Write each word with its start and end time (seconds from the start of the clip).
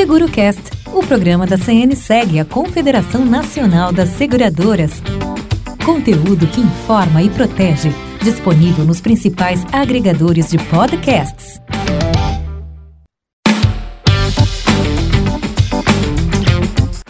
SeguroCast, 0.00 0.62
o 0.94 1.02
programa 1.02 1.46
da 1.46 1.58
CN 1.58 1.94
segue 1.94 2.40
a 2.40 2.44
Confederação 2.44 3.22
Nacional 3.22 3.92
das 3.92 4.08
Seguradoras. 4.08 4.92
Conteúdo 5.84 6.46
que 6.46 6.58
informa 6.58 7.22
e 7.22 7.28
protege, 7.28 7.90
disponível 8.22 8.86
nos 8.86 8.98
principais 9.02 9.62
agregadores 9.70 10.48
de 10.48 10.56
podcasts. 10.56 11.60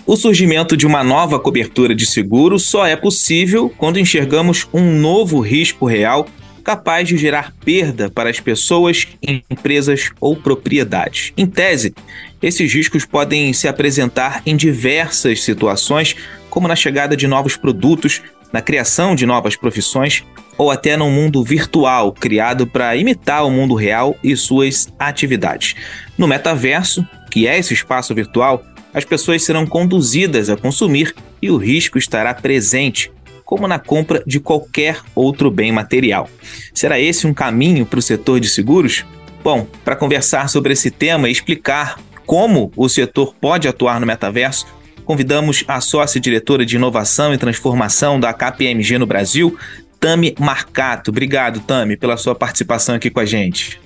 O 0.04 0.16
surgimento 0.16 0.76
de 0.76 0.84
uma 0.84 1.04
nova 1.04 1.38
cobertura 1.38 1.94
de 1.94 2.04
seguro 2.04 2.58
só 2.58 2.84
é 2.84 2.96
possível 2.96 3.72
quando 3.78 4.00
enxergamos 4.00 4.66
um 4.74 4.98
novo 4.98 5.38
risco 5.38 5.86
real 5.86 6.26
capaz 6.60 7.08
de 7.08 7.16
gerar 7.16 7.52
perda 7.64 8.10
para 8.10 8.30
as 8.30 8.40
pessoas, 8.40 9.08
empresas 9.50 10.10
ou 10.20 10.36
propriedades. 10.36 11.32
Em 11.36 11.46
tese, 11.46 11.94
esses 12.42 12.72
riscos 12.72 13.04
podem 13.04 13.52
se 13.52 13.68
apresentar 13.68 14.42
em 14.46 14.56
diversas 14.56 15.42
situações, 15.42 16.16
como 16.48 16.68
na 16.68 16.76
chegada 16.76 17.16
de 17.16 17.26
novos 17.26 17.56
produtos, 17.56 18.22
na 18.52 18.60
criação 18.60 19.14
de 19.14 19.26
novas 19.26 19.56
profissões 19.56 20.24
ou 20.58 20.70
até 20.70 20.96
num 20.96 21.10
mundo 21.10 21.42
virtual 21.42 22.12
criado 22.12 22.66
para 22.66 22.94
imitar 22.96 23.46
o 23.46 23.50
mundo 23.50 23.74
real 23.74 24.16
e 24.22 24.36
suas 24.36 24.92
atividades. 24.98 25.74
No 26.18 26.26
metaverso, 26.26 27.06
que 27.30 27.46
é 27.46 27.58
esse 27.58 27.72
espaço 27.72 28.14
virtual, 28.14 28.62
as 28.92 29.04
pessoas 29.04 29.42
serão 29.42 29.66
conduzidas 29.66 30.50
a 30.50 30.56
consumir 30.56 31.14
e 31.40 31.50
o 31.50 31.56
risco 31.56 31.96
estará 31.96 32.34
presente, 32.34 33.10
como 33.50 33.66
na 33.66 33.80
compra 33.80 34.22
de 34.24 34.38
qualquer 34.38 35.00
outro 35.12 35.50
bem 35.50 35.72
material. 35.72 36.30
Será 36.72 37.00
esse 37.00 37.26
um 37.26 37.34
caminho 37.34 37.84
para 37.84 37.98
o 37.98 38.02
setor 38.02 38.38
de 38.38 38.48
seguros? 38.48 39.04
Bom, 39.42 39.66
para 39.84 39.96
conversar 39.96 40.48
sobre 40.48 40.72
esse 40.72 40.88
tema 40.88 41.28
e 41.28 41.32
explicar 41.32 41.98
como 42.24 42.70
o 42.76 42.88
setor 42.88 43.34
pode 43.40 43.66
atuar 43.66 43.98
no 43.98 44.06
metaverso, 44.06 44.68
convidamos 45.04 45.64
a 45.66 45.80
sócia-diretora 45.80 46.64
de 46.64 46.76
inovação 46.76 47.34
e 47.34 47.38
transformação 47.38 48.20
da 48.20 48.32
KPMG 48.32 48.98
no 48.98 49.06
Brasil, 49.06 49.58
Tami 49.98 50.32
Marcato. 50.38 51.10
Obrigado, 51.10 51.58
Tami, 51.58 51.96
pela 51.96 52.16
sua 52.16 52.36
participação 52.36 52.94
aqui 52.94 53.10
com 53.10 53.18
a 53.18 53.24
gente. 53.24 53.80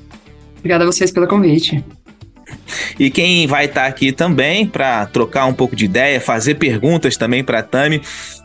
Obrigada 0.58 0.84
a 0.84 0.86
vocês 0.86 1.10
pelo 1.10 1.26
convite. 1.26 1.82
E 2.98 3.10
quem 3.10 3.46
vai 3.46 3.64
estar 3.64 3.86
aqui 3.86 4.12
também 4.12 4.66
para 4.66 5.06
trocar 5.06 5.46
um 5.46 5.52
pouco 5.52 5.74
de 5.74 5.84
ideia, 5.84 6.20
fazer 6.20 6.54
perguntas 6.54 7.16
também 7.16 7.42
para 7.42 7.58
a 7.58 7.62
Tami, 7.62 8.00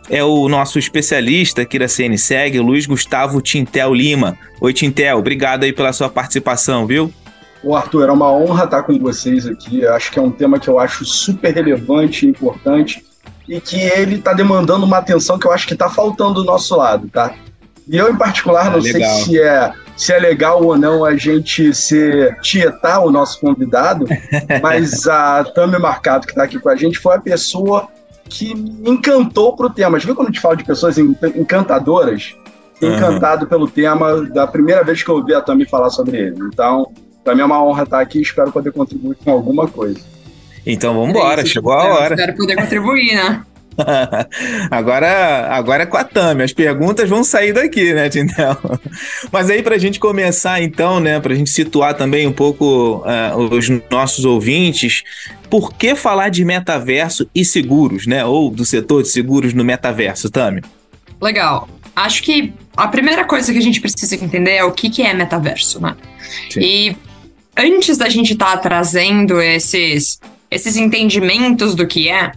é 0.09 0.23
o 0.23 0.49
nosso 0.49 0.79
especialista 0.79 1.61
aqui 1.61 1.77
da 1.77 1.87
CNSEG, 1.87 2.59
Luiz 2.59 2.87
Gustavo 2.87 3.41
Tintel 3.41 3.93
Lima. 3.93 4.35
Oi, 4.59 4.73
Tintel, 4.73 5.19
obrigado 5.19 5.65
aí 5.65 5.71
pela 5.71 5.93
sua 5.93 6.09
participação, 6.09 6.87
viu? 6.87 7.13
Ô 7.63 7.75
Arthur, 7.75 8.09
é 8.09 8.11
uma 8.11 8.31
honra 8.31 8.63
estar 8.63 8.83
com 8.83 8.97
vocês 8.97 9.45
aqui. 9.45 9.81
Eu 9.81 9.93
acho 9.93 10.11
que 10.11 10.17
é 10.17 10.21
um 10.21 10.31
tema 10.31 10.59
que 10.59 10.67
eu 10.67 10.79
acho 10.79 11.05
super 11.05 11.53
relevante 11.53 12.25
e 12.25 12.29
importante 12.29 13.05
e 13.47 13.59
que 13.59 13.79
ele 13.79 14.15
está 14.15 14.33
demandando 14.33 14.85
uma 14.85 14.97
atenção 14.97 15.37
que 15.37 15.45
eu 15.45 15.51
acho 15.51 15.67
que 15.67 15.73
está 15.73 15.89
faltando 15.89 16.35
do 16.35 16.43
nosso 16.43 16.75
lado, 16.75 17.07
tá? 17.09 17.33
E 17.87 17.97
eu, 17.97 18.09
em 18.09 18.15
particular, 18.15 18.71
não 18.71 18.81
sei 18.81 19.03
se 19.03 19.39
é, 19.39 19.73
se 19.99 20.13
é 20.13 20.17
legal 20.17 20.63
ou 20.63 20.77
não 20.77 21.03
a 21.03 21.17
gente 21.17 21.73
se 21.73 22.33
tietar 22.41 23.05
o 23.05 23.11
nosso 23.11 23.37
convidado, 23.41 24.05
mas 24.63 25.05
a 25.05 25.43
Tami 25.43 25.77
Marcado, 25.77 26.25
que 26.25 26.31
está 26.31 26.43
aqui 26.43 26.57
com 26.57 26.69
a 26.69 26.75
gente, 26.77 26.97
foi 26.97 27.17
a 27.17 27.19
pessoa 27.19 27.89
que 28.29 28.55
me 28.55 28.91
encantou 28.91 29.57
pro 29.57 29.69
tema. 29.69 29.99
Já 29.99 30.05
viu 30.05 30.15
quando 30.15 30.29
a 30.29 30.31
gente 30.31 30.39
fala 30.39 30.55
de 30.55 30.63
pessoas 30.63 30.97
encantadoras? 30.97 32.33
Encantado 32.81 33.43
uhum. 33.43 33.49
pelo 33.49 33.69
tema 33.69 34.25
da 34.27 34.47
primeira 34.47 34.85
vez 34.85 35.03
que 35.03 35.09
eu 35.09 35.15
ouvi 35.15 35.35
a 35.35 35.41
Tami 35.41 35.65
falar 35.65 35.89
sobre 35.89 36.15
ele. 36.15 36.37
Então, 36.45 36.93
para 37.21 37.35
mim 37.35 37.41
é 37.41 37.45
uma 37.45 37.61
honra 37.61 37.83
estar 37.83 37.99
aqui 37.99 38.19
e 38.19 38.21
espero 38.21 38.53
poder 38.53 38.71
contribuir 38.71 39.17
com 39.21 39.31
alguma 39.31 39.67
coisa. 39.67 39.99
Então 40.65 40.93
vamos 40.93 41.09
embora, 41.09 41.41
é 41.41 41.45
chegou 41.45 41.73
a 41.73 41.83
hora. 41.83 42.15
Espero 42.15 42.37
poder 42.37 42.55
contribuir, 42.55 43.15
né? 43.15 43.43
agora, 44.69 45.47
agora 45.49 45.83
é 45.83 45.85
com 45.85 45.97
a 45.97 46.03
Tami. 46.03 46.43
As 46.43 46.53
perguntas 46.53 47.09
vão 47.09 47.23
sair 47.23 47.53
daqui, 47.53 47.93
né, 47.93 48.09
Tintel? 48.09 48.57
Mas 49.31 49.49
aí, 49.49 49.61
para 49.61 49.75
a 49.75 49.79
gente 49.79 49.99
começar, 49.99 50.61
então, 50.61 50.99
né, 50.99 51.19
para 51.19 51.33
a 51.33 51.35
gente 51.35 51.49
situar 51.49 51.93
também 51.93 52.27
um 52.27 52.33
pouco 52.33 53.03
uh, 53.05 53.37
os 53.37 53.69
nossos 53.89 54.25
ouvintes, 54.25 55.03
por 55.49 55.73
que 55.73 55.95
falar 55.95 56.29
de 56.29 56.45
metaverso 56.45 57.29
e 57.33 57.43
seguros, 57.43 58.05
né? 58.05 58.23
Ou 58.23 58.51
do 58.51 58.65
setor 58.65 59.03
de 59.03 59.09
seguros 59.09 59.53
no 59.53 59.63
metaverso, 59.63 60.29
Tami? 60.29 60.61
Legal. 61.21 61.67
Acho 61.95 62.23
que 62.23 62.53
a 62.77 62.87
primeira 62.87 63.25
coisa 63.25 63.51
que 63.51 63.57
a 63.57 63.61
gente 63.61 63.81
precisa 63.81 64.15
entender 64.15 64.55
é 64.55 64.63
o 64.63 64.71
que, 64.71 64.89
que 64.89 65.01
é 65.01 65.13
metaverso, 65.13 65.81
né? 65.81 65.95
Sim. 66.49 66.59
E 66.61 66.97
antes 67.57 67.97
da 67.97 68.07
gente 68.07 68.33
estar 68.33 68.53
tá 68.53 68.57
trazendo 68.57 69.41
esses, 69.41 70.19
esses 70.49 70.77
entendimentos 70.77 71.75
do 71.75 71.85
que 71.85 72.09
é, 72.09 72.31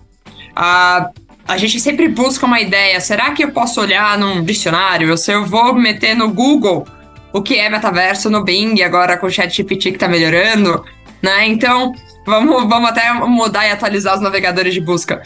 a, 0.56 1.10
a 1.47 1.56
gente 1.56 1.80
sempre 1.80 2.08
busca 2.08 2.47
uma 2.47 2.60
ideia. 2.60 3.00
Será 3.00 3.32
que 3.32 3.44
eu 3.44 3.50
posso 3.50 3.80
olhar 3.80 4.16
num 4.19 4.44
dicionário? 4.44 5.16
Se 5.16 5.32
eu 5.32 5.44
vou 5.44 5.75
meter 5.75 6.14
no 6.14 6.30
Google 6.30 6.86
o 7.32 7.42
que 7.42 7.56
é 7.56 7.69
metaverso 7.69 8.30
no 8.30 8.44
Bing, 8.44 8.80
agora 8.82 9.16
com 9.16 9.26
o 9.26 9.30
ChatGPT 9.30 9.91
que 9.91 9.97
está 9.97 10.06
melhorando, 10.06 10.84
né? 11.22 11.47
Então, 11.48 11.94
vamos, 12.26 12.69
vamos 12.69 12.91
até 12.91 13.12
mudar 13.12 13.66
e 13.66 13.70
atualizar 13.70 14.14
os 14.14 14.20
navegadores 14.20 14.75
de 14.75 14.81
busca. 14.81 15.22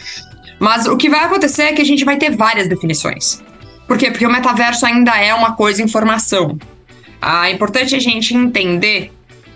Mas 0.59 0.87
o 0.87 0.97
que 0.97 1.09
vai 1.09 1.25
acontecer 1.25 1.63
é 1.63 1.73
que 1.73 1.81
a 1.81 1.85
gente 1.85 2.05
vai 2.05 2.17
ter 2.17 2.35
várias 2.35 2.67
definições. 2.67 3.43
Por 3.87 3.97
quê? 3.97 4.09
Porque 4.09 4.25
o 4.25 4.31
metaverso 4.31 4.85
ainda 4.85 5.15
é 5.17 5.33
uma 5.33 5.55
coisa 5.55 5.83
informação. 5.83 6.57
Ah, 7.21 7.49
é 7.49 7.53
importante 7.53 7.95
a 7.95 7.99
gente 7.99 8.35
entender 8.35 9.11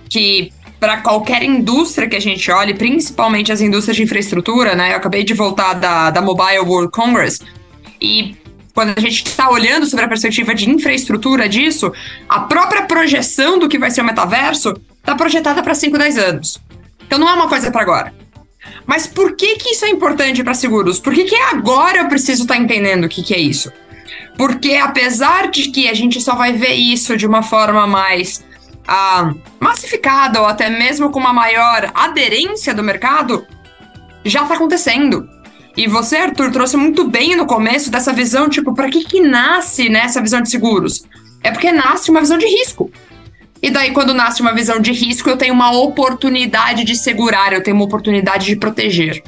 que 0.10 0.52
para 0.82 0.98
qualquer 0.98 1.44
indústria 1.44 2.10
que 2.10 2.16
a 2.16 2.20
gente 2.20 2.50
olhe, 2.50 2.74
principalmente 2.74 3.52
as 3.52 3.62
indústrias 3.62 3.96
de 3.96 4.02
infraestrutura, 4.02 4.74
né? 4.74 4.94
Eu 4.94 4.98
acabei 4.98 5.24
de 5.24 5.32
voltar 5.32 5.76
da, 5.76 6.10
da 6.10 6.24
Mobile 6.24 6.62
World 6.62 6.92
Congress 6.92 7.40
e 8.02 8.36
quando 8.74 8.98
a 8.98 9.00
gente 9.00 9.28
está 9.28 9.48
olhando 9.52 9.86
sobre 9.86 10.06
a 10.06 10.08
perspectiva 10.08 10.56
de 10.56 10.68
infraestrutura 10.68 11.48
disso, 11.48 11.94
a 12.28 12.40
própria 12.40 12.82
projeção 12.88 13.60
do 13.60 13.70
que 13.70 13.78
vai 13.78 13.92
ser 13.92 14.02
o 14.02 14.06
metaverso 14.06 14.74
está 14.98 15.14
projetada 15.14 15.62
para 15.62 15.76
5, 15.76 15.96
10 16.00 16.18
anos. 16.18 16.60
Então 17.06 17.20
não 17.20 17.30
é 17.30 17.34
uma 17.34 17.48
coisa 17.48 17.70
para 17.70 17.84
agora. 17.84 18.12
Mas 18.84 19.06
por 19.06 19.36
que, 19.36 19.58
que 19.58 19.70
isso 19.76 19.86
é 19.86 19.90
importante 19.90 20.44
para 20.44 20.56
seguros? 20.56 21.00
Por 21.00 21.14
que, 21.14 21.26
que 21.26 21.36
agora 21.36 22.00
eu 22.00 22.08
preciso 22.08 22.42
estar 22.42 22.56
tá 22.56 22.60
entendendo 22.60 23.04
o 23.04 23.10
que, 23.10 23.22
que 23.22 23.36
é 23.36 23.40
isso? 23.40 23.72
Porque 24.36 24.74
apesar 24.74 25.52
de 25.52 25.70
que 25.70 25.88
a 25.88 25.94
gente 25.94 26.20
só 26.20 26.34
vai 26.34 26.54
ver 26.54 26.74
isso 26.74 27.16
de 27.16 27.28
uma 27.28 27.44
forma 27.44 27.86
mais 27.86 28.44
ah, 28.88 29.34
massificada 29.60 30.42
ou 30.42 30.48
até 30.48 30.70
mesmo 30.70 31.10
com 31.10 31.20
uma 31.20 31.34
maior 31.34 31.92
aderência 31.94 32.74
do 32.74 32.84
mercado, 32.84 33.46
já 34.24 34.44
está 34.44 34.56
acontecendo. 34.56 35.28
E 35.76 35.88
você, 35.88 36.18
Arthur, 36.18 36.52
trouxe 36.52 36.76
muito 36.76 37.08
bem 37.08 37.36
no 37.36 37.46
começo 37.46 37.90
dessa 37.90 38.12
visão, 38.12 38.50
tipo, 38.50 38.74
para 38.74 38.90
que 38.90 39.06
que 39.06 39.22
nasce 39.22 39.90
né, 39.90 40.08
visão 40.22 40.42
de 40.42 40.50
seguros? 40.50 41.04
É 41.44 41.52
porque 41.52 41.72
nasce 41.72 42.12
uma 42.12 42.20
visão 42.20 42.38
de 42.38 42.46
risco. 42.46 42.92
E 43.62 43.70
daí, 43.70 43.92
quando 43.92 44.14
nasce 44.14 44.42
uma 44.42 44.54
visão 44.54 44.80
de 44.80 44.92
risco, 44.92 45.30
eu 45.30 45.38
tenho 45.38 45.54
uma 45.54 45.72
oportunidade 45.72 46.84
de 46.84 46.96
segurar, 46.96 47.54
eu 47.54 47.64
tenho 47.64 47.76
uma 47.76 47.86
oportunidade 47.86 48.48
de 48.48 48.56
proteger. 48.56 49.24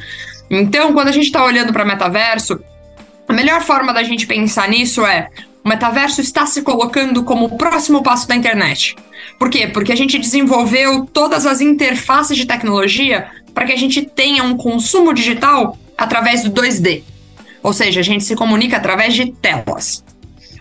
Então, 0.50 0.92
quando 0.94 1.08
a 1.08 1.12
gente 1.12 1.25
está 1.25 1.44
olhando 1.44 1.72
para 1.72 1.86
metaverso, 1.86 2.59
a 3.28 3.34
melhor 3.34 3.62
forma 3.62 3.94
da 3.94 4.03
gente 4.03 4.28
pensar 4.28 4.68
nisso 4.68 5.06
é 5.06 5.30
o 5.63 5.69
metaverso 5.69 6.19
está 6.19 6.46
se 6.46 6.62
colocando 6.62 7.24
como 7.24 7.46
o 7.46 7.57
próximo 7.57 8.03
passo 8.03 8.28
da 8.28 8.35
internet. 8.35 8.96
Por 9.40 9.50
quê? 9.50 9.68
Porque 9.68 9.94
a 9.94 9.96
gente 9.96 10.19
desenvolveu 10.19 11.06
todas 11.06 11.46
as 11.46 11.62
interfaces 11.62 12.35
de 12.35 12.46
tecnologia 12.46 13.28
para 13.53 13.66
que 13.66 13.72
a 13.72 13.78
gente 13.78 14.01
tenha 14.01 14.44
um 14.44 14.57
consumo 14.57 15.13
digital 15.13 15.78
através 15.97 16.44
do 16.44 16.51
2D. 16.51 17.03
Ou 17.62 17.72
seja, 17.72 18.01
a 18.01 18.03
gente 18.03 18.25
se 18.25 18.35
comunica 18.35 18.75
através 18.75 19.13
de 19.13 19.31
telas. 19.31 20.03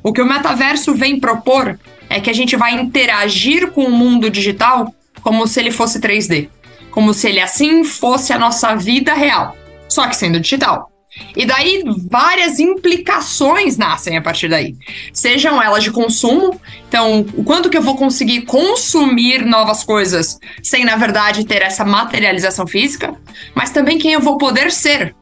O 0.05 0.13
que 0.13 0.23
o 0.23 0.27
metaverso 0.27 0.95
vem 0.95 1.19
propor 1.19 1.79
é 2.09 2.21
que 2.21 2.31
a 2.31 2.35
gente 2.35 2.55
vai 2.55 2.75
interagir 2.75 3.73
com 3.73 3.85
o 3.85 3.91
mundo 3.91 4.31
digital 4.31 4.95
como 5.21 5.47
se 5.49 5.59
ele 5.59 5.73
fosse 5.73 5.99
3D. 5.99 6.49
Como 6.93 7.13
se 7.13 7.29
ele 7.29 7.41
assim 7.41 7.83
fosse 7.83 8.33
a 8.33 8.39
nossa 8.39 8.77
vida 8.77 9.15
real, 9.15 9.57
só 9.89 10.07
que 10.07 10.15
sendo 10.15 10.39
digital. 10.39 10.92
E 11.37 11.47
daí 11.47 11.83
várias 12.11 12.61
implicações 12.61 13.77
nascem 13.77 14.17
a 14.17 14.23
partir 14.23 14.49
daí. 14.49 14.75
Sejam 15.13 15.63
elas 15.63 15.83
de 15.83 15.91
consumo, 15.91 16.61
então 16.89 17.27
o 17.35 17.45
quanto 17.45 17.71
que 17.71 17.77
eu 17.77 17.83
vou 17.83 17.97
conseguir 17.97 18.43
consumir 18.43 19.45
novas 19.45 19.83
coisas 19.83 20.39
sem 20.63 20.85
na 20.85 20.97
verdade 20.97 21.45
ter 21.45 21.63
essa 21.63 21.85
materialização 21.85 22.67
física, 22.67 23.15
mas 23.55 23.71
também 23.71 23.99
quem 23.99 24.13
eu 24.13 24.21
vou 24.21 24.37
poder 24.37 24.71
ser. 24.71 25.15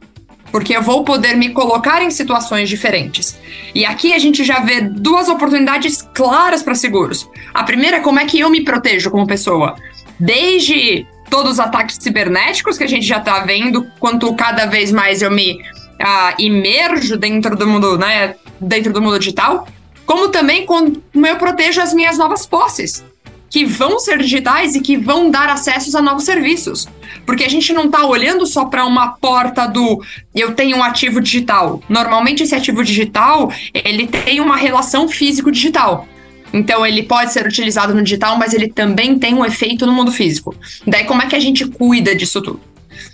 Porque 0.51 0.75
eu 0.75 0.81
vou 0.81 1.05
poder 1.05 1.37
me 1.37 1.49
colocar 1.49 2.01
em 2.03 2.11
situações 2.11 2.67
diferentes. 2.67 3.39
E 3.73 3.85
aqui 3.85 4.13
a 4.13 4.19
gente 4.19 4.43
já 4.43 4.59
vê 4.59 4.81
duas 4.81 5.29
oportunidades 5.29 6.01
claras 6.13 6.61
para 6.61 6.75
seguros. 6.75 7.29
A 7.53 7.63
primeira 7.63 7.97
é 7.97 7.99
como 8.01 8.19
é 8.19 8.25
que 8.25 8.37
eu 8.37 8.49
me 8.49 8.61
protejo 8.61 9.09
como 9.09 9.25
pessoa. 9.25 9.77
Desde 10.19 11.07
todos 11.29 11.53
os 11.53 11.59
ataques 11.61 11.97
cibernéticos 12.01 12.77
que 12.77 12.83
a 12.83 12.87
gente 12.87 13.05
já 13.05 13.17
está 13.17 13.39
vendo, 13.39 13.87
quanto 13.97 14.35
cada 14.35 14.65
vez 14.65 14.91
mais 14.91 15.21
eu 15.21 15.31
me 15.31 15.57
uh, 16.01 16.35
imerjo 16.39 17.17
dentro 17.17 17.55
do 17.55 17.67
mundo, 17.67 17.97
né, 17.97 18.35
dentro 18.59 18.91
do 18.91 19.01
mundo 19.01 19.19
digital, 19.19 19.67
como 20.05 20.29
também 20.29 20.65
como 20.65 21.01
eu 21.15 21.35
protejo 21.37 21.81
as 21.81 21.93
minhas 21.93 22.17
novas 22.17 22.45
posses. 22.45 23.03
que 23.51 23.65
vão 23.65 23.99
ser 23.99 24.17
digitais 24.17 24.75
e 24.75 24.79
que 24.79 24.95
vão 24.95 25.29
dar 25.29 25.49
acessos 25.49 25.93
a 25.93 26.01
novos 26.01 26.23
serviços. 26.23 26.87
Porque 27.25 27.43
a 27.43 27.49
gente 27.49 27.73
não 27.73 27.85
está 27.87 28.05
olhando 28.05 28.47
só 28.47 28.63
para 28.63 28.85
uma 28.85 29.09
porta 29.09 29.67
do 29.67 30.01
eu 30.33 30.53
tenho 30.53 30.77
um 30.77 30.83
ativo 30.83 31.19
digital. 31.19 31.83
Normalmente 31.89 32.43
esse 32.43 32.55
ativo 32.55 32.81
digital, 32.81 33.51
ele 33.73 34.07
tem 34.07 34.39
uma 34.39 34.55
relação 34.55 35.05
físico-digital. 35.09 36.07
Então 36.53 36.85
ele 36.85 37.03
pode 37.03 37.33
ser 37.33 37.45
utilizado 37.45 37.93
no 37.93 38.01
digital, 38.01 38.37
mas 38.37 38.53
ele 38.53 38.69
também 38.69 39.19
tem 39.19 39.33
um 39.33 39.43
efeito 39.43 39.85
no 39.85 39.91
mundo 39.91 40.13
físico. 40.13 40.55
Daí 40.87 41.03
como 41.03 41.21
é 41.21 41.25
que 41.25 41.35
a 41.35 41.39
gente 41.39 41.67
cuida 41.67 42.15
disso 42.15 42.41
tudo? 42.41 42.70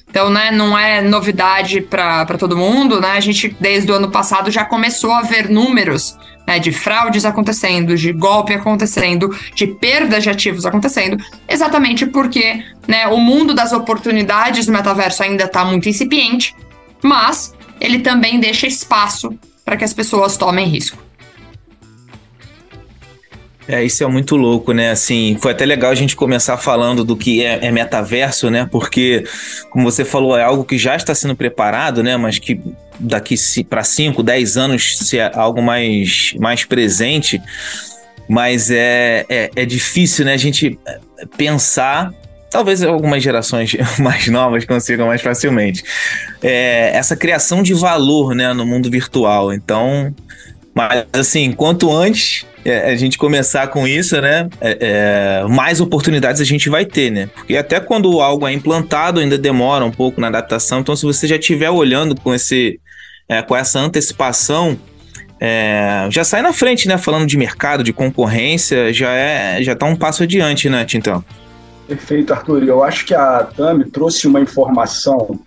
Então, 0.09 0.29
né, 0.29 0.51
não 0.51 0.77
é 0.77 1.01
novidade 1.01 1.81
para 1.81 2.37
todo 2.37 2.57
mundo, 2.57 2.99
né? 2.99 3.11
A 3.11 3.19
gente, 3.19 3.55
desde 3.59 3.91
o 3.91 3.95
ano 3.95 4.09
passado, 4.09 4.49
já 4.49 4.63
começou 4.63 5.11
a 5.11 5.21
ver 5.21 5.49
números 5.49 6.17
né, 6.47 6.59
de 6.59 6.71
fraudes 6.71 7.25
acontecendo, 7.25 7.95
de 7.95 8.13
golpe 8.13 8.53
acontecendo, 8.53 9.37
de 9.53 9.67
perda 9.67 10.19
de 10.19 10.29
ativos 10.29 10.65
acontecendo, 10.65 11.21
exatamente 11.47 12.05
porque 12.05 12.63
né, 12.87 13.07
o 13.07 13.17
mundo 13.17 13.53
das 13.53 13.73
oportunidades 13.73 14.65
do 14.65 14.71
metaverso 14.71 15.23
ainda 15.23 15.43
está 15.43 15.65
muito 15.65 15.89
incipiente, 15.89 16.55
mas 17.03 17.53
ele 17.81 17.99
também 17.99 18.39
deixa 18.39 18.65
espaço 18.65 19.37
para 19.65 19.75
que 19.75 19.83
as 19.83 19.93
pessoas 19.93 20.37
tomem 20.37 20.67
risco. 20.67 21.06
É, 23.67 23.83
isso 23.83 24.03
é 24.03 24.07
muito 24.07 24.35
louco, 24.37 24.71
né? 24.71 24.91
Assim, 24.91 25.37
foi 25.41 25.51
até 25.51 25.65
legal 25.65 25.91
a 25.91 25.95
gente 25.95 26.15
começar 26.15 26.55
falando 26.57 27.03
do 27.03 27.17
que 27.17 27.43
é, 27.43 27.65
é 27.65 27.71
metaverso, 27.71 28.49
né? 28.49 28.67
Porque, 28.71 29.25
como 29.69 29.83
você 29.83 30.05
falou, 30.05 30.37
é 30.37 30.43
algo 30.43 30.63
que 30.63 30.77
já 30.77 30.95
está 30.95 31.13
sendo 31.13 31.35
preparado, 31.35 32.01
né? 32.01 32.15
Mas 32.15 32.39
que 32.39 32.61
daqui 32.99 33.35
para 33.69 33.83
5, 33.83 34.23
10 34.23 34.57
anos 34.57 34.97
se 34.97 35.19
é 35.19 35.31
algo 35.33 35.61
mais, 35.61 36.33
mais 36.39 36.63
presente. 36.63 37.41
Mas 38.29 38.71
é, 38.71 39.25
é, 39.27 39.51
é 39.55 39.65
difícil, 39.65 40.25
né? 40.25 40.33
A 40.33 40.37
gente 40.37 40.79
pensar 41.35 42.13
talvez 42.49 42.81
algumas 42.81 43.21
gerações 43.21 43.75
mais 43.99 44.27
novas 44.27 44.65
consigam 44.65 45.07
mais 45.07 45.21
facilmente. 45.21 45.83
É, 46.41 46.91
essa 46.93 47.15
criação 47.15 47.61
de 47.61 47.73
valor 47.73 48.33
né, 48.33 48.53
no 48.53 48.65
mundo 48.65 48.89
virtual. 48.89 49.53
Então, 49.53 50.13
mas 50.73 51.05
assim, 51.11 51.51
quanto 51.51 51.91
antes 51.91 52.45
é, 52.67 52.91
a 52.91 52.95
gente 52.97 53.17
começar 53.17 53.67
com 53.67 53.87
isso, 53.87 54.19
né? 54.19 54.49
É, 54.59 54.77
é, 55.41 55.47
mais 55.47 55.79
oportunidades 55.79 56.41
a 56.41 56.43
gente 56.43 56.69
vai 56.69 56.85
ter, 56.85 57.09
né? 57.09 57.29
Porque 57.33 57.55
até 57.55 57.79
quando 57.79 58.19
algo 58.19 58.45
é 58.45 58.51
implantado, 58.51 59.21
ainda 59.21 59.37
demora 59.37 59.85
um 59.85 59.91
pouco 59.91 60.19
na 60.19 60.27
adaptação. 60.27 60.81
Então, 60.81 60.93
se 60.93 61.05
você 61.05 61.25
já 61.25 61.37
estiver 61.37 61.69
olhando 61.69 62.13
com, 62.19 62.33
esse, 62.33 62.77
é, 63.29 63.41
com 63.41 63.55
essa 63.55 63.79
antecipação, 63.79 64.77
é, 65.39 66.07
já 66.09 66.25
sai 66.25 66.41
na 66.41 66.51
frente, 66.51 66.89
né? 66.89 66.97
Falando 66.97 67.25
de 67.25 67.37
mercado, 67.37 67.85
de 67.85 67.93
concorrência, 67.93 68.91
já 68.93 69.13
é 69.13 69.63
já 69.63 69.73
tá 69.73 69.85
um 69.85 69.95
passo 69.95 70.23
adiante, 70.23 70.69
né, 70.69 70.83
Tintão? 70.83 71.23
Perfeito, 71.87 72.33
Arthur. 72.33 72.63
Eu 72.63 72.83
acho 72.83 73.05
que 73.05 73.15
a 73.15 73.43
Tami 73.43 73.85
trouxe 73.85 74.27
uma 74.27 74.41
informação 74.41 75.39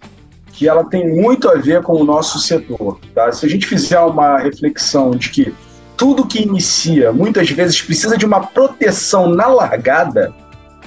que 0.55 0.67
ela 0.67 0.85
tem 0.85 1.07
muito 1.07 1.51
a 1.51 1.57
ver 1.57 1.83
com 1.83 2.01
o 2.01 2.05
nosso 2.05 2.39
setor. 2.39 2.99
Tá? 3.15 3.31
Se 3.31 3.45
a 3.45 3.49
gente 3.49 3.67
fizer 3.67 4.01
uma 4.01 4.39
reflexão 4.39 5.11
de 5.11 5.29
que 5.29 5.53
tudo 6.01 6.27
que 6.27 6.41
inicia 6.43 7.13
muitas 7.13 7.51
vezes 7.51 7.83
precisa 7.83 8.17
de 8.17 8.25
uma 8.25 8.41
proteção 8.41 9.29
na 9.29 9.47
largada, 9.49 10.33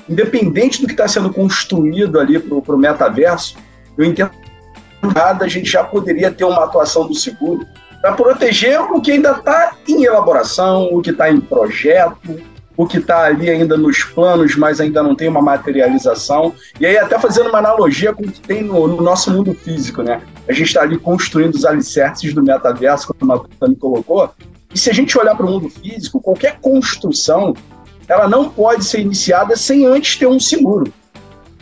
independente 0.09 0.81
do 0.81 0.87
que 0.87 0.93
está 0.93 1.07
sendo 1.07 1.31
construído 1.31 2.19
ali 2.19 2.39
para 2.39 2.75
o 2.75 2.77
metaverso, 2.79 3.55
eu 3.95 4.05
entendo 4.05 4.31
que 4.31 5.43
a 5.43 5.47
gente 5.47 5.69
já 5.69 5.83
poderia 5.83 6.31
ter 6.31 6.45
uma 6.45 6.63
atuação 6.63 7.07
do 7.07 7.13
seguro 7.13 7.63
para 8.01 8.13
proteger 8.13 8.81
o 8.81 8.99
que 8.99 9.11
ainda 9.11 9.33
está 9.33 9.75
em 9.87 10.03
elaboração, 10.03 10.89
o 10.91 10.99
que 10.99 11.11
está 11.11 11.29
em 11.29 11.39
projeto, 11.39 12.41
o 12.75 12.87
que 12.87 12.97
está 12.97 13.25
ali 13.25 13.51
ainda 13.51 13.77
nos 13.77 14.03
planos, 14.03 14.55
mas 14.55 14.81
ainda 14.81 15.03
não 15.03 15.15
tem 15.15 15.27
uma 15.27 15.43
materialização. 15.43 16.55
E 16.79 16.87
aí, 16.87 16.97
até 16.97 17.19
fazendo 17.19 17.49
uma 17.49 17.59
analogia 17.59 18.11
com 18.13 18.23
o 18.23 18.31
que 18.31 18.41
tem 18.41 18.63
no, 18.63 18.87
no 18.87 18.99
nosso 18.99 19.29
mundo 19.29 19.53
físico, 19.53 20.01
né? 20.01 20.21
A 20.49 20.53
gente 20.53 20.67
está 20.67 20.81
ali 20.81 20.97
construindo 20.97 21.53
os 21.53 21.65
alicerces 21.65 22.33
do 22.33 22.41
metaverso, 22.41 23.13
como 23.13 23.31
a 23.31 23.43
Tami 23.59 23.75
colocou, 23.75 24.33
e 24.73 24.77
se 24.77 24.89
a 24.89 24.93
gente 24.93 25.17
olhar 25.17 25.35
para 25.35 25.45
o 25.45 25.49
mundo 25.49 25.69
físico, 25.69 26.19
qualquer 26.19 26.59
construção 26.59 27.53
ela 28.07 28.27
não 28.27 28.49
pode 28.49 28.83
ser 28.83 28.99
iniciada 28.99 29.55
sem 29.55 29.85
antes 29.85 30.17
ter 30.17 30.27
um 30.27 30.39
seguro. 30.39 30.91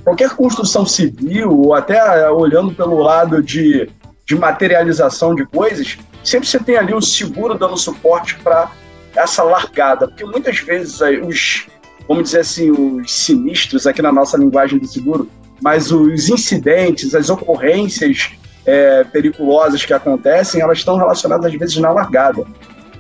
Qualquer 0.04 0.32
construção 0.32 0.86
civil, 0.86 1.52
ou 1.52 1.74
até 1.74 1.98
eh, 1.98 2.30
olhando 2.30 2.74
pelo 2.74 2.98
lado 2.98 3.44
de, 3.44 3.90
de 4.26 4.36
materialização 4.36 5.36
de 5.36 5.46
coisas, 5.46 5.98
sempre 6.24 6.48
você 6.48 6.60
tem 6.60 6.78
ali 6.78 6.94
o 6.94 7.02
seguro 7.02 7.58
dando 7.58 7.78
suporte 7.78 8.36
para 8.40 8.72
essa 9.16 9.44
largada. 9.44 10.08
Porque 10.08 10.26
muitas 10.26 10.60
vezes 10.60 11.00
os, 11.28 11.68
vamos 12.08 12.24
dizer 12.24 12.40
assim, 12.40 12.72
os 12.72 13.12
sinistros 13.12 13.86
aqui 13.86 14.02
na 14.02 14.12
nossa 14.12 14.38
linguagem 14.38 14.80
do 14.80 14.88
seguro, 14.88 15.30
mas 15.62 15.92
os 15.92 16.30
incidentes, 16.30 17.14
as 17.14 17.30
ocorrências 17.30 18.32
é, 18.66 19.04
perigosas 19.04 19.86
que 19.86 19.94
acontecem, 19.94 20.62
elas 20.62 20.80
estão 20.80 20.98
relacionadas 20.98 21.46
às 21.46 21.54
vezes 21.54 21.78
na 21.78 21.92
largada. 21.92 22.44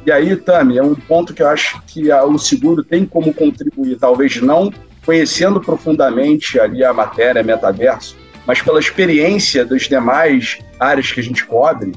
E 0.05 0.11
aí, 0.11 0.35
Tami, 0.35 0.77
é 0.77 0.83
um 0.83 0.95
ponto 0.95 1.33
que 1.33 1.43
eu 1.43 1.47
acho 1.47 1.81
que 1.85 2.11
a, 2.11 2.23
o 2.23 2.39
seguro 2.39 2.83
tem 2.83 3.05
como 3.05 3.33
contribuir, 3.33 3.97
talvez 3.97 4.41
não 4.41 4.71
conhecendo 5.05 5.59
profundamente 5.59 6.59
ali 6.59 6.83
a 6.83 6.93
matéria, 6.93 7.43
metaverso, 7.43 8.15
mas 8.45 8.61
pela 8.61 8.79
experiência 8.79 9.65
das 9.65 9.83
demais 9.83 10.59
áreas 10.79 11.11
que 11.11 11.19
a 11.19 11.23
gente 11.23 11.45
cobre, 11.45 11.91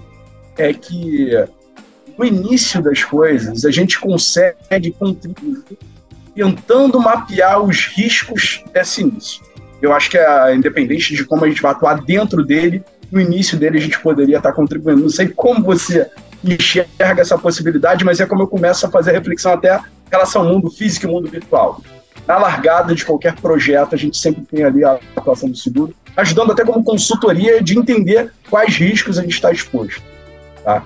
é 0.56 0.72
que 0.72 1.30
no 2.16 2.24
início 2.24 2.82
das 2.82 3.02
coisas 3.02 3.64
a 3.64 3.70
gente 3.70 3.98
consegue 3.98 4.90
contribuir 4.92 5.78
tentando 6.34 7.00
mapear 7.00 7.62
os 7.62 7.86
riscos 7.86 8.62
desse 8.72 9.02
início. 9.02 9.42
Eu 9.80 9.92
acho 9.92 10.10
que, 10.10 10.18
é, 10.18 10.54
independente 10.54 11.14
de 11.14 11.24
como 11.24 11.44
a 11.44 11.48
gente 11.48 11.62
vai 11.62 11.72
atuar 11.72 12.02
dentro 12.02 12.44
dele, 12.44 12.82
no 13.10 13.20
início 13.20 13.58
dele 13.58 13.78
a 13.78 13.80
gente 13.80 14.00
poderia 14.00 14.38
estar 14.38 14.52
contribuindo. 14.52 15.02
Não 15.02 15.10
sei 15.10 15.28
como 15.28 15.62
você 15.62 16.10
enxerga 16.52 17.22
essa 17.22 17.38
possibilidade, 17.38 18.04
mas 18.04 18.20
é 18.20 18.26
como 18.26 18.42
eu 18.42 18.48
começo 18.48 18.86
a 18.86 18.90
fazer 18.90 19.10
a 19.10 19.14
reflexão 19.14 19.52
até 19.52 19.76
em 19.76 20.10
relação 20.10 20.42
ao 20.42 20.48
mundo 20.48 20.70
físico 20.70 21.06
e 21.06 21.08
mundo 21.08 21.28
virtual. 21.28 21.80
Na 22.26 22.38
largada 22.38 22.94
de 22.94 23.04
qualquer 23.04 23.34
projeto, 23.34 23.94
a 23.94 23.98
gente 23.98 24.16
sempre 24.16 24.42
tem 24.42 24.64
ali 24.64 24.84
a 24.84 24.98
atuação 25.16 25.48
do 25.48 25.56
seguro, 25.56 25.94
ajudando 26.16 26.52
até 26.52 26.64
como 26.64 26.82
consultoria 26.82 27.62
de 27.62 27.78
entender 27.78 28.32
quais 28.48 28.76
riscos 28.76 29.18
a 29.18 29.22
gente 29.22 29.34
está 29.34 29.52
exposto. 29.52 30.02
Tá? 30.62 30.82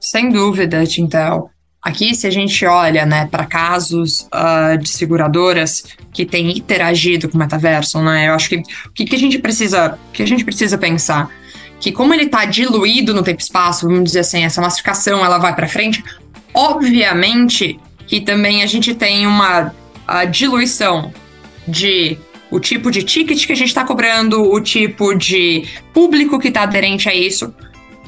Sem 0.00 0.30
dúvida, 0.30 0.84
Tintel. 0.86 1.50
Aqui, 1.82 2.14
se 2.14 2.26
a 2.26 2.30
gente 2.30 2.64
olha 2.64 3.04
né, 3.04 3.26
para 3.30 3.44
casos 3.44 4.26
uh, 4.32 4.78
de 4.78 4.88
seguradoras 4.88 5.84
que 6.12 6.24
têm 6.24 6.56
interagido 6.56 7.28
com 7.28 7.36
o 7.36 7.38
metaverso, 7.38 8.00
né, 8.02 8.28
eu 8.28 8.32
acho 8.32 8.48
que 8.48 8.56
o 8.56 8.92
que, 8.92 9.04
que 9.04 9.14
a 9.14 9.18
gente 9.18 9.38
precisa, 9.38 9.98
que 10.12 10.22
a 10.22 10.26
gente 10.26 10.44
precisa 10.46 10.78
pensar 10.78 11.30
que 11.84 11.92
como 11.92 12.14
ele 12.14 12.22
está 12.22 12.46
diluído 12.46 13.12
no 13.12 13.22
tempo 13.22 13.42
e 13.42 13.44
espaço, 13.44 13.86
vamos 13.86 14.04
dizer 14.04 14.20
assim, 14.20 14.42
essa 14.42 14.58
massificação 14.58 15.22
ela 15.22 15.36
vai 15.36 15.54
para 15.54 15.68
frente, 15.68 16.02
obviamente 16.54 17.78
que 18.06 18.22
também 18.22 18.62
a 18.62 18.66
gente 18.66 18.94
tem 18.94 19.26
uma 19.26 19.70
diluição 20.30 21.12
de 21.68 22.16
o 22.50 22.58
tipo 22.58 22.90
de 22.90 23.02
ticket 23.02 23.44
que 23.44 23.52
a 23.52 23.54
gente 23.54 23.68
está 23.68 23.84
cobrando, 23.84 24.50
o 24.50 24.58
tipo 24.62 25.12
de 25.12 25.68
público 25.92 26.38
que 26.38 26.48
está 26.48 26.62
aderente 26.62 27.06
a 27.06 27.14
isso. 27.14 27.54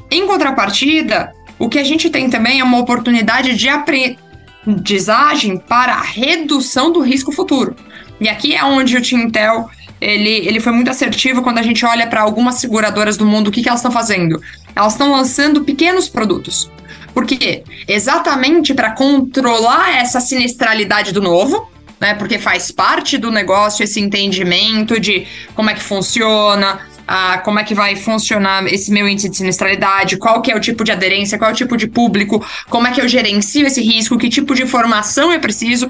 Em 0.09 0.25
contrapartida, 0.25 1.31
o 1.59 1.69
que 1.69 1.77
a 1.77 1.83
gente 1.83 2.09
tem 2.09 2.31
também 2.31 2.59
é 2.59 2.63
uma 2.63 2.79
oportunidade 2.79 3.55
de 3.55 3.69
aprendizagem 3.69 5.55
para 5.55 5.93
a 5.93 6.01
redução 6.01 6.91
do 6.91 7.01
risco 7.01 7.31
futuro. 7.31 7.75
E 8.19 8.27
aqui 8.27 8.55
é 8.55 8.63
onde 8.63 8.97
o 8.97 9.01
Tintel 9.01 9.69
ele, 9.99 10.47
ele 10.47 10.59
foi 10.59 10.71
muito 10.71 10.89
assertivo 10.89 11.41
quando 11.41 11.57
a 11.57 11.63
gente 11.63 11.85
olha 11.85 12.07
para 12.07 12.21
algumas 12.21 12.55
seguradoras 12.55 13.17
do 13.17 13.25
mundo, 13.25 13.47
o 13.47 13.51
que, 13.51 13.61
que 13.61 13.69
elas 13.69 13.79
estão 13.79 13.91
fazendo? 13.91 14.41
Elas 14.75 14.93
estão 14.93 15.11
lançando 15.11 15.63
pequenos 15.63 16.07
produtos. 16.07 16.71
Por 17.13 17.25
quê? 17.25 17.63
Exatamente 17.87 18.73
para 18.73 18.91
controlar 18.91 19.97
essa 19.97 20.19
sinistralidade 20.21 21.11
do 21.11 21.21
novo, 21.21 21.67
né? 21.99 22.13
Porque 22.13 22.37
faz 22.37 22.71
parte 22.71 23.17
do 23.17 23.31
negócio 23.31 23.83
esse 23.83 23.99
entendimento 23.99 24.99
de 24.99 25.25
como 25.55 25.69
é 25.69 25.73
que 25.73 25.81
funciona, 25.81 26.79
ah, 27.07 27.39
como 27.39 27.57
é 27.57 27.63
que 27.63 27.73
vai 27.73 27.95
funcionar 27.95 28.71
esse 28.71 28.91
meu 28.91 29.07
índice 29.07 29.29
de 29.29 29.37
sinistralidade, 29.37 30.17
qual 30.17 30.41
que 30.41 30.51
é 30.51 30.55
o 30.55 30.59
tipo 30.59 30.83
de 30.83 30.91
aderência, 30.91 31.37
qual 31.37 31.49
é 31.49 31.53
o 31.53 31.57
tipo 31.57 31.77
de 31.77 31.87
público, 31.87 32.45
como 32.69 32.85
é 32.85 32.91
que 32.91 33.01
eu 33.01 33.07
gerencio 33.07 33.65
esse 33.65 33.81
risco, 33.81 34.17
que 34.17 34.29
tipo 34.29 34.53
de 34.53 34.61
informação 34.61 35.31
eu 35.31 35.39
preciso. 35.39 35.89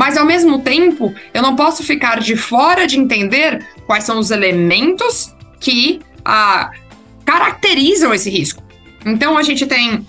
Mas 0.00 0.16
ao 0.16 0.24
mesmo 0.24 0.60
tempo, 0.60 1.14
eu 1.34 1.42
não 1.42 1.54
posso 1.54 1.82
ficar 1.82 2.20
de 2.20 2.34
fora 2.34 2.86
de 2.86 2.98
entender 2.98 3.62
quais 3.86 4.02
são 4.02 4.18
os 4.18 4.30
elementos 4.30 5.36
que 5.60 6.00
ah, 6.24 6.70
caracterizam 7.22 8.14
esse 8.14 8.30
risco. 8.30 8.62
Então 9.04 9.36
a 9.36 9.42
gente 9.42 9.66
tem 9.66 10.06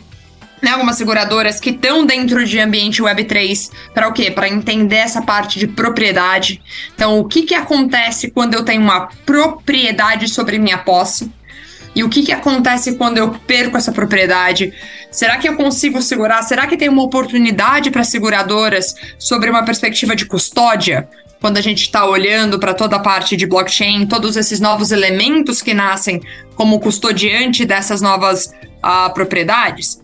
né, 0.62 0.71
algumas 0.71 0.95
seguradoras 0.95 1.60
que 1.60 1.71
estão 1.71 2.05
dentro 2.05 2.45
de 2.45 2.57
ambiente 2.57 3.03
Web3 3.03 3.69
para 3.93 4.07
o 4.07 4.13
quê? 4.13 4.31
Para 4.31 4.48
entender 4.48 4.95
essa 4.95 5.24
parte 5.24 5.60
de 5.60 5.67
propriedade. 5.67 6.62
Então, 6.95 7.19
o 7.19 7.25
que, 7.25 7.41
que 7.41 7.53
acontece 7.53 8.31
quando 8.31 8.53
eu 8.53 8.63
tenho 8.63 8.81
uma 8.81 9.10
propriedade 9.25 10.29
sobre 10.29 10.57
minha 10.57 10.77
posse? 10.77 11.29
E 11.93 12.03
o 12.03 12.10
que, 12.10 12.24
que 12.24 12.31
acontece 12.31 12.95
quando 12.95 13.17
eu 13.17 13.31
perco 13.31 13.77
essa 13.77 13.91
propriedade? 13.91 14.74
Será 15.12 15.38
que 15.38 15.48
eu 15.48 15.57
consigo 15.57 16.01
segurar? 16.01 16.41
Será 16.43 16.65
que 16.65 16.77
tem 16.77 16.88
uma 16.88 17.03
oportunidade 17.03 17.91
para 17.91 18.03
seguradoras 18.03 18.95
sobre 19.19 19.50
uma 19.50 19.65
perspectiva 19.65 20.15
de 20.15 20.25
custódia? 20.25 21.10
Quando 21.41 21.57
a 21.57 21.62
gente 21.62 21.81
está 21.81 22.05
olhando 22.05 22.60
para 22.60 22.74
toda 22.74 22.95
a 22.95 23.00
parte 23.00 23.36
de 23.36 23.45
blockchain, 23.45 24.05
todos 24.05 24.38
esses 24.38 24.60
novos 24.60 24.91
elementos 24.91 25.62
que 25.62 25.74
nascem 25.74 26.21
como 26.55 26.79
custodiante 26.79 27.65
dessas 27.65 28.00
novas 28.01 28.45
uh, 28.45 29.13
propriedades? 29.13 30.00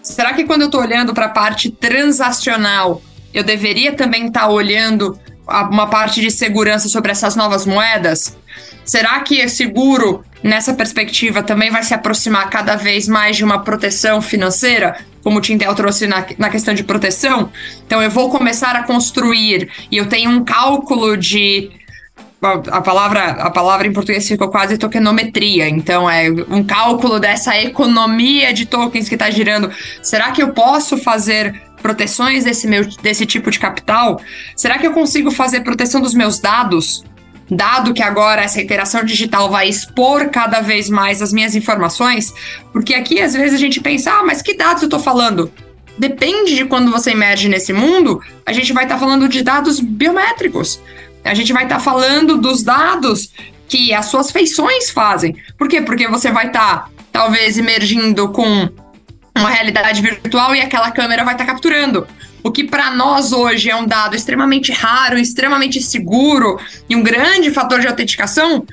Será 0.00 0.32
que 0.32 0.44
quando 0.44 0.62
eu 0.62 0.66
estou 0.66 0.80
olhando 0.80 1.12
para 1.12 1.26
a 1.26 1.30
parte 1.30 1.70
transacional, 1.70 3.02
eu 3.34 3.42
deveria 3.42 3.92
também 3.92 4.28
estar 4.28 4.42
tá 4.42 4.48
olhando 4.48 5.18
uma 5.46 5.86
parte 5.86 6.20
de 6.20 6.30
segurança 6.30 6.88
sobre 6.88 7.12
essas 7.12 7.36
novas 7.36 7.64
moedas? 7.64 8.36
Será 8.84 9.20
que 9.20 9.40
é 9.40 9.48
seguro 9.48 10.24
nessa 10.42 10.72
perspectiva 10.74 11.42
também 11.42 11.70
vai 11.70 11.82
se 11.82 11.94
aproximar 11.94 12.48
cada 12.50 12.76
vez 12.76 13.08
mais 13.08 13.36
de 13.36 13.44
uma 13.44 13.62
proteção 13.62 14.22
financeira, 14.22 14.96
como 15.22 15.38
o 15.38 15.40
Tintel 15.40 15.74
trouxe 15.74 16.06
na, 16.06 16.24
na 16.38 16.50
questão 16.50 16.72
de 16.72 16.84
proteção? 16.84 17.50
Então 17.86 18.02
eu 18.02 18.10
vou 18.10 18.30
começar 18.30 18.76
a 18.76 18.84
construir 18.84 19.68
e 19.90 19.96
eu 19.96 20.06
tenho 20.06 20.30
um 20.30 20.44
cálculo 20.44 21.16
de 21.16 21.70
a 22.70 22.80
palavra, 22.80 23.30
a 23.30 23.50
palavra 23.50 23.86
em 23.86 23.92
português 23.92 24.28
ficou 24.28 24.48
quase 24.48 24.76
tokenometria. 24.78 25.68
Então, 25.68 26.08
é 26.08 26.28
um 26.50 26.62
cálculo 26.62 27.18
dessa 27.18 27.58
economia 27.60 28.52
de 28.52 28.66
tokens 28.66 29.08
que 29.08 29.14
está 29.14 29.30
girando. 29.30 29.70
Será 30.02 30.30
que 30.30 30.42
eu 30.42 30.52
posso 30.52 30.96
fazer 30.98 31.60
proteções 31.82 32.44
desse, 32.44 32.66
meu, 32.66 32.84
desse 33.02 33.26
tipo 33.26 33.50
de 33.50 33.58
capital? 33.58 34.20
Será 34.54 34.78
que 34.78 34.86
eu 34.86 34.92
consigo 34.92 35.30
fazer 35.30 35.60
proteção 35.60 36.00
dos 36.00 36.14
meus 36.14 36.38
dados? 36.38 37.04
Dado 37.48 37.94
que 37.94 38.02
agora 38.02 38.42
essa 38.42 38.60
interação 38.60 39.04
digital 39.04 39.48
vai 39.48 39.68
expor 39.68 40.30
cada 40.30 40.60
vez 40.60 40.90
mais 40.90 41.22
as 41.22 41.32
minhas 41.32 41.54
informações, 41.54 42.34
porque 42.72 42.92
aqui 42.92 43.20
às 43.20 43.34
vezes 43.34 43.54
a 43.54 43.58
gente 43.58 43.80
pensa, 43.80 44.10
ah, 44.10 44.24
mas 44.24 44.42
que 44.42 44.54
dados 44.54 44.82
eu 44.82 44.86
estou 44.86 44.98
falando? 44.98 45.52
Depende 45.96 46.56
de 46.56 46.64
quando 46.64 46.90
você 46.90 47.12
emerge 47.12 47.48
nesse 47.48 47.72
mundo, 47.72 48.20
a 48.44 48.52
gente 48.52 48.72
vai 48.72 48.84
estar 48.84 48.96
tá 48.96 49.00
falando 49.00 49.28
de 49.28 49.42
dados 49.42 49.80
biométricos. 49.80 50.80
A 51.24 51.34
gente 51.34 51.52
vai 51.52 51.64
estar 51.64 51.76
tá 51.76 51.80
falando 51.80 52.36
dos 52.36 52.62
dados 52.62 53.32
que 53.68 53.92
as 53.92 54.06
suas 54.06 54.30
feições 54.30 54.90
fazem. 54.90 55.36
Por 55.56 55.68
quê? 55.68 55.80
Porque 55.80 56.06
você 56.06 56.30
vai 56.30 56.48
estar, 56.48 56.84
tá, 56.84 56.90
talvez, 57.10 57.58
emergindo 57.58 58.28
com 58.28 58.68
uma 59.36 59.50
realidade 59.50 60.00
virtual 60.00 60.54
e 60.54 60.60
aquela 60.60 60.90
câmera 60.90 61.24
vai 61.24 61.34
estar 61.34 61.44
tá 61.44 61.52
capturando. 61.52 62.06
O 62.42 62.50
que 62.50 62.64
para 62.64 62.90
nós 62.90 63.32
hoje 63.32 63.70
é 63.70 63.76
um 63.76 63.86
dado 63.86 64.14
extremamente 64.14 64.72
raro, 64.72 65.18
extremamente 65.18 65.80
seguro 65.82 66.60
e 66.88 66.94
um 66.94 67.02
grande 67.02 67.50
fator 67.50 67.80
de 67.80 67.88
autenticação, 67.88 68.64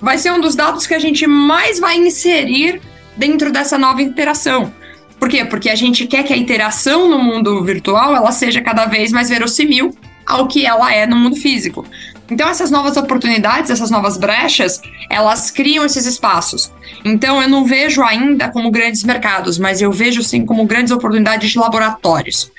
vai 0.00 0.18
ser 0.18 0.32
um 0.32 0.40
dos 0.40 0.54
dados 0.54 0.86
que 0.86 0.94
a 0.94 0.98
gente 0.98 1.26
mais 1.26 1.78
vai 1.78 1.96
inserir 1.96 2.80
dentro 3.16 3.50
dessa 3.50 3.78
nova 3.78 4.02
interação. 4.02 4.72
Por 5.18 5.28
quê? 5.28 5.44
Porque 5.44 5.70
a 5.70 5.74
gente 5.74 6.06
quer 6.06 6.24
que 6.24 6.32
a 6.32 6.36
interação 6.36 7.08
no 7.08 7.18
mundo 7.18 7.62
virtual 7.62 8.14
ela 8.14 8.32
seja 8.32 8.60
cada 8.60 8.86
vez 8.86 9.12
mais 9.12 9.28
verossímil 9.28 9.96
ao 10.26 10.46
que 10.46 10.66
ela 10.66 10.92
é 10.92 11.06
no 11.06 11.16
mundo 11.16 11.36
físico. 11.36 11.86
Então, 12.30 12.48
essas 12.48 12.70
novas 12.70 12.96
oportunidades, 12.96 13.70
essas 13.70 13.90
novas 13.90 14.16
brechas, 14.16 14.80
elas 15.10 15.50
criam 15.50 15.84
esses 15.84 16.06
espaços. 16.06 16.72
Então, 17.04 17.42
eu 17.42 17.48
não 17.48 17.64
vejo 17.64 18.02
ainda 18.02 18.48
como 18.48 18.70
grandes 18.70 19.04
mercados, 19.04 19.58
mas 19.58 19.82
eu 19.82 19.92
vejo 19.92 20.22
sim 20.22 20.46
como 20.46 20.64
grandes 20.64 20.92
oportunidades 20.92 21.50
de 21.50 21.58
laboratórios. 21.58 22.50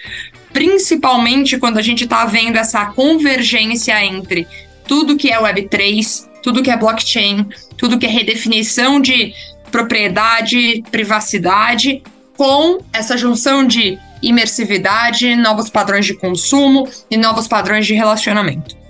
Principalmente 0.52 1.58
quando 1.58 1.80
a 1.80 1.82
gente 1.82 2.04
está 2.04 2.26
vendo 2.26 2.58
essa 2.58 2.86
convergência 2.88 4.04
entre 4.06 4.48
tudo 4.88 5.18
que 5.18 5.32
é 5.32 5.42
Web3, 5.42 6.30
tudo 6.44 6.62
que 6.62 6.70
é 6.70 6.78
blockchain, 6.78 7.48
tudo 7.78 7.98
que 7.98 8.06
é 8.06 8.10
redefinição 8.10 9.00
de 9.00 9.34
propriedade, 9.72 10.84
privacidade, 10.92 12.04
com 12.38 12.80
essa 12.92 13.18
junção 13.18 13.66
de 13.66 13.98
imersividade, 14.22 15.36
novos 15.36 15.70
padrões 15.70 16.06
de 16.06 16.14
consumo 16.14 16.88
e 17.10 17.18
novos 17.18 17.48
padrões 17.48 17.88
de 17.88 17.94
relacionamento. 17.94 18.83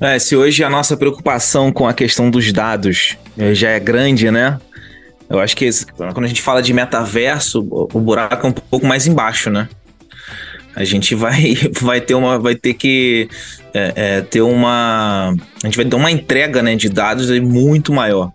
É, 0.00 0.18
se 0.18 0.36
hoje 0.36 0.62
a 0.62 0.70
nossa 0.70 0.96
preocupação 0.96 1.72
com 1.72 1.86
a 1.86 1.92
questão 1.92 2.30
dos 2.30 2.52
dados 2.52 3.16
eh, 3.36 3.52
já 3.54 3.70
é 3.70 3.80
grande, 3.80 4.30
né? 4.30 4.58
Eu 5.28 5.40
acho 5.40 5.56
que 5.56 5.68
quando 5.96 6.24
a 6.24 6.28
gente 6.28 6.40
fala 6.40 6.62
de 6.62 6.72
metaverso, 6.72 7.66
o 7.70 8.00
buraco 8.00 8.46
é 8.46 8.50
um 8.50 8.52
pouco 8.52 8.86
mais 8.86 9.06
embaixo, 9.06 9.50
né? 9.50 9.68
A 10.74 10.84
gente 10.84 11.14
vai, 11.14 11.54
vai 11.82 12.00
ter 12.00 12.14
uma, 12.14 12.38
vai 12.38 12.54
ter 12.54 12.74
que 12.74 13.28
é, 13.74 13.92
é, 13.94 14.20
ter 14.22 14.40
uma, 14.40 15.34
a 15.62 15.66
gente 15.66 15.76
vai 15.76 15.84
ter 15.84 15.96
uma 15.96 16.10
entrega, 16.10 16.62
né, 16.62 16.76
de 16.76 16.88
dados 16.88 17.28
muito 17.40 17.92
maior. 17.92 18.32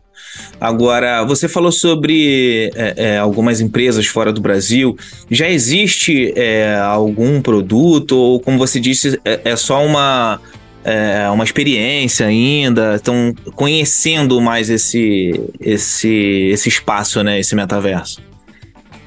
Agora, 0.59 1.23
você 1.23 1.47
falou 1.47 1.71
sobre 1.71 2.71
é, 2.75 2.93
é, 2.97 3.17
algumas 3.17 3.61
empresas 3.61 4.05
fora 4.07 4.31
do 4.31 4.41
Brasil. 4.41 4.97
Já 5.29 5.49
existe 5.49 6.33
é, 6.35 6.75
algum 6.75 7.41
produto, 7.41 8.15
ou 8.15 8.39
como 8.39 8.57
você 8.57 8.79
disse, 8.79 9.19
é, 9.23 9.41
é 9.45 9.55
só 9.55 9.85
uma, 9.85 10.39
é, 10.83 11.29
uma 11.29 11.43
experiência 11.43 12.27
ainda? 12.27 12.95
Estão 12.95 13.33
conhecendo 13.55 14.39
mais 14.41 14.69
esse, 14.69 15.31
esse, 15.59 16.49
esse 16.51 16.69
espaço, 16.69 17.23
né? 17.23 17.39
Esse 17.39 17.55
metaverso? 17.55 18.21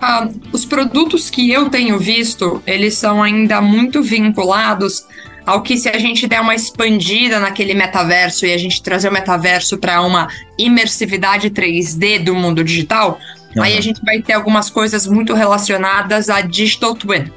Ah, 0.01 0.29
os 0.53 0.65
produtos 0.65 1.31
que 1.31 1.51
eu 1.51 1.71
tenho 1.71 1.99
visto, 1.99 2.63
eles 2.67 2.95
são 2.95 3.23
ainda 3.23 3.61
muito 3.61 4.03
vinculados 4.03 5.07
ao 5.47 5.63
que 5.63 5.77
se 5.77 5.89
a 5.89 5.97
gente 5.97 6.27
der 6.27 6.41
uma 6.41 6.55
expandida 6.55 7.39
naquele 7.39 7.73
metaverso 7.73 8.45
e 8.45 8.53
a 8.53 8.59
gente 8.59 8.83
trazer 8.83 9.09
o 9.09 9.13
metaverso 9.13 9.79
para 9.79 10.03
uma 10.03 10.29
imersividade 10.59 11.51
3D 11.51 12.23
do 12.23 12.35
mundo 12.35 12.65
digital, 12.65 13.21
uhum. 13.55 13.63
aí 13.63 13.79
a 13.79 13.81
gente 13.81 14.05
vai 14.05 14.21
ter 14.21 14.33
algumas 14.33 14.69
coisas 14.69 15.07
muito 15.07 15.35
relacionadas 15.35 16.29
a 16.29 16.41
digital 16.41 16.97
twin, 16.97 17.31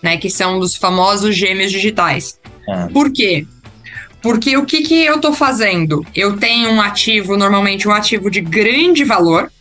né, 0.00 0.16
que 0.16 0.30
são 0.30 0.60
os 0.60 0.76
famosos 0.76 1.36
gêmeos 1.36 1.72
digitais. 1.72 2.38
Uhum. 2.68 2.88
Por 2.88 3.12
quê? 3.12 3.44
Porque 4.26 4.56
o 4.56 4.66
que, 4.66 4.82
que 4.82 5.04
eu 5.04 5.14
estou 5.14 5.32
fazendo? 5.32 6.04
Eu 6.12 6.36
tenho 6.36 6.70
um 6.70 6.80
ativo, 6.80 7.36
normalmente 7.36 7.86
um 7.86 7.92
ativo 7.92 8.28
de 8.28 8.40
grande 8.40 9.04
valor, 9.04 9.52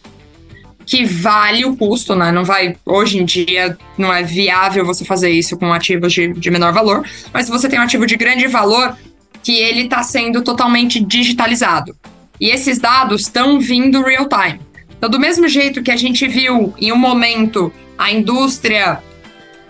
que 0.84 1.06
vale 1.06 1.64
o 1.66 1.78
custo, 1.78 2.16
né? 2.16 2.32
Não 2.32 2.44
vai. 2.44 2.76
Hoje 2.84 3.20
em 3.20 3.26
dia 3.26 3.78
não 3.96 4.12
é 4.12 4.24
viável 4.24 4.84
você 4.84 5.06
fazer 5.06 5.30
isso 5.30 5.56
com 5.56 5.72
ativos 5.72 6.12
de, 6.12 6.34
de 6.34 6.50
menor 6.50 6.74
valor, 6.74 7.08
mas 7.32 7.46
se 7.46 7.52
você 7.52 7.70
tem 7.70 7.78
um 7.78 7.84
ativo 7.84 8.08
de 8.08 8.16
grande 8.16 8.48
valor, 8.48 8.98
que 9.44 9.56
ele 9.56 9.82
está 9.82 10.02
sendo 10.02 10.42
totalmente 10.42 11.00
digitalizado. 11.00 11.96
E 12.42 12.50
esses 12.50 12.80
dados 12.80 13.22
estão 13.22 13.60
vindo 13.60 14.02
real 14.02 14.28
time. 14.28 14.60
Então, 14.98 15.12
do 15.12 15.20
mesmo 15.20 15.48
jeito 15.48 15.84
que 15.84 15.92
a 15.92 15.96
gente 15.96 16.28
viu 16.28 16.74
em 16.80 16.92
um 16.92 16.98
momento 16.98 17.72
a 18.00 18.12
indústria 18.12 18.98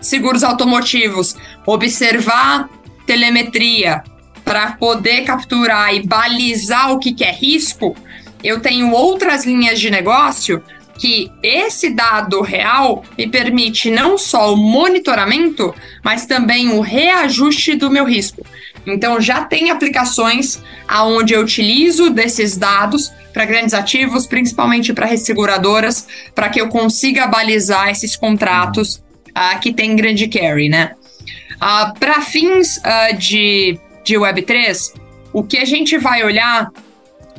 seguros 0.00 0.42
automotivos 0.42 1.36
observar 1.66 2.70
telemetria 3.04 4.02
para 4.46 4.70
poder 4.74 5.22
capturar 5.24 5.92
e 5.92 6.06
balizar 6.06 6.92
o 6.92 7.00
que, 7.00 7.12
que 7.12 7.24
é 7.24 7.32
risco, 7.32 7.96
eu 8.44 8.60
tenho 8.60 8.92
outras 8.92 9.44
linhas 9.44 9.80
de 9.80 9.90
negócio 9.90 10.62
que 11.00 11.32
esse 11.42 11.90
dado 11.90 12.40
real 12.42 13.04
me 13.18 13.26
permite 13.26 13.90
não 13.90 14.16
só 14.16 14.54
o 14.54 14.56
monitoramento, 14.56 15.74
mas 16.02 16.26
também 16.26 16.70
o 16.70 16.80
reajuste 16.80 17.74
do 17.74 17.90
meu 17.90 18.04
risco. 18.04 18.46
Então 18.86 19.20
já 19.20 19.44
tem 19.44 19.68
aplicações 19.70 20.62
aonde 20.86 21.34
eu 21.34 21.40
utilizo 21.40 22.08
desses 22.08 22.56
dados 22.56 23.12
para 23.32 23.44
grandes 23.44 23.74
ativos, 23.74 24.28
principalmente 24.28 24.92
para 24.92 25.06
resseguradoras, 25.06 26.06
para 26.36 26.48
que 26.48 26.60
eu 26.60 26.68
consiga 26.68 27.26
balizar 27.26 27.88
esses 27.88 28.14
contratos 28.14 29.02
uh, 29.30 29.58
que 29.60 29.72
tem 29.72 29.96
grande 29.96 30.28
carry, 30.28 30.68
né? 30.68 30.92
Uh, 31.56 31.98
para 31.98 32.20
fins 32.20 32.76
uh, 32.76 33.16
de, 33.18 33.78
de 34.06 34.14
Web3, 34.14 34.94
o 35.32 35.42
que 35.42 35.58
a 35.58 35.64
gente 35.64 35.98
vai 35.98 36.22
olhar 36.24 36.70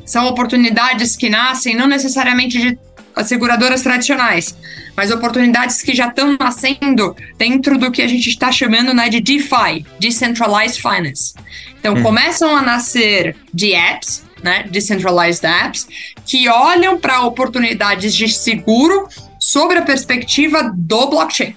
são 0.04 0.26
oportunidades 0.26 1.16
que 1.16 1.28
nascem 1.28 1.74
não 1.74 1.88
necessariamente 1.88 2.58
de 2.58 2.78
as 3.16 3.26
seguradoras 3.26 3.82
tradicionais, 3.82 4.56
mas 4.96 5.10
oportunidades 5.10 5.82
que 5.82 5.92
já 5.92 6.06
estão 6.06 6.36
nascendo 6.38 7.16
dentro 7.36 7.76
do 7.76 7.90
que 7.90 8.00
a 8.00 8.06
gente 8.06 8.28
está 8.28 8.52
chamando 8.52 8.94
né, 8.94 9.08
de 9.08 9.20
DeFi, 9.20 9.84
Decentralized 9.98 10.80
Finance. 10.80 11.34
Então, 11.80 11.94
hum. 11.94 12.02
começam 12.02 12.56
a 12.56 12.62
nascer 12.62 13.34
de 13.52 13.74
apps, 13.74 14.24
né, 14.40 14.64
Decentralized 14.70 15.44
Apps, 15.44 15.88
que 16.24 16.48
olham 16.48 16.96
para 17.00 17.22
oportunidades 17.22 18.14
de 18.14 18.28
seguro 18.28 19.08
sobre 19.40 19.78
a 19.78 19.82
perspectiva 19.82 20.72
do 20.72 21.08
blockchain. 21.08 21.56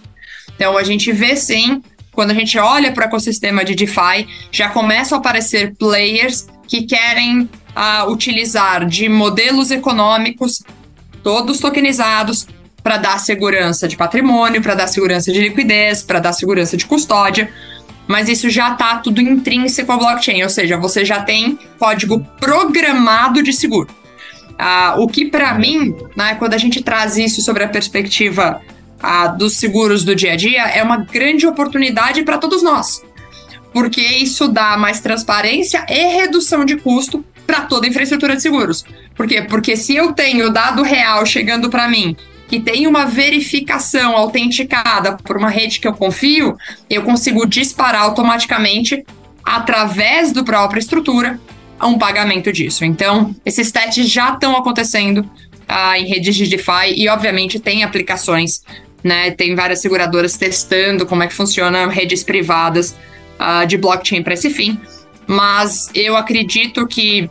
Então, 0.56 0.78
a 0.78 0.84
gente 0.84 1.12
vê 1.12 1.36
sim, 1.36 1.84
quando 2.14 2.32
a 2.32 2.34
gente 2.34 2.58
olha 2.60 2.92
para 2.92 3.06
o 3.06 3.08
ecossistema 3.08 3.64
de 3.64 3.76
DeFi, 3.76 4.28
já 4.52 4.70
começam 4.70 5.18
a 5.18 5.20
aparecer 5.20 5.76
players 5.76 6.48
que 6.68 6.84
querem 6.84 7.42
uh, 7.42 8.10
utilizar 8.12 8.86
de 8.86 9.08
modelos 9.10 9.72
econômicos 9.72 10.62
todos 11.24 11.60
tokenizados 11.60 12.48
para 12.84 12.98
dar 12.98 13.20
segurança 13.20 13.88
de 13.88 13.96
patrimônio, 13.96 14.62
para 14.62 14.74
dar 14.74 14.88
segurança 14.88 15.32
de 15.32 15.40
liquidez, 15.40 16.02
para 16.02 16.20
dar 16.20 16.34
segurança 16.34 16.76
de 16.76 16.86
custódia. 16.86 17.52
Mas 18.08 18.28
isso 18.28 18.50
já 18.50 18.74
está 18.74 18.98
tudo 18.98 19.22
intrínseco 19.22 19.92
ao 19.92 20.00
blockchain, 20.00 20.44
ou 20.44 20.50
seja, 20.50 20.78
você 20.78 21.06
já 21.06 21.22
tem 21.22 21.58
código 21.78 22.20
programado 22.40 23.44
de 23.44 23.54
seguro. 23.54 23.88
Ah, 24.58 24.96
o 24.98 25.08
que, 25.08 25.26
para 25.26 25.54
mim, 25.54 25.96
né, 26.16 26.36
quando 26.36 26.54
a 26.54 26.58
gente 26.58 26.84
traz 26.84 27.18
isso 27.18 27.42
sobre 27.42 27.64
a 27.64 27.68
perspectiva 27.68 28.62
ah, 29.02 29.28
dos 29.28 29.58
seguros 29.58 30.04
do 30.04 30.16
dia 30.16 30.34
a 30.34 30.36
dia, 30.36 30.64
é 30.64 30.84
uma 30.84 30.98
grande 30.98 31.48
oportunidade 31.48 32.24
para 32.24 32.38
todos 32.38 32.62
nós. 32.62 33.02
Porque 33.74 34.02
isso 34.02 34.48
dá 34.48 34.78
mais 34.78 35.00
transparência 35.00 35.86
e 35.90 36.16
redução 36.16 36.66
de 36.66 36.76
custo 36.78 37.24
para 37.48 37.62
toda 37.62 37.86
a 37.86 37.90
infraestrutura 37.90 38.36
de 38.36 38.42
seguros. 38.42 38.86
Por 39.16 39.28
quê? 39.28 39.42
Porque 39.42 39.76
se 39.76 39.96
eu 39.96 40.14
tenho 40.14 40.50
dado 40.50 40.84
real 40.84 41.26
chegando 41.26 41.70
para 41.70 41.88
mim 41.88 42.16
que 42.48 42.60
tem 42.60 42.86
uma 42.86 43.06
verificação 43.06 44.16
autenticada 44.16 45.16
por 45.24 45.38
uma 45.38 45.50
rede 45.50 45.80
que 45.80 45.88
eu 45.88 45.94
confio, 45.94 46.58
eu 46.90 47.02
consigo 47.02 47.46
disparar 47.46 48.02
automaticamente 48.02 49.06
através 49.42 50.34
do 50.34 50.44
própria 50.44 50.80
estrutura 50.80 51.40
um 51.82 51.98
pagamento 51.98 52.52
disso. 52.52 52.86
Então, 52.86 53.34
esses 53.46 53.72
testes 53.72 54.10
já 54.10 54.34
estão 54.34 54.56
acontecendo 54.56 55.28
ah, 55.68 55.98
em 55.98 56.06
redes 56.06 56.36
de 56.36 56.48
DeFi 56.48 56.94
e, 56.96 57.08
obviamente, 57.08 57.60
tem 57.60 57.84
aplicações, 57.84 58.62
né? 59.04 59.32
Tem 59.32 59.56
várias 59.56 59.82
seguradoras 59.82 60.38
testando 60.38 61.06
como 61.06 61.24
é 61.24 61.28
que 61.28 61.34
funciona 61.34 61.88
redes 61.88 62.24
privadas 62.24 62.96
ah, 63.40 63.66
de 63.66 63.78
blockchain 63.78 64.24
para 64.24 64.34
esse 64.34 64.50
fim. 64.50 64.80
Mas 65.28 65.90
eu 65.94 66.18
acredito 66.18 66.86
que 66.88 67.30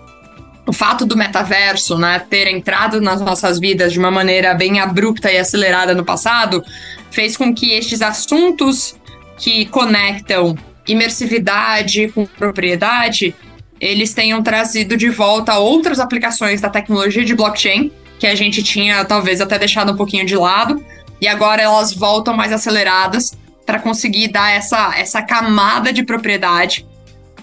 o 0.67 0.73
fato 0.73 1.05
do 1.05 1.17
metaverso 1.17 1.99
né, 1.99 2.23
ter 2.31 2.47
entrado 2.47 3.01
nas 3.01 3.21
nossas 3.21 3.59
vidas 3.59 3.93
de 3.93 3.99
uma 3.99 4.11
maneira 4.11 4.55
bem 4.55 4.79
abrupta 4.79 5.31
e 5.31 5.37
acelerada 5.37 5.95
no 5.95 6.05
passado 6.05 6.63
fez 7.11 7.37
com 7.37 7.53
que 7.53 7.73
estes 7.73 8.01
assuntos 8.03 8.95
que 9.37 9.67
conectam 9.67 10.57
imersividade 10.87 12.09
com 12.09 12.25
propriedade 12.25 13.35
eles 13.81 14.13
tenham 14.13 14.43
trazido 14.43 14.97
de 14.97 15.09
volta 15.09 15.59
outras 15.59 15.99
aplicações 15.99 16.61
da 16.61 16.69
tecnologia 16.69 17.25
de 17.25 17.35
blockchain 17.35 17.91
que 18.19 18.27
a 18.27 18.35
gente 18.35 18.63
tinha 18.63 19.05
talvez 19.05 19.41
até 19.41 19.59
deixado 19.59 19.93
um 19.93 19.97
pouquinho 19.97 20.27
de 20.27 20.37
lado 20.37 20.85
e 21.21 21.29
agora 21.29 21.63
elas 21.63 21.93
voltam 21.93 22.37
mais 22.37 22.53
aceleradas 22.53 23.37
para 23.67 23.79
conseguir 23.79 24.29
dar 24.29 24.51
essa, 24.51 24.99
essa 24.99 25.23
camada 25.23 25.93
de 25.93 26.03
propriedade 26.03 26.87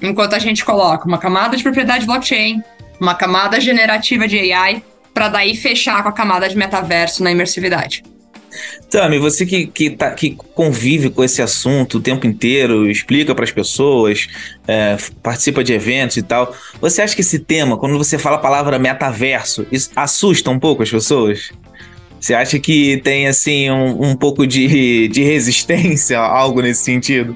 enquanto 0.01 0.33
a 0.33 0.39
gente 0.39 0.63
coloca 0.63 1.07
uma 1.07 1.17
camada 1.17 1.55
de 1.55 1.63
propriedade 1.63 2.05
blockchain 2.05 2.61
uma 2.99 3.15
camada 3.15 3.59
generativa 3.59 4.27
de 4.27 4.51
AI, 4.51 4.83
para 5.13 5.29
daí 5.29 5.55
fechar 5.55 6.03
com 6.03 6.09
a 6.09 6.11
camada 6.11 6.47
de 6.47 6.57
metaverso 6.57 7.23
na 7.23 7.31
imersividade. 7.31 8.03
Tami, 8.89 9.19
você 9.19 9.45
que, 9.45 9.67
que, 9.67 9.89
tá, 9.91 10.11
que 10.11 10.31
convive 10.55 11.09
com 11.09 11.23
esse 11.23 11.41
assunto 11.41 11.97
o 11.97 12.01
tempo 12.01 12.25
inteiro, 12.25 12.89
explica 12.89 13.35
para 13.35 13.43
as 13.43 13.51
pessoas, 13.51 14.27
é, 14.67 14.97
participa 15.21 15.63
de 15.63 15.73
eventos 15.73 16.17
e 16.17 16.23
tal, 16.23 16.55
você 16.79 17.01
acha 17.01 17.13
que 17.13 17.21
esse 17.21 17.39
tema, 17.39 17.77
quando 17.77 17.97
você 17.97 18.17
fala 18.17 18.37
a 18.37 18.39
palavra 18.39 18.79
metaverso, 18.79 19.67
assusta 19.95 20.49
um 20.49 20.59
pouco 20.59 20.81
as 20.81 20.89
pessoas? 20.89 21.51
Você 22.19 22.33
acha 22.33 22.59
que 22.59 22.97
tem 23.03 23.27
assim 23.27 23.69
um, 23.69 24.11
um 24.11 24.15
pouco 24.15 24.45
de, 24.45 25.07
de 25.07 25.23
resistência, 25.23 26.19
algo 26.19 26.61
nesse 26.61 26.83
sentido? 26.83 27.35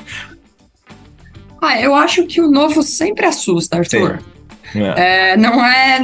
Ah, 1.62 1.80
eu 1.80 1.94
acho 1.94 2.26
que 2.26 2.42
o 2.42 2.50
novo 2.50 2.82
sempre 2.82 3.26
assusta, 3.26 3.78
Arthur. 3.78 4.20
Sim. 4.20 4.32
É. 4.74 5.32
É, 5.32 5.38
não 5.38 5.64
é. 5.64 6.00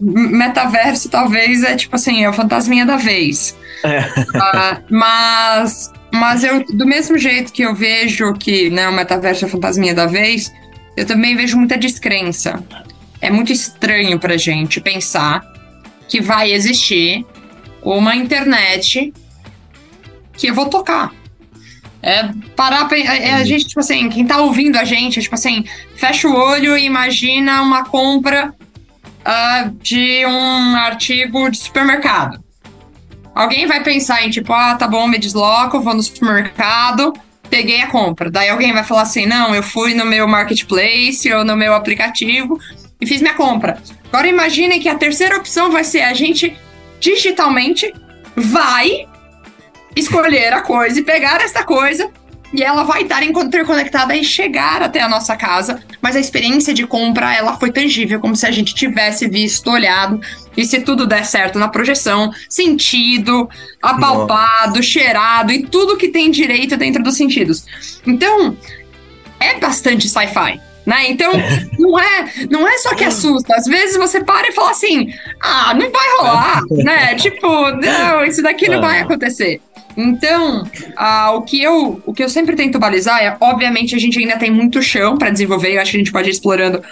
Metaverso, 0.00 1.08
talvez, 1.08 1.62
é 1.62 1.76
tipo 1.76 1.96
assim, 1.96 2.24
é 2.24 2.28
o 2.28 2.32
fantasminha 2.32 2.86
da 2.86 2.96
vez. 2.96 3.56
É. 3.82 4.00
Uh, 4.00 4.82
mas. 4.90 5.92
Mas 6.12 6.44
eu, 6.44 6.64
do 6.64 6.86
mesmo 6.86 7.18
jeito 7.18 7.52
que 7.52 7.62
eu 7.62 7.74
vejo 7.74 8.32
que 8.34 8.70
né, 8.70 8.88
o 8.88 8.92
metaverso 8.92 9.44
é 9.44 9.48
o 9.48 9.50
fantasminha 9.50 9.92
da 9.92 10.06
vez, 10.06 10.50
eu 10.96 11.04
também 11.04 11.36
vejo 11.36 11.58
muita 11.58 11.76
descrença. 11.76 12.62
É 13.20 13.28
muito 13.28 13.52
estranho 13.52 14.18
pra 14.18 14.36
gente 14.36 14.80
pensar 14.80 15.42
que 16.08 16.20
vai 16.20 16.52
existir 16.52 17.26
uma 17.92 18.16
internet 18.16 19.12
que 20.32 20.48
eu 20.48 20.54
vou 20.54 20.68
tocar. 20.68 21.12
É 22.02 22.28
parar 22.54 22.88
é, 22.92 23.28
é 23.28 23.34
a 23.34 23.44
gente, 23.44 23.66
tipo 23.66 23.80
assim, 23.80 24.08
quem 24.08 24.26
tá 24.26 24.38
ouvindo 24.38 24.76
a 24.76 24.84
gente, 24.84 25.20
tipo 25.20 25.34
assim, 25.34 25.64
fecha 25.96 26.28
o 26.28 26.34
olho 26.34 26.76
e 26.76 26.84
imagina 26.84 27.62
uma 27.62 27.84
compra 27.84 28.54
uh, 29.26 29.70
de 29.82 30.24
um 30.26 30.76
artigo 30.76 31.50
de 31.50 31.58
supermercado. 31.58 32.44
Alguém 33.34 33.66
vai 33.66 33.82
pensar 33.82 34.24
em 34.24 34.30
tipo, 34.30 34.52
ah, 34.52 34.74
tá 34.74 34.86
bom, 34.86 35.06
me 35.06 35.18
desloco, 35.18 35.80
vou 35.80 35.94
no 35.94 36.02
supermercado, 36.02 37.12
peguei 37.50 37.82
a 37.82 37.88
compra. 37.88 38.30
Daí 38.30 38.48
alguém 38.48 38.72
vai 38.72 38.84
falar 38.84 39.02
assim, 39.02 39.26
não, 39.26 39.54
eu 39.54 39.62
fui 39.62 39.94
no 39.94 40.06
meu 40.06 40.26
marketplace 40.26 41.30
ou 41.32 41.44
no 41.44 41.56
meu 41.56 41.74
aplicativo 41.74 42.58
e 43.00 43.06
fiz 43.06 43.20
minha 43.20 43.34
compra. 43.34 43.82
Agora 44.08 44.28
imaginem 44.28 44.80
que 44.80 44.88
a 44.88 44.94
terceira 44.94 45.36
opção 45.36 45.70
vai 45.70 45.84
ser 45.84 46.02
a 46.02 46.14
gente 46.14 46.56
digitalmente 47.00 47.92
vai 48.34 49.06
escolher 49.94 50.52
a 50.52 50.60
coisa 50.60 51.00
e 51.00 51.02
pegar 51.02 51.40
esta 51.40 51.64
coisa 51.64 52.10
e 52.52 52.62
ela 52.62 52.84
vai 52.84 53.02
estar 53.02 53.22
interconectada 53.22 54.14
e 54.14 54.24
chegar 54.24 54.82
até 54.82 55.00
a 55.00 55.08
nossa 55.08 55.36
casa, 55.36 55.82
mas 56.00 56.16
a 56.16 56.20
experiência 56.20 56.72
de 56.72 56.86
compra 56.86 57.34
ela 57.34 57.56
foi 57.56 57.72
tangível, 57.72 58.20
como 58.20 58.36
se 58.36 58.46
a 58.46 58.50
gente 58.50 58.74
tivesse 58.74 59.28
visto, 59.28 59.70
olhado, 59.70 60.20
e 60.56 60.64
se 60.64 60.80
tudo 60.80 61.06
der 61.06 61.24
certo 61.26 61.58
na 61.58 61.68
projeção, 61.68 62.32
sentido, 62.48 63.48
apalpado, 63.82 64.76
Nossa. 64.76 64.82
cheirado 64.82 65.52
e 65.52 65.64
tudo 65.64 65.96
que 65.96 66.08
tem 66.08 66.30
direito 66.30 66.76
dentro 66.76 67.02
dos 67.02 67.16
sentidos. 67.16 67.66
Então, 68.06 68.56
é 69.40 69.58
bastante 69.58 70.08
sci-fi. 70.08 70.60
Né? 70.86 71.10
Então, 71.10 71.32
não 71.76 71.98
é, 71.98 72.30
não 72.48 72.66
é 72.66 72.78
só 72.78 72.94
que 72.94 73.02
assusta. 73.02 73.56
Às 73.56 73.66
vezes 73.66 73.96
você 73.96 74.22
para 74.22 74.48
e 74.48 74.52
fala 74.52 74.70
assim: 74.70 75.12
ah, 75.42 75.74
não 75.74 75.90
vai 75.90 76.16
rolar, 76.18 76.62
né? 76.70 77.14
Tipo, 77.16 77.72
não, 77.72 78.24
isso 78.24 78.40
daqui 78.40 78.68
não 78.68 78.80
vai 78.80 79.00
acontecer. 79.00 79.60
Então, 79.96 80.62
ah, 80.94 81.32
o, 81.32 81.42
que 81.42 81.60
eu, 81.60 82.00
o 82.06 82.12
que 82.12 82.22
eu 82.22 82.28
sempre 82.28 82.54
tento 82.54 82.78
balizar 82.78 83.20
é, 83.20 83.36
obviamente, 83.40 83.94
a 83.94 83.98
gente 83.98 84.18
ainda 84.18 84.36
tem 84.36 84.50
muito 84.50 84.80
chão 84.82 85.16
para 85.16 85.30
desenvolver, 85.30 85.74
eu 85.74 85.80
acho 85.80 85.90
que 85.90 85.96
a 85.96 86.00
gente 86.00 86.12
pode 86.12 86.28
ir 86.28 86.32
explorando 86.32 86.82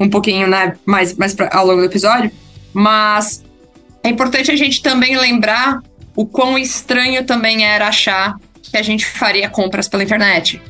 um 0.00 0.08
pouquinho 0.08 0.48
né, 0.48 0.74
mais, 0.84 1.14
mais 1.14 1.34
pra, 1.34 1.50
ao 1.52 1.66
longo 1.66 1.80
do 1.80 1.86
episódio, 1.86 2.30
mas 2.72 3.44
é 4.02 4.08
importante 4.08 4.50
a 4.50 4.56
gente 4.56 4.82
também 4.82 5.16
lembrar 5.18 5.82
o 6.16 6.24
quão 6.24 6.58
estranho 6.58 7.24
também 7.24 7.64
era 7.64 7.88
achar 7.88 8.36
que 8.62 8.76
a 8.76 8.82
gente 8.82 9.04
faria 9.04 9.50
compras 9.50 9.86
pela 9.86 10.02
internet. 10.02 10.60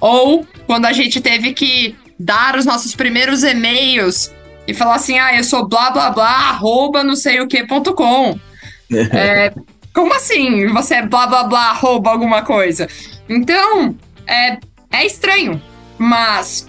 Ou 0.00 0.46
quando 0.66 0.86
a 0.86 0.92
gente 0.92 1.20
teve 1.20 1.52
que 1.52 1.96
dar 2.18 2.56
os 2.56 2.64
nossos 2.64 2.94
primeiros 2.94 3.42
e-mails 3.42 4.32
e 4.66 4.74
falar 4.74 4.96
assim, 4.96 5.18
ah, 5.18 5.36
eu 5.36 5.44
sou 5.44 5.68
blá 5.68 5.90
blá 5.90 6.10
blá, 6.10 6.48
arroba 6.50 7.04
não 7.04 7.16
sei 7.16 7.40
o 7.40 7.46
que 7.46 7.66
ponto 7.66 7.94
com. 7.94 8.38
é, 8.90 9.52
como 9.92 10.14
assim? 10.14 10.66
Você 10.68 10.96
é 10.96 11.06
blá 11.06 11.26
blá 11.26 11.44
blá, 11.44 11.72
rouba 11.72 12.10
alguma 12.10 12.42
coisa. 12.42 12.88
Então, 13.28 13.96
é, 14.26 14.58
é 14.90 15.06
estranho. 15.06 15.60
Mas 15.98 16.68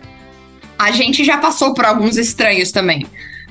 a 0.78 0.92
gente 0.92 1.24
já 1.24 1.38
passou 1.38 1.74
por 1.74 1.86
alguns 1.86 2.18
estranhos 2.18 2.72
também. 2.72 3.06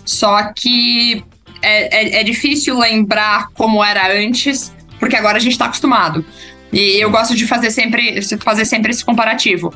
Só 0.04 0.52
que 0.54 1.24
é, 1.60 2.18
é, 2.18 2.20
é 2.20 2.24
difícil 2.24 2.78
lembrar 2.78 3.48
como 3.48 3.84
era 3.84 4.16
antes, 4.16 4.72
porque 4.98 5.16
agora 5.16 5.36
a 5.36 5.40
gente 5.40 5.52
está 5.52 5.66
acostumado. 5.66 6.24
E 6.72 7.02
eu 7.02 7.10
gosto 7.10 7.34
de 7.34 7.46
fazer 7.46 7.70
sempre, 7.70 8.20
fazer 8.38 8.64
sempre 8.64 8.90
esse 8.90 9.04
comparativo. 9.04 9.72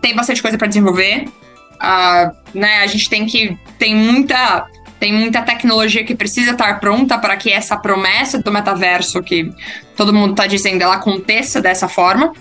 Tem 0.00 0.14
bastante 0.14 0.42
coisa 0.42 0.58
para 0.58 0.68
desenvolver. 0.68 1.24
Uh, 1.80 2.58
né, 2.58 2.78
a 2.78 2.86
gente 2.86 3.08
tem 3.08 3.26
que. 3.26 3.58
Tem 3.78 3.94
muita 3.94 4.68
tem 4.98 5.14
muita 5.14 5.40
tecnologia 5.40 6.04
que 6.04 6.14
precisa 6.14 6.50
estar 6.50 6.78
pronta 6.78 7.16
para 7.16 7.34
que 7.34 7.50
essa 7.50 7.74
promessa 7.74 8.38
do 8.38 8.52
metaverso 8.52 9.22
que 9.22 9.50
todo 9.96 10.12
mundo 10.12 10.32
está 10.32 10.46
dizendo 10.46 10.82
ela 10.82 10.96
aconteça 10.96 11.58
dessa 11.58 11.88
forma, 11.88 12.34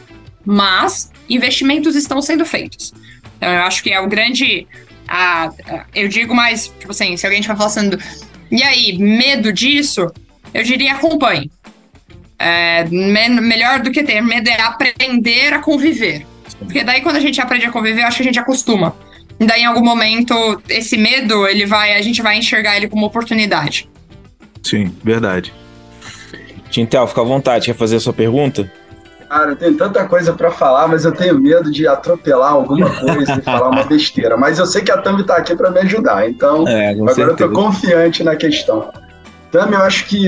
mas 0.45 1.09
investimentos 1.29 1.95
estão 1.95 2.21
sendo 2.21 2.45
feitos. 2.45 2.93
Então 3.37 3.49
eu 3.49 3.61
acho 3.61 3.81
que 3.81 3.91
é 3.91 3.99
o 4.01 4.09
grande. 4.09 4.67
A, 5.07 5.49
eu 5.95 6.09
digo 6.09 6.35
mais, 6.35 6.67
tipo 6.67 6.91
assim, 6.91 7.15
se 7.15 7.25
alguém 7.25 7.39
estiver 7.39 7.57
falando, 7.57 7.97
e 8.51 8.63
aí, 8.63 8.97
medo 8.97 9.53
disso? 9.53 10.11
Eu 10.53 10.63
diria 10.63 10.93
acompanhe. 10.93 11.51
É, 12.37 12.83
me, 12.85 13.29
melhor 13.41 13.79
do 13.79 13.91
que 13.91 14.03
ter 14.03 14.21
medo 14.21 14.49
é 14.49 14.61
aprender 14.61 15.53
a 15.53 15.59
conviver. 15.59 16.25
Porque 16.57 16.83
daí, 16.83 17.01
quando 17.01 17.17
a 17.17 17.19
gente 17.19 17.39
aprende 17.39 17.65
a 17.65 17.71
conviver, 17.71 18.01
eu 18.01 18.07
acho 18.07 18.17
que 18.17 18.23
a 18.23 18.25
gente 18.25 18.39
acostuma. 18.39 18.95
E 19.39 19.45
daí, 19.45 19.61
em 19.61 19.65
algum 19.65 19.83
momento, 19.83 20.33
esse 20.67 20.97
medo, 20.97 21.47
ele 21.47 21.65
vai, 21.65 21.95
a 21.95 22.01
gente 22.01 22.21
vai 22.21 22.37
enxergar 22.37 22.75
ele 22.75 22.89
como 22.89 23.05
oportunidade. 23.05 23.89
Sim, 24.61 24.93
verdade. 25.03 25.53
Tintel, 26.69 27.07
fica 27.07 27.21
à 27.21 27.23
vontade, 27.23 27.67
quer 27.67 27.75
fazer 27.75 27.95
a 27.95 27.99
sua 27.99 28.13
pergunta? 28.13 28.69
Cara, 29.29 29.51
eu 29.51 29.55
tenho 29.55 29.77
tanta 29.77 30.05
coisa 30.05 30.33
para 30.33 30.49
falar, 30.49 30.87
mas 30.87 31.05
eu 31.05 31.11
tenho 31.11 31.39
medo 31.39 31.71
de 31.71 31.87
atropelar 31.87 32.51
alguma 32.51 32.89
coisa 32.89 33.35
e 33.35 33.41
falar 33.41 33.69
uma 33.69 33.83
besteira. 33.83 34.35
Mas 34.35 34.57
eu 34.57 34.65
sei 34.65 34.81
que 34.81 34.91
a 34.91 34.97
Tami 34.97 35.23
tá 35.23 35.37
aqui 35.37 35.55
para 35.55 35.69
me 35.69 35.79
ajudar, 35.81 36.27
então 36.27 36.67
é, 36.67 36.89
agora 36.89 37.13
certeza. 37.13 37.43
eu 37.43 37.49
tô 37.49 37.53
confiante 37.53 38.23
na 38.23 38.35
questão. 38.35 38.91
Tami, 39.51 39.73
eu 39.73 39.81
acho 39.81 40.05
que 40.05 40.27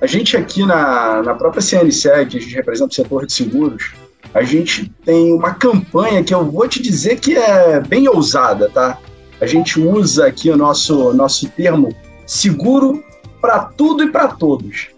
a 0.00 0.06
gente 0.06 0.36
aqui 0.36 0.64
na, 0.64 1.22
na 1.22 1.34
própria 1.34 1.62
CNSEG, 1.62 2.30
que 2.30 2.36
a 2.36 2.40
gente 2.40 2.54
representa 2.54 2.90
o 2.90 2.94
setor 2.94 3.26
de 3.26 3.32
seguros, 3.32 3.92
a 4.34 4.42
gente 4.42 4.92
tem 5.04 5.32
uma 5.32 5.54
campanha 5.54 6.22
que 6.22 6.34
eu 6.34 6.44
vou 6.44 6.68
te 6.68 6.82
dizer 6.82 7.18
que 7.18 7.36
é 7.36 7.80
bem 7.80 8.08
ousada, 8.08 8.68
tá? 8.68 8.98
A 9.40 9.46
gente 9.46 9.80
usa 9.80 10.26
aqui 10.26 10.50
o 10.50 10.56
nosso, 10.56 11.12
nosso 11.12 11.48
termo 11.50 11.94
seguro 12.26 13.02
para 13.40 13.60
tudo 13.60 14.04
e 14.04 14.10
para 14.10 14.28
todos. 14.28 14.88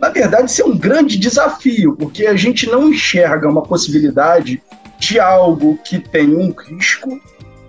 Na 0.00 0.08
verdade, 0.10 0.50
isso 0.50 0.62
é 0.62 0.66
um 0.66 0.76
grande 0.76 1.16
desafio, 1.16 1.96
porque 1.96 2.26
a 2.26 2.36
gente 2.36 2.66
não 2.66 2.90
enxerga 2.90 3.48
uma 3.48 3.62
possibilidade 3.62 4.62
de 4.98 5.20
algo 5.20 5.78
que 5.84 5.98
tem 5.98 6.34
um 6.34 6.50
risco, 6.52 7.20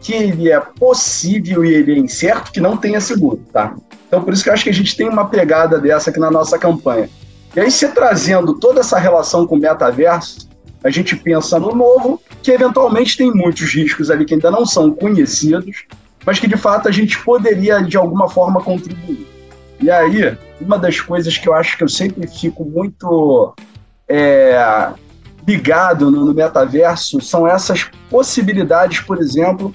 que 0.01 0.13
ele 0.13 0.51
é 0.51 0.59
possível 0.59 1.63
e 1.63 1.73
ele 1.73 1.93
é 1.93 1.97
incerto, 1.97 2.51
que 2.51 2.59
não 2.59 2.75
tenha 2.75 2.99
seguro, 2.99 3.41
tá? 3.53 3.75
Então, 4.07 4.23
por 4.23 4.33
isso 4.33 4.43
que 4.43 4.49
eu 4.49 4.53
acho 4.53 4.63
que 4.63 4.69
a 4.69 4.73
gente 4.73 4.95
tem 4.95 5.07
uma 5.07 5.27
pegada 5.27 5.79
dessa 5.79 6.09
aqui 6.09 6.19
na 6.19 6.29
nossa 6.29 6.57
campanha. 6.59 7.09
E 7.55 7.59
aí, 7.59 7.71
se 7.71 7.87
trazendo 7.89 8.55
toda 8.59 8.81
essa 8.81 8.99
relação 8.99 9.47
com 9.47 9.55
o 9.55 9.59
metaverso, 9.59 10.44
a 10.85 10.91
gente 10.91 11.15
pensa 11.15 11.59
no 11.59 11.73
novo, 11.73 12.21
que 12.43 12.51
eventualmente 12.51 13.17
tem 13.17 13.33
muitos 13.33 13.73
riscos 13.73 14.11
ali 14.11 14.23
que 14.23 14.35
ainda 14.35 14.51
não 14.51 14.67
são 14.67 14.91
conhecidos, 14.91 15.85
mas 16.23 16.39
que 16.39 16.47
de 16.47 16.55
fato 16.55 16.87
a 16.87 16.91
gente 16.91 17.19
poderia 17.23 17.81
de 17.81 17.97
alguma 17.97 18.29
forma 18.29 18.61
contribuir. 18.61 19.27
E 19.81 19.89
aí, 19.89 20.37
uma 20.61 20.77
das 20.77 21.01
coisas 21.01 21.39
que 21.39 21.49
eu 21.49 21.55
acho 21.55 21.75
que 21.75 21.83
eu 21.83 21.89
sempre 21.89 22.27
fico 22.27 22.63
muito 22.63 23.55
é, 24.07 24.93
ligado 25.47 26.11
no, 26.11 26.23
no 26.23 26.35
metaverso 26.35 27.19
são 27.19 27.47
essas 27.47 27.89
possibilidades, 28.07 28.99
por 28.99 29.17
exemplo, 29.17 29.73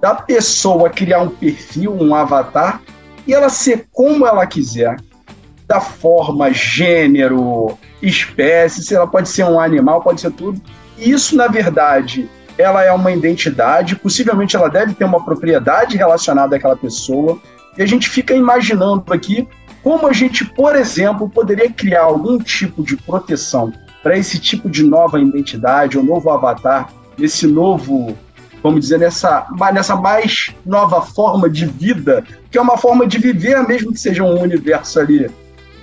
da 0.00 0.14
pessoa 0.14 0.88
criar 0.88 1.20
um 1.20 1.30
perfil, 1.30 1.92
um 2.00 2.14
avatar, 2.14 2.80
e 3.26 3.34
ela 3.34 3.48
ser 3.48 3.88
como 3.90 4.24
ela 4.24 4.46
quiser, 4.46 4.96
da 5.74 5.80
forma, 5.80 6.52
gênero, 6.52 7.76
espécie, 8.00 8.84
se 8.84 8.94
ela 8.94 9.08
pode 9.08 9.28
ser 9.28 9.44
um 9.44 9.58
animal, 9.58 10.00
pode 10.00 10.20
ser 10.20 10.30
tudo. 10.30 10.60
Isso, 10.96 11.36
na 11.36 11.48
verdade, 11.48 12.28
ela 12.56 12.84
é 12.84 12.92
uma 12.92 13.10
identidade, 13.10 13.96
possivelmente 13.96 14.54
ela 14.54 14.68
deve 14.68 14.94
ter 14.94 15.04
uma 15.04 15.24
propriedade 15.24 15.96
relacionada 15.96 16.54
àquela 16.54 16.76
pessoa, 16.76 17.40
e 17.76 17.82
a 17.82 17.86
gente 17.86 18.08
fica 18.08 18.32
imaginando 18.34 19.02
aqui 19.12 19.48
como 19.82 20.06
a 20.06 20.12
gente, 20.12 20.44
por 20.44 20.76
exemplo, 20.76 21.28
poderia 21.28 21.68
criar 21.70 22.04
algum 22.04 22.38
tipo 22.38 22.84
de 22.84 22.96
proteção 22.96 23.72
para 24.00 24.16
esse 24.16 24.38
tipo 24.38 24.70
de 24.70 24.84
nova 24.84 25.18
identidade, 25.18 25.98
ou 25.98 26.04
novo 26.04 26.30
avatar, 26.30 26.88
esse 27.18 27.48
novo, 27.48 28.16
vamos 28.62 28.80
dizer, 28.80 29.00
nessa, 29.00 29.48
nessa 29.72 29.96
mais 29.96 30.54
nova 30.64 31.02
forma 31.02 31.50
de 31.50 31.66
vida, 31.66 32.22
que 32.48 32.56
é 32.56 32.62
uma 32.62 32.78
forma 32.78 33.06
de 33.08 33.18
viver, 33.18 33.60
mesmo 33.66 33.92
que 33.92 33.98
seja 33.98 34.22
um 34.22 34.40
universo 34.40 35.00
ali 35.00 35.28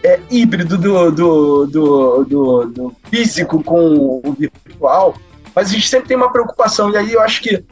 é, 0.03 0.19
híbrido 0.29 0.77
do, 0.77 1.11
do, 1.11 1.65
do, 1.65 2.25
do, 2.25 2.65
do 2.65 2.95
físico 3.09 3.63
com 3.63 4.21
o 4.23 4.35
virtual, 4.37 5.15
mas 5.55 5.69
a 5.69 5.73
gente 5.73 5.87
sempre 5.87 6.07
tem 6.07 6.17
uma 6.17 6.31
preocupação, 6.31 6.89
e 6.91 6.97
aí 6.97 7.13
eu 7.13 7.21
acho 7.21 7.41
que 7.41 7.63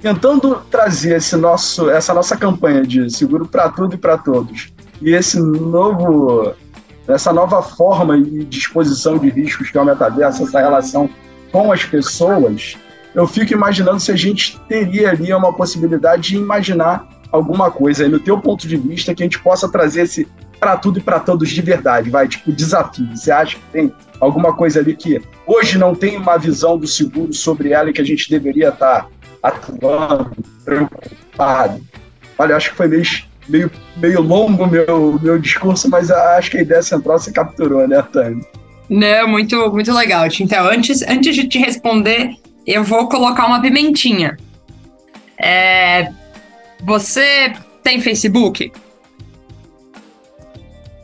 tentando 0.00 0.62
trazer 0.70 1.16
esse 1.16 1.36
nosso, 1.36 1.90
essa 1.90 2.14
nossa 2.14 2.36
campanha 2.36 2.82
de 2.82 3.10
seguro 3.10 3.46
para 3.46 3.68
tudo 3.68 3.94
e 3.94 3.98
para 3.98 4.16
todos, 4.16 4.72
e 5.00 5.12
esse 5.12 5.38
novo, 5.38 6.54
essa 7.06 7.32
nova 7.32 7.62
forma 7.62 8.16
e 8.16 8.44
disposição 8.44 9.18
de 9.18 9.28
riscos 9.30 9.70
que 9.70 9.78
é 9.78 9.80
o 9.80 9.84
metaverso, 9.84 10.42
essa 10.42 10.60
relação 10.60 11.08
com 11.52 11.72
as 11.72 11.84
pessoas, 11.84 12.76
eu 13.14 13.26
fico 13.26 13.52
imaginando 13.52 14.00
se 14.00 14.12
a 14.12 14.16
gente 14.16 14.58
teria 14.68 15.10
ali 15.10 15.32
uma 15.32 15.52
possibilidade 15.52 16.30
de 16.30 16.36
imaginar 16.36 17.08
alguma 17.32 17.70
coisa 17.70 18.04
aí, 18.04 18.08
no 18.08 18.20
teu 18.20 18.38
ponto 18.40 18.66
de 18.66 18.76
vista, 18.76 19.14
que 19.14 19.22
a 19.22 19.26
gente 19.26 19.40
possa 19.40 19.68
trazer 19.68 20.02
esse 20.02 20.26
para 20.60 20.76
tudo 20.76 20.98
e 20.98 21.02
para 21.02 21.18
todos 21.18 21.48
de 21.48 21.62
verdade, 21.62 22.10
vai, 22.10 22.28
tipo, 22.28 22.52
desafio. 22.52 23.08
Você 23.16 23.32
acha 23.32 23.56
que 23.56 23.62
tem 23.72 23.92
alguma 24.20 24.54
coisa 24.54 24.78
ali 24.78 24.94
que 24.94 25.20
hoje 25.46 25.78
não 25.78 25.94
tem 25.94 26.18
uma 26.18 26.36
visão 26.36 26.76
do 26.76 26.86
seguro 26.86 27.32
sobre 27.32 27.72
ela 27.72 27.88
e 27.88 27.92
que 27.92 28.00
a 28.00 28.04
gente 28.04 28.28
deveria 28.28 28.68
estar 28.68 29.04
tá 29.04 29.08
atuando, 29.42 30.30
preocupado? 30.64 31.80
Olha, 32.38 32.56
acho 32.56 32.70
que 32.70 32.76
foi 32.76 32.88
meio, 32.88 33.04
meio, 33.48 33.70
meio 33.96 34.20
longo 34.20 34.64
o 34.64 34.70
meu, 34.70 35.18
meu 35.22 35.38
discurso, 35.38 35.88
mas 35.88 36.10
acho 36.10 36.50
que 36.50 36.58
a 36.58 36.62
ideia 36.62 36.82
central 36.82 37.18
você 37.18 37.32
capturou, 37.32 37.88
né, 37.88 38.02
Tânia? 38.12 38.44
Não, 38.88 39.28
muito, 39.28 39.72
muito 39.72 39.92
legal, 39.94 40.26
Então, 40.40 40.66
antes, 40.66 41.00
antes 41.02 41.34
de 41.34 41.48
te 41.48 41.58
responder, 41.58 42.34
eu 42.66 42.84
vou 42.84 43.08
colocar 43.08 43.46
uma 43.46 43.62
pimentinha. 43.62 44.36
É, 45.38 46.10
você 46.82 47.52
tem 47.82 48.00
Facebook? 48.00 48.70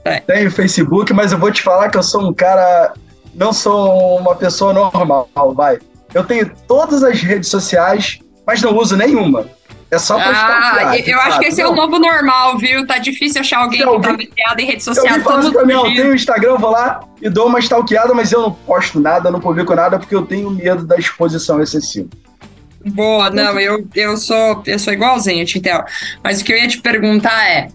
É. 0.07 0.21
Tenho 0.21 0.51
Facebook, 0.51 1.12
mas 1.12 1.33
eu 1.33 1.38
vou 1.38 1.51
te 1.51 1.62
falar 1.62 1.88
que 1.90 1.99
eu 1.99 2.03
sou 2.03 2.29
um 2.29 2.33
cara. 2.33 2.92
Não 3.35 3.53
sou 3.53 4.19
uma 4.19 4.35
pessoa 4.35 4.73
normal, 4.73 5.29
vai. 5.55 5.79
Eu 6.14 6.25
tenho 6.25 6.51
todas 6.66 7.03
as 7.05 7.21
redes 7.21 7.51
sociais, 7.51 8.19
mas 8.47 8.62
não 8.62 8.75
uso 8.77 8.97
nenhuma. 8.97 9.47
É 9.90 9.99
só 9.99 10.16
pra 10.16 10.33
Ah, 10.33 10.99
eu 10.99 11.21
acho 11.21 11.38
que 11.38 11.47
esse 11.47 11.62
não. 11.62 11.71
é 11.71 11.73
o 11.73 11.77
novo 11.77 11.99
normal, 11.99 12.59
viu? 12.59 12.87
Tá 12.87 12.99
difícil 12.99 13.40
achar 13.40 13.59
alguém, 13.61 13.83
alguém 13.83 14.01
que 14.01 14.27
tá 14.27 14.35
viciado 14.35 14.61
em 14.61 14.64
rede 14.64 14.83
social. 14.83 15.16
Eu 15.16 15.23
pra 15.53 15.64
mim, 15.64 15.73
eu 15.75 15.83
tenho 15.83 16.14
Instagram, 16.14 16.57
vou 16.57 16.71
lá 16.71 17.01
e 17.23 17.29
dou 17.29 17.47
uma 17.47 17.61
stalkeada, 17.61 18.12
mas 18.12 18.33
eu 18.33 18.40
não 18.42 18.53
posto 18.53 18.99
nada, 18.99 19.31
não 19.31 19.40
publico 19.40 19.75
nada, 19.75 19.99
porque 19.99 20.14
eu 20.14 20.23
tenho 20.23 20.51
medo 20.51 20.85
da 20.85 20.97
exposição 20.97 21.62
excessiva. 21.62 22.09
Boa, 22.85 23.31
não, 23.31 23.59
eu, 23.61 23.87
eu 23.95 24.16
sou 24.16 24.62
eu 24.66 24.79
sou 24.79 24.92
igualzinho, 24.92 25.45
Tintel. 25.45 25.85
Mas 26.23 26.40
o 26.40 26.45
que 26.45 26.53
eu 26.53 26.57
ia 26.59 26.69
te 26.69 26.79
perguntar 26.81 27.49
é: 27.49 27.69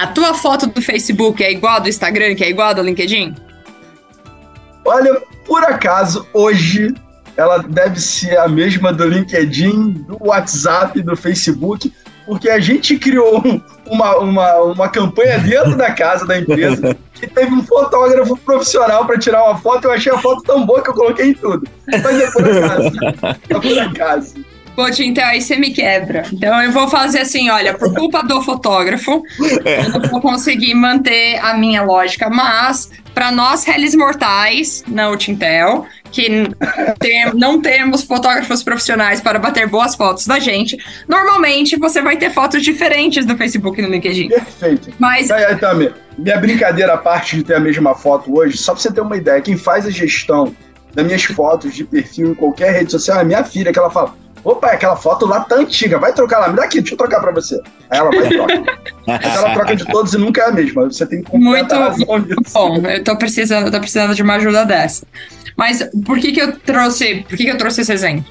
a 0.00 0.06
tua 0.06 0.32
foto 0.32 0.66
do 0.66 0.80
Facebook 0.80 1.44
é 1.44 1.52
igual 1.52 1.76
a 1.76 1.78
do 1.80 1.88
Instagram, 1.88 2.34
que 2.34 2.42
é 2.42 2.48
igual 2.48 2.68
a 2.68 2.72
do 2.72 2.82
LinkedIn? 2.82 3.34
Olha, 4.82 5.20
por 5.46 5.62
acaso, 5.62 6.26
hoje 6.32 6.94
ela 7.36 7.58
deve 7.58 8.00
ser 8.00 8.38
a 8.38 8.48
mesma 8.48 8.94
do 8.94 9.04
LinkedIn, 9.04 9.92
do 10.08 10.16
WhatsApp, 10.20 11.02
do 11.02 11.14
Facebook, 11.14 11.92
porque 12.24 12.48
a 12.48 12.58
gente 12.58 12.96
criou 12.96 13.42
uma, 13.86 14.16
uma, 14.16 14.54
uma 14.62 14.88
campanha 14.88 15.38
dentro 15.38 15.76
da 15.76 15.90
casa 15.90 16.26
da 16.26 16.38
empresa 16.38 16.96
que 17.12 17.26
teve 17.26 17.52
um 17.52 17.62
fotógrafo 17.62 18.38
profissional 18.38 19.04
para 19.04 19.18
tirar 19.18 19.44
uma 19.44 19.58
foto. 19.58 19.84
Eu 19.84 19.92
achei 19.92 20.12
a 20.12 20.18
foto 20.18 20.42
tão 20.42 20.64
boa 20.64 20.82
que 20.82 20.88
eu 20.88 20.94
coloquei 20.94 21.26
em 21.26 21.34
tudo. 21.34 21.68
Mas 21.86 22.04
é 22.06 22.30
por 22.30 22.48
acaso. 22.48 22.90
É 23.50 23.54
por 23.54 23.78
acaso. 23.78 24.34
Pô, 24.74 24.86
então 24.88 25.24
aí 25.24 25.40
você 25.40 25.56
me 25.56 25.70
quebra. 25.70 26.24
Então 26.32 26.62
eu 26.62 26.72
vou 26.72 26.88
fazer 26.88 27.20
assim, 27.20 27.50
olha, 27.50 27.74
por 27.74 27.94
culpa 27.94 28.22
do 28.22 28.40
fotógrafo, 28.42 29.22
é. 29.64 29.84
eu 29.84 29.90
não 29.90 30.08
vou 30.08 30.20
conseguir 30.20 30.74
manter 30.74 31.38
a 31.38 31.54
minha 31.54 31.82
lógica, 31.82 32.30
mas 32.30 32.90
para 33.14 33.30
nós 33.30 33.64
réis 33.64 33.94
mortais, 33.94 34.82
na 34.86 35.14
Tintel, 35.16 35.86
que 36.10 36.48
tem, 36.98 37.32
não 37.34 37.60
temos 37.60 38.02
fotógrafos 38.02 38.62
profissionais 38.62 39.20
para 39.20 39.38
bater 39.38 39.68
boas 39.68 39.94
fotos 39.94 40.26
da 40.26 40.38
gente, 40.38 40.76
normalmente 41.08 41.76
você 41.76 42.00
vai 42.00 42.16
ter 42.16 42.30
fotos 42.30 42.62
diferentes 42.62 43.26
no 43.26 43.36
Facebook 43.36 43.78
e 43.78 43.82
no 43.82 43.90
LinkedIn. 43.90 44.28
Perfeito. 44.28 44.90
Mas 44.98 45.30
aí, 45.30 45.44
aí, 45.44 45.56
também, 45.56 45.92
minha 46.16 46.38
brincadeira 46.38 46.94
à 46.94 46.98
parte 46.98 47.36
de 47.36 47.44
ter 47.44 47.54
a 47.54 47.60
mesma 47.60 47.94
foto 47.94 48.36
hoje, 48.38 48.56
só 48.56 48.72
para 48.72 48.82
você 48.82 48.92
ter 48.92 49.00
uma 49.00 49.16
ideia, 49.16 49.40
quem 49.40 49.56
faz 49.56 49.86
a 49.86 49.90
gestão 49.90 50.54
das 50.94 51.04
minhas 51.04 51.24
fotos 51.24 51.74
de 51.74 51.84
perfil 51.84 52.32
em 52.32 52.34
qualquer 52.34 52.72
rede 52.72 52.90
social 52.90 53.20
é 53.20 53.24
minha 53.24 53.44
filha, 53.44 53.72
que 53.72 53.78
ela 53.78 53.90
fala: 53.90 54.14
Opa, 54.42 54.68
aquela 54.68 54.96
foto 54.96 55.26
lá 55.26 55.40
tá 55.40 55.56
antiga, 55.56 55.98
vai 55.98 56.12
trocar 56.12 56.38
lá, 56.38 56.48
me 56.48 56.56
dá 56.56 56.64
aqui, 56.64 56.80
deixa 56.80 56.94
eu 56.94 56.98
trocar 56.98 57.20
pra 57.20 57.30
você. 57.30 57.60
Aí 57.90 57.98
ela 57.98 58.10
vai 58.10 58.26
e 58.26 58.30
troca. 58.30 58.78
Mas 59.06 59.36
ela 59.36 59.52
troca 59.52 59.76
de 59.76 59.86
todos 59.86 60.14
e 60.14 60.18
nunca 60.18 60.42
é 60.42 60.44
a 60.46 60.52
mesma. 60.52 60.84
Você 60.84 61.06
tem 61.06 61.22
que 61.22 61.36
Muito 61.36 61.74
bom, 62.54 62.76
eu 62.88 63.04
tô 63.04 63.16
precisando, 63.16 63.66
eu 63.66 63.70
tô 63.70 63.78
precisando 63.78 64.14
de 64.14 64.22
uma 64.22 64.34
ajuda 64.34 64.64
dessa. 64.64 65.06
Mas 65.56 65.86
por 66.06 66.18
que 66.18 66.32
que 66.32 66.40
eu 66.40 66.58
trouxe, 66.58 67.24
por 67.28 67.36
que 67.36 67.44
que 67.44 67.50
eu 67.50 67.58
trouxe 67.58 67.82
esse 67.82 67.92
exemplo? 67.92 68.24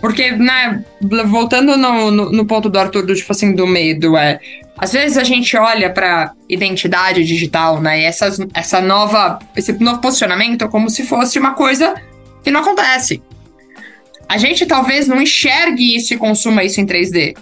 Porque, 0.00 0.32
né, 0.32 0.82
voltando 1.26 1.76
no, 1.76 2.10
no, 2.10 2.32
no 2.32 2.46
ponto 2.46 2.70
do 2.70 2.78
Arthur, 2.78 3.04
do 3.04 3.14
tipo 3.14 3.30
assim, 3.30 3.54
do 3.54 3.66
medo, 3.66 4.16
é. 4.16 4.40
Às 4.78 4.94
vezes 4.94 5.18
a 5.18 5.24
gente 5.24 5.54
olha 5.58 5.90
para 5.90 6.32
identidade 6.48 7.22
digital, 7.22 7.80
né, 7.82 8.00
e 8.00 8.04
essas, 8.04 8.38
essa 8.54 8.80
nova, 8.80 9.38
esse 9.54 9.72
novo 9.74 10.00
posicionamento 10.00 10.66
como 10.70 10.88
se 10.88 11.04
fosse 11.04 11.38
uma 11.38 11.52
coisa 11.52 11.94
que 12.42 12.50
não 12.50 12.60
acontece 12.60 13.22
a 14.30 14.38
gente 14.38 14.64
talvez 14.64 15.08
não 15.08 15.20
enxergue 15.20 15.96
isso 15.96 16.14
e 16.14 16.16
consuma 16.16 16.62
isso 16.62 16.80
em 16.80 16.86
3D. 16.86 17.36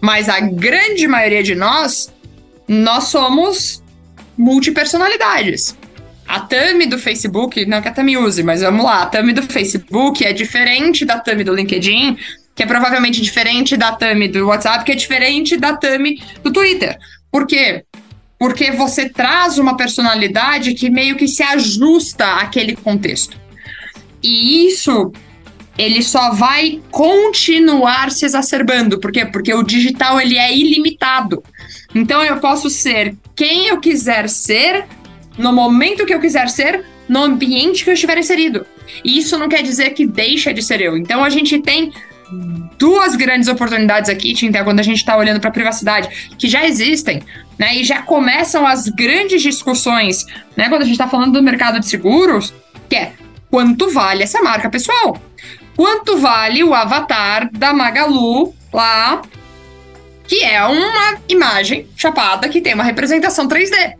Mas 0.00 0.30
a 0.30 0.40
grande 0.40 1.06
maioria 1.06 1.42
de 1.42 1.54
nós, 1.54 2.10
nós 2.66 3.04
somos 3.04 3.82
multipersonalidades. 4.34 5.76
A 6.26 6.40
thumb 6.40 6.86
do 6.86 6.98
Facebook, 6.98 7.66
não 7.66 7.82
que 7.82 7.88
a 7.88 7.92
thumb 7.92 8.16
use, 8.16 8.42
mas 8.42 8.62
vamos 8.62 8.82
lá, 8.82 9.02
a 9.02 9.06
thumb 9.06 9.30
do 9.34 9.42
Facebook 9.42 10.24
é 10.24 10.32
diferente 10.32 11.04
da 11.04 11.20
thumb 11.20 11.44
do 11.44 11.54
LinkedIn, 11.54 12.16
que 12.54 12.62
é 12.62 12.66
provavelmente 12.66 13.20
diferente 13.20 13.76
da 13.76 13.92
thumb 13.92 14.26
do 14.28 14.46
WhatsApp, 14.46 14.86
que 14.86 14.92
é 14.92 14.94
diferente 14.94 15.58
da 15.58 15.76
thumb 15.76 16.18
do 16.42 16.50
Twitter. 16.50 16.96
Por 17.30 17.46
quê? 17.46 17.84
Porque 18.38 18.70
você 18.70 19.06
traz 19.06 19.58
uma 19.58 19.76
personalidade 19.76 20.72
que 20.72 20.88
meio 20.88 21.14
que 21.14 21.28
se 21.28 21.42
ajusta 21.42 22.36
àquele 22.36 22.74
contexto. 22.74 23.38
E 24.22 24.66
isso 24.66 25.12
ele 25.76 26.02
só 26.02 26.32
vai 26.32 26.80
continuar 26.90 28.10
se 28.10 28.24
exacerbando. 28.24 28.98
Por 28.98 29.10
quê? 29.10 29.24
Porque 29.24 29.52
o 29.54 29.62
digital 29.62 30.20
ele 30.20 30.36
é 30.38 30.54
ilimitado. 30.54 31.42
Então 31.94 32.22
eu 32.22 32.38
posso 32.38 32.68
ser 32.68 33.16
quem 33.34 33.68
eu 33.68 33.80
quiser 33.80 34.28
ser, 34.28 34.84
no 35.38 35.52
momento 35.52 36.04
que 36.04 36.14
eu 36.14 36.20
quiser 36.20 36.48
ser, 36.48 36.84
no 37.08 37.22
ambiente 37.22 37.84
que 37.84 37.90
eu 37.90 37.94
estiver 37.94 38.18
inserido. 38.18 38.66
E 39.04 39.18
isso 39.18 39.38
não 39.38 39.48
quer 39.48 39.62
dizer 39.62 39.90
que 39.90 40.06
deixa 40.06 40.52
de 40.52 40.62
ser 40.62 40.80
eu. 40.80 40.96
Então 40.96 41.24
a 41.24 41.30
gente 41.30 41.58
tem 41.60 41.92
duas 42.78 43.14
grandes 43.14 43.48
oportunidades 43.48 44.10
aqui, 44.10 44.34
Tinta, 44.34 44.64
quando 44.64 44.80
a 44.80 44.82
gente 44.82 44.98
está 44.98 45.16
olhando 45.16 45.40
para 45.40 45.50
a 45.50 45.52
privacidade, 45.52 46.34
que 46.38 46.48
já 46.48 46.66
existem, 46.66 47.22
né? 47.58 47.76
E 47.76 47.84
já 47.84 48.02
começam 48.02 48.66
as 48.66 48.88
grandes 48.88 49.42
discussões, 49.42 50.24
né? 50.56 50.68
Quando 50.68 50.82
a 50.82 50.84
gente 50.84 50.94
está 50.94 51.08
falando 51.08 51.34
do 51.34 51.42
mercado 51.42 51.78
de 51.78 51.86
seguros, 51.86 52.52
que 52.88 52.96
é 52.96 53.12
quanto 53.50 53.90
vale 53.90 54.22
essa 54.22 54.42
marca 54.42 54.70
pessoal? 54.70 55.20
Quanto 55.82 56.16
vale 56.16 56.62
o 56.62 56.72
avatar 56.72 57.50
da 57.50 57.72
Magalu 57.72 58.54
lá, 58.72 59.20
que 60.28 60.44
é 60.44 60.64
uma 60.64 61.18
imagem 61.28 61.88
chapada 61.96 62.48
que 62.48 62.60
tem 62.60 62.74
uma 62.74 62.84
representação 62.84 63.48
3D? 63.48 63.94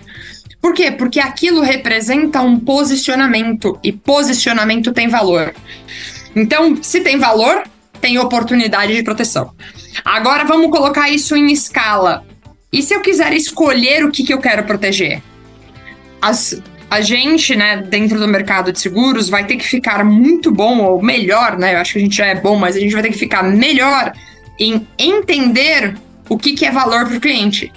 Por 0.61 0.75
quê? 0.75 0.92
Porque 0.92 1.18
aquilo 1.18 1.61
representa 1.61 2.40
um 2.40 2.57
posicionamento 2.57 3.81
e 3.83 3.90
posicionamento 3.90 4.92
tem 4.92 5.09
valor. 5.09 5.53
Então, 6.37 6.81
se 6.81 7.01
tem 7.01 7.18
valor, 7.18 7.64
tem 8.01 8.16
oportunidade 8.16 8.95
de 8.95 9.03
proteção. 9.03 9.53
Agora 10.05 10.45
vamos 10.45 10.71
colocar 10.71 11.11
isso 11.11 11.35
em 11.35 11.51
escala. 11.51 12.25
E 12.73 12.81
se 12.81 12.95
eu 12.95 13.01
quiser 13.01 13.33
escolher 13.33 14.05
o 14.05 14.12
que, 14.12 14.23
que 14.23 14.33
eu 14.33 14.38
quero 14.38 14.62
proteger? 14.62 15.21
As, 16.21 16.62
a 16.92 17.00
gente, 17.00 17.57
né, 17.57 17.78
dentro 17.78 18.18
do 18.18 18.28
mercado 18.28 18.70
de 18.70 18.78
seguros, 18.78 19.31
vai 19.31 19.46
ter 19.46 19.57
que 19.57 19.66
ficar 19.66 20.05
muito 20.05 20.52
bom, 20.52 20.81
ou 20.81 21.02
melhor, 21.02 21.59
né? 21.59 21.72
Eu 21.72 21.78
acho 21.78 21.94
que 21.94 21.98
a 21.98 22.02
gente 22.02 22.14
já 22.14 22.26
é 22.26 22.35
bom, 22.35 22.55
mas 22.55 22.76
a 22.76 22.81
gente 22.81 22.92
vai 22.92 23.00
ter 23.00 23.09
que 23.09 23.18
ficar 23.18 23.42
melhor 23.42 24.12
em 24.61 24.87
entender 24.98 25.94
o 26.28 26.37
que, 26.37 26.52
que 26.52 26.66
é 26.66 26.70
valor 26.70 27.07
para 27.07 27.16
o 27.16 27.20
cliente. 27.20 27.72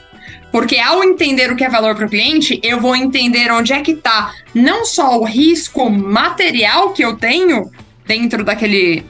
Porque 0.51 0.77
ao 0.77 1.01
entender 1.01 1.49
o 1.49 1.55
que 1.55 1.63
é 1.63 1.69
valor 1.69 1.95
para 1.95 2.07
o 2.07 2.09
cliente, 2.09 2.59
eu 2.61 2.81
vou 2.81 2.93
entender 2.93 3.49
onde 3.53 3.71
é 3.71 3.79
que 3.79 3.91
está 3.91 4.33
não 4.53 4.83
só 4.83 5.17
o 5.17 5.23
risco 5.23 5.89
material 5.89 6.91
que 6.91 7.01
eu 7.01 7.15
tenho 7.15 7.71
dentro 8.05 8.43
daquele, 8.43 9.05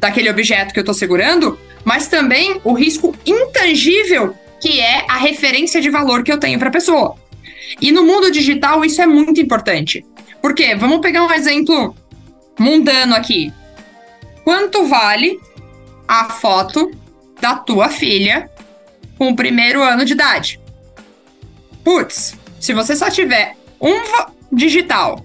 daquele 0.00 0.30
objeto 0.30 0.74
que 0.74 0.80
eu 0.80 0.82
estou 0.82 0.94
segurando, 0.94 1.56
mas 1.84 2.08
também 2.08 2.60
o 2.64 2.72
risco 2.72 3.14
intangível 3.24 4.34
que 4.60 4.80
é 4.80 5.04
a 5.08 5.18
referência 5.18 5.80
de 5.80 5.90
valor 5.90 6.24
que 6.24 6.32
eu 6.32 6.38
tenho 6.38 6.58
para 6.58 6.70
a 6.70 6.72
pessoa. 6.72 7.14
E 7.80 7.90
no 7.92 8.04
mundo 8.04 8.30
digital 8.30 8.84
isso 8.84 9.00
é 9.00 9.06
muito 9.06 9.40
importante. 9.40 10.04
Por 10.40 10.54
quê? 10.54 10.74
Vamos 10.74 11.00
pegar 11.00 11.24
um 11.24 11.32
exemplo 11.32 11.94
mundano 12.58 13.14
aqui. 13.14 13.52
Quanto 14.44 14.86
vale 14.86 15.38
a 16.06 16.26
foto 16.26 16.90
da 17.40 17.56
tua 17.56 17.88
filha 17.88 18.50
com 19.18 19.28
o 19.30 19.36
primeiro 19.36 19.82
ano 19.82 20.04
de 20.04 20.12
idade? 20.12 20.60
putz, 21.84 22.34
se 22.58 22.72
você 22.72 22.96
só 22.96 23.10
tiver 23.10 23.54
um 23.80 24.00
digital, 24.50 25.24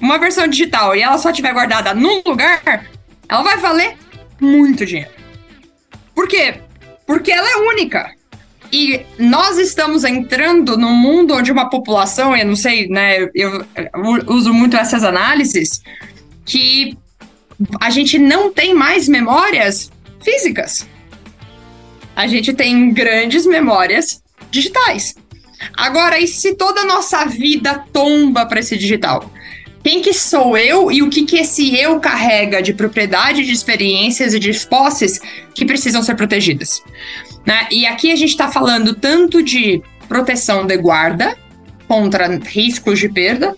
uma 0.00 0.18
versão 0.18 0.48
digital 0.48 0.96
e 0.96 1.02
ela 1.02 1.18
só 1.18 1.30
tiver 1.30 1.52
guardada 1.52 1.92
num 1.92 2.22
lugar, 2.26 2.90
ela 3.28 3.42
vai 3.42 3.58
valer 3.58 3.96
muito 4.40 4.86
dinheiro. 4.86 5.10
Por 6.14 6.26
quê? 6.26 6.62
Porque 7.06 7.30
ela 7.30 7.48
é 7.48 7.56
única. 7.56 8.10
E 8.72 9.04
nós 9.18 9.58
estamos 9.58 10.04
entrando 10.04 10.76
num 10.76 10.94
mundo 10.94 11.34
onde 11.34 11.50
uma 11.50 11.68
população, 11.68 12.36
eu 12.36 12.46
não 12.46 12.54
sei, 12.54 12.88
né, 12.88 13.28
eu, 13.34 13.66
uso 14.28 14.54
muito 14.54 14.76
essas 14.76 15.02
análises, 15.02 15.82
que 16.44 16.96
a 17.80 17.90
gente 17.90 18.18
não 18.18 18.52
tem 18.52 18.72
mais 18.72 19.08
memórias 19.08 19.90
físicas. 20.22 20.86
A 22.14 22.26
gente 22.26 22.52
tem 22.52 22.92
grandes 22.92 23.44
memórias 23.44 24.22
digitais. 24.50 25.14
Agora, 25.74 26.18
e 26.18 26.26
se 26.26 26.54
toda 26.54 26.82
a 26.82 26.86
nossa 26.86 27.24
vida 27.24 27.84
tomba 27.92 28.46
para 28.46 28.60
esse 28.60 28.76
digital? 28.78 29.30
Quem 29.82 30.02
que 30.02 30.12
sou 30.12 30.56
eu 30.56 30.92
e 30.92 31.02
o 31.02 31.08
que 31.08 31.24
que 31.24 31.38
esse 31.38 31.74
eu 31.74 31.98
carrega 32.00 32.62
de 32.62 32.74
propriedade, 32.74 33.44
de 33.44 33.52
experiências 33.52 34.34
e 34.34 34.38
de 34.38 34.52
posses 34.66 35.20
que 35.54 35.64
precisam 35.64 36.02
ser 36.02 36.16
protegidas? 36.16 36.82
Né? 37.46 37.66
E 37.70 37.86
aqui 37.86 38.12
a 38.12 38.16
gente 38.16 38.30
está 38.30 38.48
falando 38.48 38.94
tanto 38.94 39.42
de 39.42 39.82
proteção 40.08 40.66
de 40.66 40.76
guarda 40.76 41.36
contra 41.86 42.28
riscos 42.28 42.98
de 42.98 43.08
perda, 43.08 43.56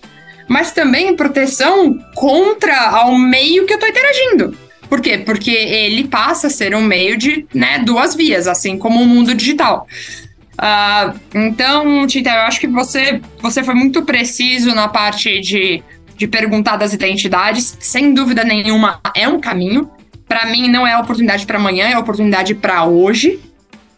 mas 0.49 0.73
também 0.73 1.16
proteção 1.16 1.99
contra 2.14 2.79
ao 2.90 3.16
meio 3.16 3.66
que 3.66 3.73
eu 3.73 3.77
estou 3.77 3.88
interagindo. 3.88 4.57
Por 4.88 5.01
quê? 5.01 5.18
Porque 5.18 5.51
ele 5.51 6.05
passa 6.05 6.49
a 6.49 6.51
ser 6.51 6.75
um 6.75 6.83
meio 6.83 7.16
de 7.16 7.47
né, 7.55 7.79
duas 7.79 8.14
vias, 8.14 8.47
assim 8.47 8.77
como 8.77 9.01
o 9.01 9.07
mundo 9.07 9.35
digital. 9.35 9.87
Uh, 10.53 11.18
então, 11.35 12.07
Tita, 12.07 12.29
eu 12.29 12.42
acho 12.42 12.61
que 12.61 12.66
você, 12.66 13.21
você 13.40 13.64
foi 13.64 13.75
muito 13.75 14.03
preciso 14.03 14.75
na 14.75 14.88
parte 14.88 15.40
de, 15.40 15.83
de 16.16 16.29
perguntar 16.29 16.77
das 16.77 16.92
identidades. 16.92 17.77
Sem 17.81 18.12
dúvida 18.12 18.45
nenhuma, 18.45 19.01
é 19.16 19.27
um 19.27 19.40
caminho. 19.40 19.90
Para 20.29 20.47
mim, 20.47 20.68
não 20.68 20.87
é 20.87 20.97
oportunidade 20.99 21.47
para 21.47 21.59
amanhã, 21.59 21.88
é 21.88 21.99
oportunidade 21.99 22.55
para 22.55 22.85
hoje. 22.85 23.40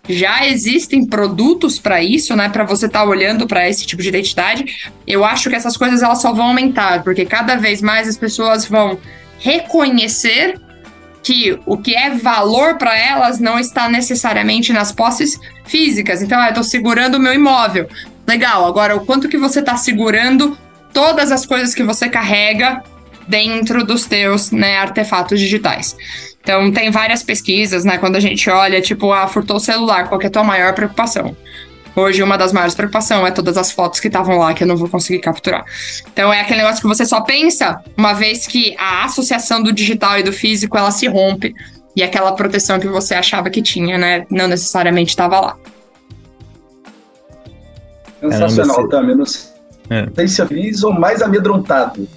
Já 0.09 0.47
existem 0.47 1.07
produtos 1.07 1.79
para 1.79 2.03
isso, 2.03 2.37
né? 2.37 2.49
Para 2.49 2.64
você 2.64 2.87
estar 2.87 3.01
tá 3.01 3.09
olhando 3.09 3.47
para 3.47 3.69
esse 3.69 3.87
tipo 3.87 4.03
de 4.03 4.09
identidade. 4.09 4.90
Eu 5.07 5.25
acho 5.25 5.49
que 5.49 5.57
essas 5.57 5.77
coisas 5.77 6.03
elas 6.03 6.21
só 6.21 6.33
vão 6.33 6.49
aumentar, 6.49 7.03
porque 7.03 7.25
cada 7.25 7.57
vez 7.57 7.81
mais 7.81 8.07
as 8.07 8.17
pessoas 8.17 8.67
vão 8.67 8.99
reconhecer 9.38 10.61
que 11.23 11.59
o 11.64 11.79
que 11.79 11.95
é 11.95 12.11
valor 12.11 12.77
para 12.77 12.97
elas 12.97 13.40
não 13.40 13.59
está 13.59 13.88
necessariamente 13.88 14.75
nas 14.75 14.93
posses 14.93 15.40
físicas. 15.64 16.21
Então, 16.21 16.38
ah, 16.38 16.47
eu 16.47 16.49
estou 16.51 16.64
segurando 16.64 17.14
o 17.14 17.21
meu 17.21 17.33
imóvel. 17.33 17.88
Legal, 18.27 18.67
agora 18.67 18.95
o 18.95 19.07
quanto 19.07 19.29
que 19.29 19.38
você 19.38 19.61
está 19.61 19.75
segurando 19.77 20.57
todas 20.93 21.33
as 21.33 21.47
coisas 21.47 21.75
que 21.75 21.83
você 21.83 22.11
carrega 22.11 22.83
dentro 23.28 23.84
dos 23.84 24.06
teus 24.06 24.50
né, 24.50 24.78
artefatos 24.78 25.40
digitais. 25.40 25.96
Então, 26.40 26.70
tem 26.70 26.90
várias 26.90 27.22
pesquisas, 27.22 27.84
né? 27.84 27.96
Quando 27.96 28.16
a 28.16 28.20
gente 28.20 28.50
olha, 28.50 28.80
tipo, 28.80 29.12
ah, 29.12 29.26
furtou 29.26 29.56
o 29.56 29.60
celular, 29.60 30.08
qual 30.08 30.20
é 30.20 30.26
a 30.26 30.30
tua 30.30 30.44
maior 30.44 30.74
preocupação? 30.74 31.34
Hoje, 31.96 32.22
uma 32.22 32.37
das 32.37 32.52
maiores 32.52 32.74
preocupações 32.74 33.24
é 33.28 33.30
todas 33.30 33.56
as 33.56 33.70
fotos 33.70 34.00
que 34.00 34.08
estavam 34.08 34.38
lá 34.38 34.52
que 34.52 34.64
eu 34.64 34.66
não 34.66 34.76
vou 34.76 34.88
conseguir 34.88 35.20
capturar. 35.20 35.64
Então, 36.12 36.32
é 36.32 36.40
aquele 36.40 36.60
negócio 36.60 36.82
que 36.82 36.88
você 36.88 37.06
só 37.06 37.20
pensa 37.20 37.80
uma 37.96 38.12
vez 38.12 38.46
que 38.46 38.76
a 38.78 39.04
associação 39.04 39.62
do 39.62 39.72
digital 39.72 40.18
e 40.18 40.22
do 40.22 40.32
físico 40.32 40.76
ela 40.76 40.90
se 40.90 41.06
rompe 41.06 41.54
e 41.96 42.02
aquela 42.02 42.32
proteção 42.32 42.80
que 42.80 42.88
você 42.88 43.14
achava 43.14 43.48
que 43.48 43.62
tinha, 43.62 43.96
né, 43.96 44.26
não 44.28 44.48
necessariamente 44.48 45.10
estava 45.10 45.40
lá. 45.40 45.56
Sensacional, 48.20 48.88
Tami. 48.88 49.14
Não 49.14 49.24
sei 49.26 50.28
se 50.28 50.46
feliz 50.46 50.82
ou 50.82 50.92
mais 50.92 51.22
amedrontado. 51.22 52.08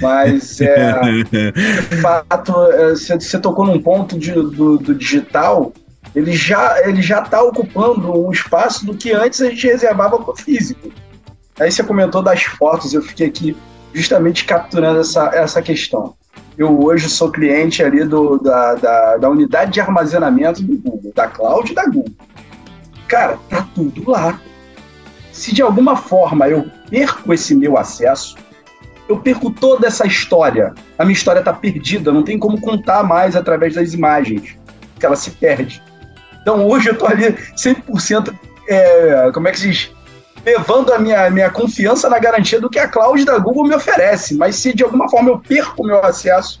Mas, 0.00 0.60
é, 0.60 0.92
de 1.90 1.96
fato, 2.00 2.52
é, 2.72 2.94
você 2.94 3.38
tocou 3.38 3.66
num 3.66 3.80
ponto 3.80 4.18
de, 4.18 4.32
do, 4.32 4.78
do 4.78 4.94
digital 4.94 5.72
ele 6.14 6.32
já 6.32 6.80
ele 6.86 7.02
já 7.02 7.20
está 7.20 7.42
ocupando 7.42 8.26
um 8.26 8.30
espaço 8.30 8.86
do 8.86 8.94
que 8.94 9.12
antes 9.12 9.40
a 9.40 9.50
gente 9.50 9.66
reservava 9.66 10.18
para 10.18 10.32
o 10.32 10.36
físico. 10.36 10.92
Aí 11.58 11.70
você 11.70 11.82
comentou 11.82 12.22
das 12.22 12.42
fotos, 12.42 12.94
eu 12.94 13.02
fiquei 13.02 13.26
aqui 13.26 13.56
justamente 13.92 14.44
capturando 14.44 15.00
essa, 15.00 15.30
essa 15.34 15.60
questão. 15.60 16.14
Eu 16.56 16.80
hoje 16.84 17.08
sou 17.08 17.30
cliente 17.30 17.82
ali 17.82 18.04
do, 18.04 18.38
da, 18.38 18.74
da, 18.74 19.16
da 19.16 19.30
unidade 19.30 19.72
de 19.72 19.80
armazenamento 19.80 20.62
do 20.62 20.76
Google, 20.78 21.12
da 21.14 21.26
cloud 21.26 21.70
e 21.70 21.74
da 21.74 21.84
Google. 21.84 22.14
Cara, 23.08 23.38
tá 23.48 23.66
tudo 23.74 24.10
lá. 24.10 24.40
Se 25.32 25.52
de 25.52 25.62
alguma 25.62 25.96
forma 25.96 26.48
eu 26.48 26.70
perco 26.88 27.32
esse 27.32 27.54
meu 27.54 27.76
acesso, 27.76 28.36
eu 29.08 29.18
perco 29.18 29.50
toda 29.50 29.86
essa 29.86 30.06
história. 30.06 30.74
A 30.98 31.04
minha 31.04 31.14
história 31.16 31.40
está 31.40 31.52
perdida, 31.52 32.12
não 32.12 32.22
tem 32.22 32.38
como 32.38 32.60
contar 32.60 33.02
mais 33.02 33.36
através 33.36 33.74
das 33.74 33.92
imagens, 33.92 34.56
que 34.98 35.04
ela 35.04 35.16
se 35.16 35.30
perde. 35.32 35.82
Então 36.42 36.66
hoje 36.66 36.88
eu 36.88 36.98
tô 36.98 37.06
ali 37.06 37.32
100%, 37.56 38.34
é, 38.68 39.30
como 39.32 39.48
é 39.48 39.52
que 39.52 39.60
se 39.60 39.70
diz? 39.70 39.90
Levando 40.44 40.92
a 40.92 40.98
minha, 40.98 41.30
minha 41.30 41.50
confiança 41.50 42.08
na 42.08 42.18
garantia 42.18 42.60
do 42.60 42.68
que 42.68 42.78
a 42.78 42.86
cloud 42.86 43.24
da 43.24 43.38
Google 43.38 43.64
me 43.64 43.74
oferece. 43.74 44.34
Mas 44.34 44.56
se 44.56 44.74
de 44.74 44.84
alguma 44.84 45.08
forma 45.08 45.30
eu 45.30 45.38
perco 45.38 45.82
o 45.82 45.86
meu 45.86 46.04
acesso, 46.04 46.60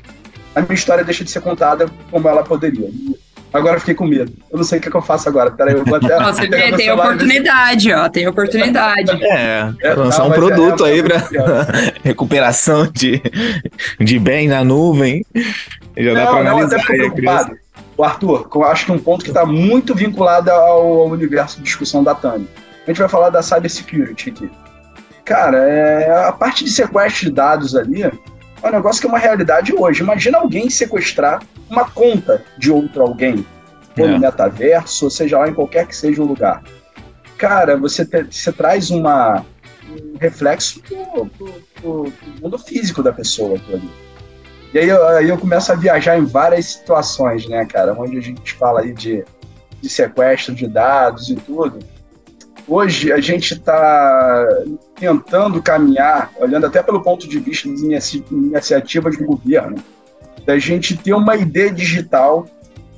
a 0.54 0.60
minha 0.60 0.74
história 0.74 1.04
deixa 1.04 1.24
de 1.24 1.30
ser 1.30 1.40
contada 1.40 1.86
como 2.10 2.28
ela 2.28 2.42
poderia. 2.42 2.88
Agora 3.54 3.76
eu 3.76 3.80
fiquei 3.80 3.94
com 3.94 4.04
medo. 4.04 4.32
Eu 4.50 4.56
não 4.58 4.64
sei 4.64 4.78
o 4.78 4.82
que, 4.82 4.88
é 4.88 4.90
que 4.90 4.96
eu 4.96 5.00
faço 5.00 5.28
agora. 5.28 5.48
Peraí, 5.48 5.74
eu 5.74 5.84
vou 5.84 5.94
até. 5.94 6.18
Você 6.24 6.48
vê, 6.50 6.72
tem 6.72 6.90
oportunidade, 6.90 7.92
ó. 7.92 8.08
Tem 8.08 8.26
oportunidade. 8.26 9.12
É, 9.24 9.72
é 9.80 9.94
lançar 9.94 10.24
um 10.24 10.30
produto 10.30 10.84
é, 10.84 10.90
aí 10.90 11.02
para 11.02 11.18
recuperação 12.02 12.88
de, 12.92 13.22
de 14.00 14.18
bem 14.18 14.48
na 14.48 14.64
nuvem. 14.64 15.24
Já 15.96 16.12
não, 16.12 16.14
dá 16.14 16.26
para 16.26 16.40
analisar. 16.40 16.76
Não, 16.76 16.82
até 16.82 16.86
preocupado. 16.86 17.58
O 17.96 18.02
Arthur, 18.02 18.48
eu 18.52 18.64
acho 18.64 18.86
que 18.86 18.92
um 18.92 18.98
ponto 18.98 19.24
que 19.24 19.30
está 19.30 19.46
muito 19.46 19.94
vinculado 19.94 20.50
ao, 20.50 21.08
universo 21.08 21.58
de 21.58 21.64
discussão 21.64 22.02
da 22.02 22.14
Tânia. 22.14 22.46
A 22.84 22.90
gente 22.90 22.98
vai 22.98 23.08
falar 23.08 23.30
da 23.30 23.42
cybersecurity 23.42 24.30
aqui. 24.30 24.50
Cara, 25.24 25.58
é, 25.58 26.26
a 26.26 26.32
parte 26.32 26.64
de 26.64 26.70
sequestro 26.70 27.26
de 27.26 27.32
dados 27.32 27.76
ali 27.76 28.04
é 28.64 28.68
um 28.68 28.72
negócio 28.72 29.00
que 29.00 29.06
é 29.06 29.10
uma 29.10 29.18
realidade 29.18 29.74
hoje. 29.74 30.02
Imagina 30.02 30.38
alguém 30.38 30.70
sequestrar 30.70 31.42
uma 31.68 31.88
conta 31.90 32.42
de 32.58 32.70
outro 32.70 33.02
alguém, 33.02 33.46
ou 33.98 34.08
no 34.08 34.14
é. 34.14 34.18
metaverso, 34.18 35.04
ou 35.04 35.10
seja 35.10 35.38
lá 35.38 35.48
em 35.48 35.54
qualquer 35.54 35.86
que 35.86 35.94
seja 35.94 36.22
o 36.22 36.26
lugar. 36.26 36.62
Cara, 37.36 37.76
você, 37.76 38.04
te, 38.04 38.24
você 38.24 38.52
traz 38.52 38.90
uma, 38.90 39.44
um 39.88 40.16
reflexo 40.18 40.82
do 41.82 42.12
mundo 42.40 42.58
físico 42.58 43.02
da 43.02 43.12
pessoa 43.12 43.60
ali. 43.68 43.90
E 44.72 44.78
aí 44.78 44.88
eu, 44.88 45.06
aí 45.08 45.28
eu 45.28 45.38
começo 45.38 45.70
a 45.70 45.76
viajar 45.76 46.18
em 46.18 46.24
várias 46.24 46.66
situações, 46.66 47.46
né, 47.48 47.64
cara? 47.66 47.94
Onde 47.96 48.18
a 48.18 48.20
gente 48.20 48.54
fala 48.54 48.80
aí 48.80 48.92
de, 48.92 49.24
de 49.80 49.88
sequestro 49.88 50.54
de 50.54 50.66
dados 50.66 51.28
e 51.28 51.36
tudo. 51.36 51.78
Hoje 52.66 53.12
a 53.12 53.20
gente 53.20 53.54
está 53.54 54.48
tentando 54.94 55.62
caminhar, 55.62 56.30
olhando 56.36 56.66
até 56.66 56.82
pelo 56.82 57.02
ponto 57.02 57.28
de 57.28 57.38
vista 57.38 57.68
das 57.68 57.80
iniciativas 58.30 59.18
do 59.18 59.24
governo, 59.24 59.76
da 60.46 60.58
gente 60.58 60.96
ter 60.96 61.12
uma 61.12 61.36
ideia 61.36 61.70
digital 61.70 62.46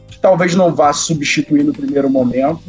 que 0.09 0.19
talvez 0.19 0.55
não 0.55 0.75
vá 0.75 0.93
substituir 0.93 1.65
no 1.65 1.73
primeiro 1.73 2.09
momento, 2.09 2.63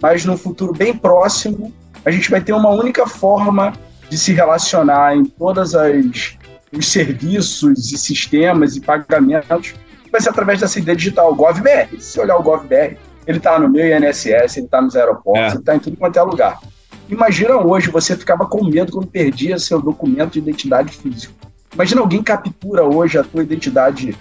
mas 0.00 0.24
no 0.24 0.36
futuro 0.36 0.72
bem 0.72 0.96
próximo 0.96 1.72
a 2.04 2.10
gente 2.10 2.30
vai 2.30 2.40
ter 2.40 2.52
uma 2.52 2.70
única 2.70 3.06
forma 3.06 3.72
de 4.10 4.18
se 4.18 4.32
relacionar 4.32 5.16
em 5.16 5.24
todas 5.24 5.74
as 5.74 6.36
os 6.72 6.90
serviços 6.90 7.92
e 7.92 7.98
sistemas 7.98 8.76
e 8.76 8.80
pagamentos 8.80 9.74
vai 10.10 10.20
ser 10.20 10.30
através 10.30 10.60
dessa 10.60 10.78
ideia 10.78 10.96
digital, 10.96 11.32
o 11.32 11.34
GovBR. 11.34 12.00
Se 12.00 12.20
olhar 12.20 12.36
o 12.36 12.42
GovBR, 12.42 12.98
ele 13.26 13.38
está 13.38 13.58
no 13.58 13.68
meu 13.68 13.86
INSS, 13.86 14.56
ele 14.56 14.66
está 14.66 14.80
nos 14.80 14.96
aeroportos, 14.96 15.42
é. 15.42 15.48
ele 15.50 15.58
está 15.58 15.76
em 15.76 15.78
tudo 15.78 15.96
quanto 15.96 16.18
é 16.18 16.22
lugar. 16.22 16.58
Imagina 17.08 17.56
hoje, 17.56 17.90
você 17.90 18.16
ficava 18.16 18.46
com 18.46 18.64
medo 18.64 18.92
quando 18.92 19.06
perdia 19.06 19.58
seu 19.58 19.80
documento 19.80 20.32
de 20.32 20.38
identidade 20.38 20.92
físico. 20.92 21.34
Imagina 21.74 22.00
alguém 22.00 22.22
captura 22.22 22.84
hoje 22.84 23.18
a 23.18 23.24
tua 23.24 23.42
identidade 23.42 24.16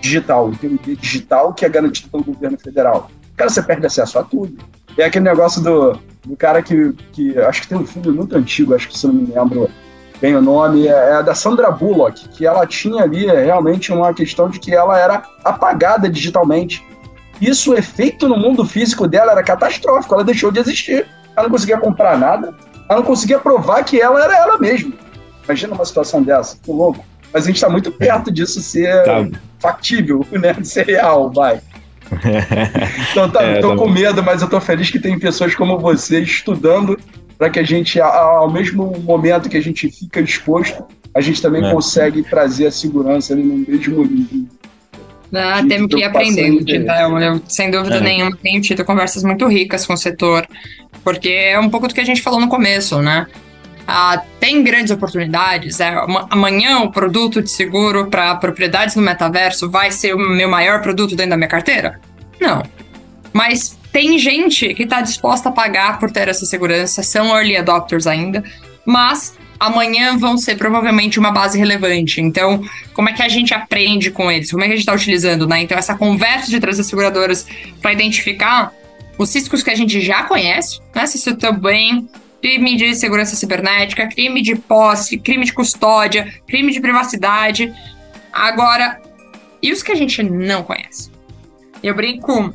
digital, 0.00 0.48
o 0.48 0.56
teu 0.56 0.70
ID 0.70 0.98
digital 0.98 1.52
que 1.52 1.64
é 1.64 1.68
garantido 1.68 2.08
pelo 2.10 2.24
governo 2.24 2.58
federal. 2.58 3.10
Cara, 3.36 3.50
você 3.50 3.62
perde 3.62 3.86
acesso 3.86 4.18
a 4.18 4.22
tudo. 4.22 4.56
É 4.96 5.04
aquele 5.04 5.24
negócio 5.24 5.62
do, 5.62 5.98
do 6.24 6.36
cara 6.36 6.62
que, 6.62 6.92
que 7.12 7.38
acho 7.38 7.62
que 7.62 7.68
tem 7.68 7.78
um 7.78 7.86
filme 7.86 8.10
muito 8.10 8.36
antigo, 8.36 8.74
acho 8.74 8.88
que 8.88 8.98
se 8.98 9.06
não 9.06 9.14
me 9.14 9.26
lembro 9.26 9.68
bem 10.20 10.36
o 10.36 10.40
nome, 10.40 10.86
é, 10.86 10.90
é 10.90 11.12
a 11.14 11.22
da 11.22 11.34
Sandra 11.34 11.70
Bullock, 11.70 12.28
que 12.28 12.46
ela 12.46 12.66
tinha 12.66 13.02
ali 13.02 13.26
é, 13.26 13.44
realmente 13.44 13.92
uma 13.92 14.14
questão 14.14 14.48
de 14.48 14.60
que 14.60 14.74
ela 14.74 14.98
era 14.98 15.22
apagada 15.42 16.08
digitalmente. 16.08 16.86
Isso, 17.40 17.72
o 17.72 17.78
efeito 17.78 18.28
no 18.28 18.36
mundo 18.36 18.64
físico 18.64 19.06
dela 19.08 19.32
era 19.32 19.42
catastrófico, 19.42 20.14
ela 20.14 20.24
deixou 20.24 20.50
de 20.50 20.60
existir. 20.60 21.06
Ela 21.36 21.44
não 21.44 21.50
conseguia 21.50 21.78
comprar 21.78 22.18
nada, 22.18 22.54
ela 22.88 23.00
não 23.00 23.06
conseguia 23.06 23.38
provar 23.38 23.82
que 23.84 24.00
ela 24.00 24.22
era 24.22 24.36
ela 24.36 24.58
mesma. 24.58 24.92
Imagina 25.44 25.74
uma 25.74 25.84
situação 25.84 26.22
dessa, 26.22 26.56
que 26.62 26.70
louco. 26.70 27.04
Mas 27.32 27.44
a 27.44 27.46
gente 27.46 27.56
está 27.56 27.68
muito 27.68 27.90
perto 27.90 28.30
disso 28.30 28.62
ser 28.62 29.02
tá. 29.02 29.26
factível, 29.58 30.24
né? 30.32 30.52
De 30.52 30.66
ser 30.66 30.86
real, 30.86 31.30
vai. 31.32 31.60
então 33.10 33.30
tá, 33.30 33.42
é, 33.42 33.60
tô 33.60 33.70
tá 33.70 33.76
com 33.76 33.88
medo, 33.88 34.22
mas 34.22 34.42
eu 34.42 34.48
tô 34.48 34.60
feliz 34.60 34.90
que 34.90 35.00
tem 35.00 35.18
pessoas 35.18 35.54
como 35.54 35.78
você 35.78 36.20
estudando 36.20 36.98
para 37.36 37.50
que 37.50 37.58
a 37.58 37.64
gente, 37.64 38.00
ao 38.00 38.50
mesmo 38.50 38.92
momento 39.00 39.48
que 39.48 39.56
a 39.56 39.62
gente 39.62 39.90
fica 39.90 40.20
exposto, 40.20 40.84
a 41.14 41.20
gente 41.20 41.42
também 41.42 41.64
é. 41.64 41.70
consegue 41.70 42.22
trazer 42.22 42.66
a 42.66 42.70
segurança 42.70 43.32
ali 43.32 43.42
no 43.42 43.56
mesmo 43.56 44.04
nível. 44.04 44.46
Ah, 45.34 45.62
temos 45.68 45.88
que 45.88 46.00
ir 46.00 46.04
aprendendo, 46.04 46.64
então, 46.68 47.20
eu, 47.20 47.42
sem 47.48 47.70
dúvida 47.70 47.96
é. 47.96 48.00
nenhuma, 48.00 48.36
tenho 48.36 48.60
tido 48.60 48.84
conversas 48.84 49.24
muito 49.24 49.46
ricas 49.46 49.86
com 49.86 49.94
o 49.94 49.96
setor, 49.96 50.46
porque 51.02 51.28
é 51.28 51.58
um 51.58 51.68
pouco 51.68 51.88
do 51.88 51.94
que 51.94 52.00
a 52.00 52.04
gente 52.04 52.22
falou 52.22 52.40
no 52.40 52.48
começo, 52.48 53.00
né? 53.00 53.26
Ah, 53.86 54.22
tem 54.40 54.62
grandes 54.62 54.90
oportunidades. 54.90 55.78
É, 55.78 55.94
amanhã 56.30 56.80
o 56.80 56.90
produto 56.90 57.42
de 57.42 57.50
seguro 57.50 58.06
para 58.06 58.34
propriedades 58.36 58.96
no 58.96 59.02
metaverso 59.02 59.70
vai 59.70 59.90
ser 59.90 60.14
o 60.14 60.18
meu 60.18 60.48
maior 60.48 60.80
produto 60.80 61.14
dentro 61.14 61.30
da 61.30 61.36
minha 61.36 61.48
carteira? 61.48 62.00
Não. 62.40 62.62
Mas 63.32 63.76
tem 63.92 64.18
gente 64.18 64.72
que 64.74 64.84
está 64.84 65.00
disposta 65.00 65.50
a 65.50 65.52
pagar 65.52 65.98
por 65.98 66.10
ter 66.10 66.28
essa 66.28 66.46
segurança, 66.46 67.02
são 67.02 67.36
early 67.36 67.56
adopters 67.56 68.06
ainda, 68.06 68.42
mas 68.86 69.36
amanhã 69.58 70.16
vão 70.18 70.36
ser 70.36 70.56
provavelmente 70.56 71.18
uma 71.18 71.30
base 71.30 71.58
relevante. 71.58 72.20
Então, 72.20 72.62
como 72.92 73.08
é 73.08 73.12
que 73.12 73.22
a 73.22 73.28
gente 73.28 73.54
aprende 73.54 74.10
com 74.10 74.30
eles? 74.30 74.50
Como 74.50 74.62
é 74.62 74.66
que 74.66 74.72
a 74.72 74.76
gente 74.76 74.82
está 74.82 74.94
utilizando, 74.94 75.46
né? 75.46 75.62
Então, 75.62 75.76
essa 75.78 75.94
conversa 75.94 76.50
de 76.50 76.60
trazer 76.60 76.84
seguradoras 76.84 77.46
para 77.80 77.92
identificar 77.92 78.72
os 79.18 79.34
riscos 79.34 79.62
que 79.62 79.70
a 79.70 79.74
gente 79.74 80.00
já 80.00 80.24
conhece, 80.24 80.80
né? 80.94 81.06
Se 81.06 81.16
isso 81.16 81.36
também 81.36 82.08
crime 82.44 82.76
de 82.76 82.94
segurança 82.94 83.34
cibernética, 83.36 84.06
crime 84.06 84.42
de 84.42 84.54
posse, 84.54 85.16
crime 85.16 85.46
de 85.46 85.52
custódia, 85.52 86.30
crime 86.46 86.72
de 86.72 86.80
privacidade. 86.80 87.72
Agora, 88.30 89.00
e 89.62 89.72
os 89.72 89.82
que 89.82 89.90
a 89.90 89.94
gente 89.94 90.22
não 90.22 90.62
conhece? 90.62 91.10
Eu 91.82 91.94
brinco, 91.94 92.54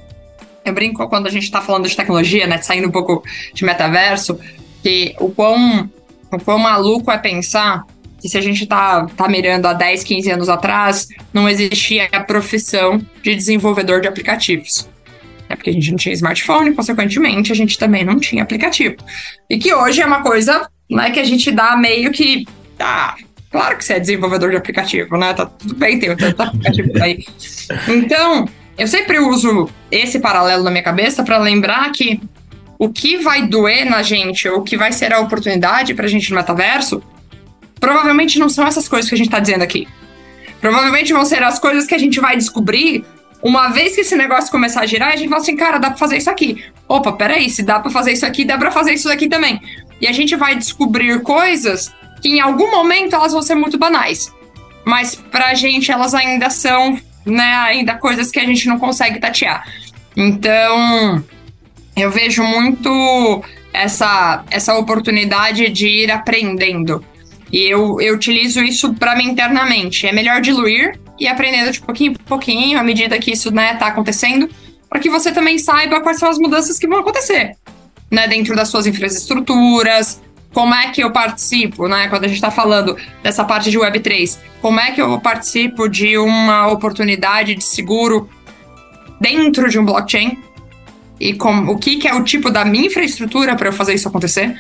eu 0.63 0.73
brinco 0.73 1.09
quando 1.09 1.25
a 1.25 1.31
gente 1.31 1.45
está 1.45 1.59
falando 1.59 1.89
de 1.89 1.95
tecnologia, 1.95 2.45
né, 2.45 2.62
saindo 2.62 2.88
um 2.88 2.91
pouco 2.91 3.23
de 3.51 3.65
metaverso, 3.65 4.39
que 4.83 5.15
o 5.19 5.31
quão, 5.31 5.89
quão 6.37 6.59
maluco 6.59 7.09
é 7.11 7.17
pensar 7.17 7.85
que 8.21 8.27
se 8.27 8.37
a 8.37 8.41
gente 8.41 8.65
tá, 8.67 9.07
tá 9.15 9.27
mirando 9.29 9.65
há 9.65 9.73
10, 9.73 10.03
15 10.03 10.31
anos 10.31 10.49
atrás, 10.49 11.07
não 11.33 11.47
existia 11.47 12.09
a 12.11 12.19
profissão 12.19 12.99
de 13.23 13.33
desenvolvedor 13.33 14.01
de 14.01 14.07
aplicativos 14.07 14.89
né? 15.49 15.55
Porque 15.55 15.71
a 15.71 15.73
gente 15.73 15.89
não 15.89 15.97
tinha 15.97 16.13
smartphone, 16.13 16.73
consequentemente, 16.73 17.51
a 17.51 17.55
gente 17.55 17.77
também 17.77 18.05
não 18.05 18.19
tinha 18.19 18.43
aplicativo. 18.43 18.95
E 19.49 19.57
que 19.57 19.73
hoje 19.73 20.01
é 20.01 20.05
uma 20.05 20.21
coisa 20.21 20.69
né, 20.89 21.09
que 21.09 21.19
a 21.19 21.23
gente 21.23 21.51
dá 21.51 21.75
meio 21.75 22.11
que. 22.11 22.45
Ah, 22.79 23.15
claro 23.49 23.77
que 23.77 23.83
você 23.83 23.93
é 23.93 23.99
desenvolvedor 23.99 24.51
de 24.51 24.57
aplicativo, 24.57 25.17
né? 25.17 25.33
Tá 25.33 25.47
tudo 25.47 25.75
bem, 25.75 25.99
tem 25.99 26.15
tanto 26.15 26.41
aplicativo 26.41 26.91
aí. 27.01 27.25
Então, 27.87 28.47
eu 28.77 28.87
sempre 28.87 29.19
uso 29.19 29.69
esse 29.91 30.19
paralelo 30.19 30.63
na 30.63 30.71
minha 30.71 30.83
cabeça 30.83 31.23
para 31.23 31.39
lembrar 31.39 31.91
que 31.91 32.21
o 32.79 32.87
que 32.89 33.17
vai 33.17 33.45
doer 33.45 33.87
na 33.87 34.01
gente, 34.01 34.47
ou 34.47 34.59
o 34.59 34.63
que 34.63 34.77
vai 34.77 34.93
ser 34.93 35.13
a 35.13 35.19
oportunidade 35.19 35.93
para 35.93 36.05
a 36.05 36.09
gente 36.09 36.29
no 36.31 36.37
metaverso, 36.37 37.03
provavelmente 37.77 38.39
não 38.39 38.47
são 38.47 38.65
essas 38.65 38.87
coisas 38.87 39.09
que 39.09 39.15
a 39.15 39.17
gente 39.17 39.27
está 39.27 39.39
dizendo 39.39 39.63
aqui. 39.63 39.85
Provavelmente 40.61 41.11
vão 41.11 41.25
ser 41.25 41.43
as 41.43 41.59
coisas 41.59 41.85
que 41.85 41.93
a 41.93 41.97
gente 41.97 42.21
vai 42.21 42.37
descobrir 42.37 43.05
uma 43.41 43.69
vez 43.69 43.95
que 43.95 44.01
esse 44.01 44.15
negócio 44.15 44.49
começar 44.49 44.81
a 44.81 44.85
girar, 44.85 45.09
a 45.09 45.15
gente 45.15 45.29
fala 45.29 45.41
assim, 45.41 45.55
cara, 45.55 45.77
dá 45.77 45.89
pra 45.89 45.97
fazer 45.97 46.17
isso 46.17 46.29
aqui. 46.29 46.63
Opa, 46.87 47.11
peraí, 47.13 47.49
se 47.49 47.63
dá 47.63 47.79
pra 47.79 47.91
fazer 47.91 48.13
isso 48.13 48.25
aqui, 48.25 48.45
dá 48.45 48.57
pra 48.57 48.71
fazer 48.71 48.93
isso 48.93 49.09
aqui 49.09 49.27
também. 49.27 49.61
E 49.99 50.07
a 50.07 50.11
gente 50.13 50.35
vai 50.35 50.55
descobrir 50.55 51.21
coisas 51.21 51.93
que 52.21 52.29
em 52.29 52.39
algum 52.39 52.71
momento 52.71 53.15
elas 53.15 53.33
vão 53.33 53.41
ser 53.41 53.55
muito 53.55 53.77
banais. 53.77 54.33
Mas 54.85 55.15
pra 55.15 55.53
gente 55.53 55.91
elas 55.91 56.13
ainda 56.13 56.49
são, 56.49 56.99
né, 57.25 57.55
ainda 57.55 57.95
coisas 57.95 58.31
que 58.31 58.39
a 58.39 58.45
gente 58.45 58.67
não 58.67 58.79
consegue 58.79 59.19
tatear. 59.19 59.65
Então, 60.15 61.23
eu 62.01 62.12
vejo 62.12 62.43
muito 62.43 63.43
essa, 63.73 64.43
essa 64.49 64.75
oportunidade 64.77 65.69
de 65.69 65.88
ir 65.88 66.12
aprendendo. 66.12 67.03
E 67.51 67.63
eu, 67.63 67.99
eu 67.99 68.15
utilizo 68.15 68.62
isso 68.62 68.93
para 68.93 69.15
mim 69.15 69.25
internamente. 69.25 70.05
É 70.05 70.12
melhor 70.12 70.41
diluir 70.41 70.99
e 71.19 71.27
aprendendo 71.27 71.71
de 71.71 71.81
pouquinho 71.81 72.12
em 72.12 72.15
pouquinho, 72.15 72.79
à 72.79 72.83
medida 72.83 73.17
que 73.19 73.31
isso 73.31 73.51
né, 73.51 73.75
tá 73.75 73.88
acontecendo, 73.88 74.49
para 74.89 74.99
que 74.99 75.09
você 75.09 75.31
também 75.31 75.57
saiba 75.57 76.01
quais 76.01 76.17
são 76.17 76.29
as 76.29 76.38
mudanças 76.38 76.79
que 76.79 76.88
vão 76.88 76.99
acontecer, 76.99 77.55
né, 78.09 78.27
dentro 78.27 78.55
das 78.55 78.69
suas 78.69 78.88
infraestruturas, 78.88 80.21
como 80.53 80.73
é 80.73 80.89
que 80.89 81.03
eu 81.03 81.12
participo, 81.12 81.88
né, 81.88 82.07
quando 82.07 82.23
a 82.23 82.27
gente 82.27 82.38
está 82.38 82.49
falando 82.49 82.97
dessa 83.21 83.43
parte 83.43 83.69
de 83.69 83.77
Web3, 83.77 84.38
como 84.62 84.79
é 84.79 84.91
que 84.91 85.01
eu 85.01 85.19
participo 85.19 85.88
de 85.88 86.17
uma 86.17 86.67
oportunidade 86.67 87.53
de 87.53 87.63
seguro 87.63 88.29
dentro 89.19 89.69
de 89.69 89.77
um 89.77 89.85
blockchain, 89.85 90.38
e 91.19 91.34
com, 91.34 91.65
o 91.65 91.77
que, 91.77 91.97
que 91.97 92.08
é 92.08 92.13
o 92.13 92.23
tipo 92.23 92.49
da 92.49 92.63
minha 92.63 92.88
infraestrutura 92.88 93.55
para 93.55 93.69
eu 93.69 93.73
fazer 93.73 93.93
isso 93.93 94.08
acontecer. 94.08 94.58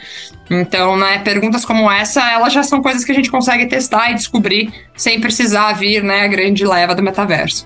Então, 0.49 0.97
né, 0.97 1.19
perguntas 1.19 1.63
como 1.63 1.89
essa, 1.89 2.29
elas 2.29 2.51
já 2.51 2.63
são 2.63 2.81
coisas 2.81 3.05
que 3.05 3.11
a 3.11 3.15
gente 3.15 3.31
consegue 3.31 3.67
testar 3.67 4.11
e 4.11 4.15
descobrir 4.15 4.73
sem 4.95 5.19
precisar 5.21 5.73
vir, 5.73 6.03
né, 6.03 6.21
a 6.21 6.27
grande 6.27 6.65
leva 6.65 6.93
do 6.93 7.03
metaverso. 7.03 7.65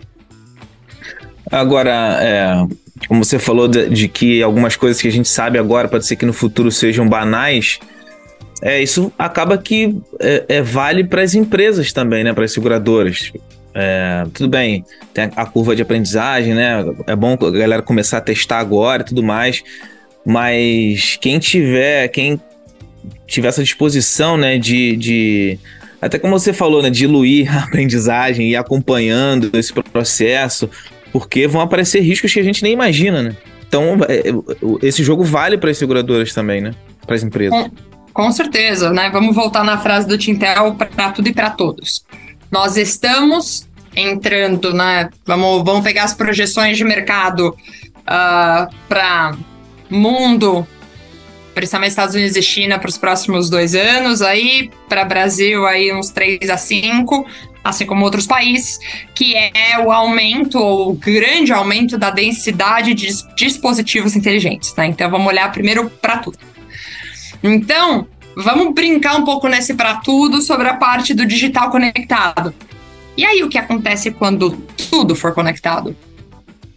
Agora, 1.51 2.17
é, 2.21 2.65
como 3.08 3.23
você 3.23 3.39
falou 3.39 3.67
de, 3.67 3.89
de, 3.89 4.08
que 4.08 4.41
algumas 4.43 4.75
coisas 4.75 5.01
que 5.01 5.08
a 5.08 5.12
gente 5.12 5.29
sabe 5.29 5.58
agora 5.58 5.88
pode 5.88 6.06
ser 6.06 6.15
que 6.15 6.25
no 6.25 6.34
futuro 6.34 6.71
sejam 6.71 7.08
banais, 7.08 7.79
é, 8.62 8.82
isso 8.82 9.12
acaba 9.17 9.58
que 9.58 9.95
é, 10.19 10.45
é 10.47 10.62
vale 10.62 11.03
para 11.03 11.21
as 11.21 11.36
empresas 11.36 11.91
também, 11.91 12.23
né, 12.23 12.34
para 12.34 12.45
as 12.45 12.53
seguradoras. 12.53 13.32
É, 13.75 14.25
tudo 14.33 14.49
bem, 14.49 14.86
tem 15.13 15.31
a 15.36 15.45
curva 15.45 15.75
de 15.75 15.81
aprendizagem, 15.81 16.53
né? 16.53 16.86
É 17.07 17.15
bom 17.15 17.33
a 17.33 17.51
galera 17.51 17.81
começar 17.81 18.19
a 18.19 18.21
testar 18.21 18.59
agora 18.59 19.01
e 19.01 19.05
tudo 19.05 19.23
mais. 19.23 19.63
Mas 20.25 21.17
quem 21.19 21.39
tiver, 21.39 22.07
quem 22.09 22.39
tiver 23.27 23.47
essa 23.47 23.63
disposição, 23.63 24.38
né, 24.38 24.57
de, 24.57 24.95
de 24.95 25.59
até 26.01 26.19
como 26.19 26.38
você 26.38 26.53
falou, 26.53 26.81
né, 26.81 26.89
diluir 26.89 27.53
a 27.53 27.63
aprendizagem 27.65 28.51
e 28.51 28.55
acompanhando 28.55 29.49
esse 29.53 29.73
processo, 29.73 30.69
porque 31.12 31.48
vão 31.48 31.62
aparecer 31.62 32.02
riscos 32.02 32.31
que 32.31 32.39
a 32.39 32.43
gente 32.43 32.63
nem 32.63 32.73
imagina, 32.73 33.21
né? 33.21 33.35
Então, 33.67 33.98
é, 34.08 34.23
esse 34.85 35.04
jogo 35.04 35.23
vale 35.23 35.58
para 35.58 35.71
as 35.71 35.77
seguradoras 35.77 36.31
também, 36.31 36.62
né? 36.62 36.75
Para 37.06 37.15
as 37.15 37.23
empresas. 37.23 37.71
Com 38.13 38.31
certeza, 38.31 38.91
né? 38.91 39.10
Vamos 39.12 39.35
voltar 39.35 39.63
na 39.63 39.79
frase 39.79 40.08
do 40.08 40.15
Tintel 40.15 40.75
para 40.75 41.12
tudo 41.12 41.27
e 41.27 41.33
para 41.33 41.50
todos 41.50 42.04
nós 42.54 42.77
estamos 42.77 43.67
entrando, 43.95 44.71
né? 44.75 45.10
Vamos, 45.25 45.63
vamos 45.65 45.83
pegar 45.83 46.04
as 46.04 46.13
projeções 46.13 46.77
de 46.77 46.83
mercado 46.83 47.49
uh, 47.49 47.58
ah, 48.06 48.69
para 48.87 49.35
mundo, 49.89 50.65
principalmente 51.56 51.89
Estados 51.89 52.13
Unidos 52.13 52.37
e 52.37 52.43
China, 52.43 52.77
para 52.77 52.89
os 52.89 52.97
próximos 52.97 53.49
dois 53.49 53.73
anos, 53.73 54.21
aí 54.21 54.69
para 54.87 55.04
Brasil 55.04 55.65
aí 55.65 55.91
uns 55.91 56.12
3 56.12 56.47
a 56.51 56.56
5, 56.56 57.25
assim 57.63 57.87
como 57.87 58.06
outros 58.06 58.27
países, 58.27 58.77
que 59.15 59.35
é 59.35 59.79
o 59.83 59.91
aumento, 59.91 60.60
o 60.60 60.93
grande 60.93 61.51
aumento 61.51 61.97
da 61.97 62.12
densidade 62.12 62.93
de 62.93 63.08
dispositivos 63.35 64.15
inteligentes. 64.15 64.75
Né? 64.75 64.85
Então 64.85 65.10
vamos 65.10 65.25
olhar 65.25 65.51
primeiro 65.51 65.89
para 65.89 66.17
tudo. 66.17 66.37
Então, 67.43 68.08
vamos 68.36 68.73
brincar 68.73 69.15
um 69.15 69.23
pouco 69.23 69.48
nesse 69.48 69.73
para 69.73 69.96
tudo 69.96 70.42
sobre 70.42 70.67
a 70.67 70.75
parte 70.75 71.13
do 71.13 71.25
digital 71.25 71.69
conectado. 71.69 72.54
E 73.15 73.25
aí, 73.25 73.44
o 73.44 73.50
que 73.50 73.58
acontece 73.58 74.12
quando 74.12 74.52
tudo 74.90 75.15
for 75.15 75.34
conectado? 75.34 75.96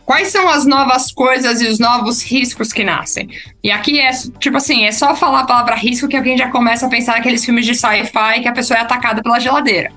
Quais 0.05 0.29
são 0.29 0.49
as 0.49 0.65
novas 0.65 1.11
coisas 1.11 1.61
e 1.61 1.67
os 1.67 1.81
novos 1.81 2.23
riscos 2.23 2.73
que 2.73 2.85
nascem? 2.85 3.29
E 3.63 3.73
aqui 3.73 3.99
é, 3.99 4.11
tipo 4.39 4.57
assim, 4.57 4.85
é 4.85 4.93
só 4.93 5.17
falar 5.17 5.41
a 5.41 5.47
palavra 5.47 5.75
risco 5.75 6.07
que 6.07 6.17
alguém 6.17 6.39
já 6.39 6.49
começa 6.49 6.87
a 6.87 6.89
pensar 6.89 7.17
naqueles 7.17 7.45
filmes 7.45 7.67
de 7.67 7.75
sci-fi 7.75 8.41
que 8.41 8.47
a 8.47 8.53
pessoa 8.53 8.79
é 8.79 8.83
atacada 8.83 9.21
pela 9.21 9.41
geladeira. 9.41 9.91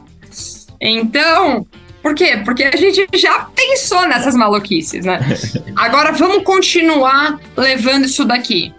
Então, 0.82 1.68
por 2.02 2.16
quê? 2.16 2.42
Porque 2.44 2.64
a 2.64 2.76
gente 2.76 3.08
já 3.14 3.48
pensou 3.56 4.08
nessas 4.08 4.34
maluquices, 4.36 5.06
né? 5.06 5.20
Agora 5.76 6.12
vamos 6.12 6.44
continuar 6.44 7.40
levando 7.56 8.06
isso 8.06 8.26
daqui. 8.26 8.74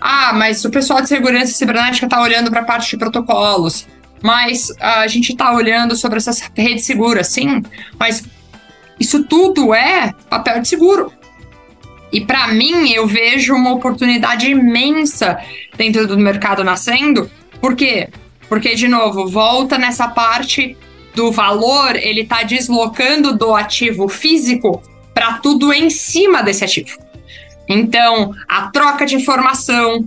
Ah, 0.00 0.32
mas 0.34 0.64
o 0.64 0.70
pessoal 0.70 1.00
de 1.00 1.08
segurança 1.08 1.52
cibernética 1.52 2.06
está 2.06 2.20
olhando 2.20 2.50
para 2.50 2.60
a 2.60 2.64
parte 2.64 2.90
de 2.90 2.96
protocolos. 2.96 3.86
Mas 4.22 4.72
a 4.80 5.06
gente 5.06 5.32
está 5.32 5.52
olhando 5.52 5.94
sobre 5.94 6.18
essas 6.18 6.40
redes 6.56 6.84
seguras, 6.84 7.28
sim. 7.28 7.62
Mas 7.98 8.24
isso 8.98 9.24
tudo 9.24 9.74
é 9.74 10.14
papel 10.30 10.60
de 10.60 10.68
seguro. 10.68 11.12
E 12.12 12.20
para 12.20 12.48
mim, 12.48 12.90
eu 12.90 13.06
vejo 13.06 13.54
uma 13.54 13.72
oportunidade 13.72 14.48
imensa 14.48 15.38
dentro 15.76 16.06
do 16.06 16.16
mercado 16.16 16.62
nascendo. 16.62 17.30
Por 17.60 17.74
quê? 17.74 18.08
Porque, 18.48 18.74
de 18.74 18.86
novo, 18.88 19.26
volta 19.26 19.76
nessa 19.76 20.08
parte 20.08 20.76
do 21.14 21.32
valor, 21.32 21.96
ele 21.96 22.22
está 22.22 22.42
deslocando 22.42 23.36
do 23.36 23.54
ativo 23.54 24.08
físico 24.08 24.82
para 25.12 25.34
tudo 25.34 25.72
em 25.72 25.90
cima 25.90 26.42
desse 26.42 26.64
ativo. 26.64 27.03
Então, 27.68 28.34
a 28.48 28.68
troca 28.68 29.06
de 29.06 29.16
informação, 29.16 30.06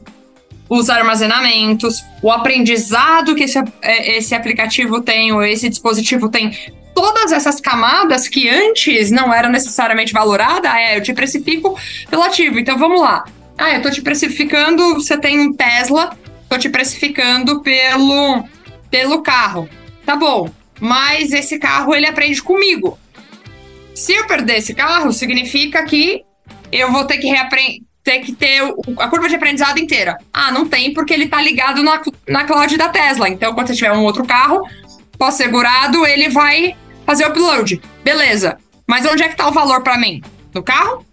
os 0.69 0.89
armazenamentos, 0.89 2.03
o 2.21 2.31
aprendizado 2.31 3.35
que 3.35 3.43
esse, 3.43 3.57
é, 3.81 4.17
esse 4.17 4.35
aplicativo 4.35 5.01
tem 5.01 5.31
ou 5.31 5.43
esse 5.43 5.69
dispositivo 5.69 6.29
tem, 6.29 6.51
todas 6.93 7.31
essas 7.31 7.61
camadas 7.61 8.27
que 8.27 8.49
antes 8.49 9.11
não 9.11 9.33
eram 9.33 9.49
necessariamente 9.49 10.13
valoradas, 10.13 10.71
é, 10.73 10.97
eu 10.97 11.01
te 11.01 11.13
precifico 11.13 11.77
pelo 12.09 12.23
ativo. 12.23 12.59
Então 12.59 12.77
vamos 12.77 12.99
lá. 12.99 13.23
Ah, 13.57 13.71
eu 13.71 13.81
tô 13.81 13.89
te 13.89 14.01
precificando, 14.01 14.95
você 14.95 15.17
tem 15.17 15.39
um 15.39 15.53
Tesla, 15.53 16.15
tô 16.47 16.57
te 16.57 16.69
precificando 16.69 17.61
pelo, 17.61 18.43
pelo 18.91 19.21
carro. 19.21 19.67
Tá 20.05 20.15
bom, 20.15 20.49
mas 20.79 21.33
esse 21.33 21.57
carro 21.57 21.95
ele 21.95 22.05
aprende 22.05 22.41
comigo. 22.41 22.99
Se 23.95 24.13
eu 24.13 24.27
perder 24.27 24.57
esse 24.57 24.75
carro, 24.75 25.11
significa 25.11 25.83
que 25.83 26.23
eu 26.71 26.91
vou 26.91 27.05
ter 27.05 27.17
que 27.17 27.27
reaprender 27.27 27.87
ter 28.07 28.19
que 28.19 28.31
ter 28.31 28.61
a 28.99 29.09
curva 29.09 29.27
de 29.27 29.35
aprendizado 29.35 29.79
inteira. 29.79 30.17
Ah, 30.31 30.49
não 30.49 30.65
tem 30.65 30.93
porque 30.93 31.13
ele 31.13 31.27
tá 31.27 31.41
ligado 31.41 31.83
na, 31.83 32.01
na 32.25 32.45
cloud 32.45 32.77
da 32.77 32.87
Tesla. 32.87 33.27
Então, 33.27 33.53
quando 33.53 33.67
você 33.67 33.75
tiver 33.75 33.91
um 33.91 34.05
outro 34.05 34.25
carro 34.25 34.61
pós-segurado, 35.17 36.05
ele 36.05 36.29
vai 36.29 36.73
fazer 37.05 37.25
o 37.25 37.29
upload. 37.31 37.81
Beleza. 38.05 38.57
Mas 38.87 39.05
onde 39.05 39.23
é 39.23 39.27
que 39.27 39.33
está 39.33 39.49
o 39.49 39.51
valor 39.51 39.83
para 39.83 39.97
mim? 39.97 40.23
No 40.53 40.63
carro? 40.63 41.05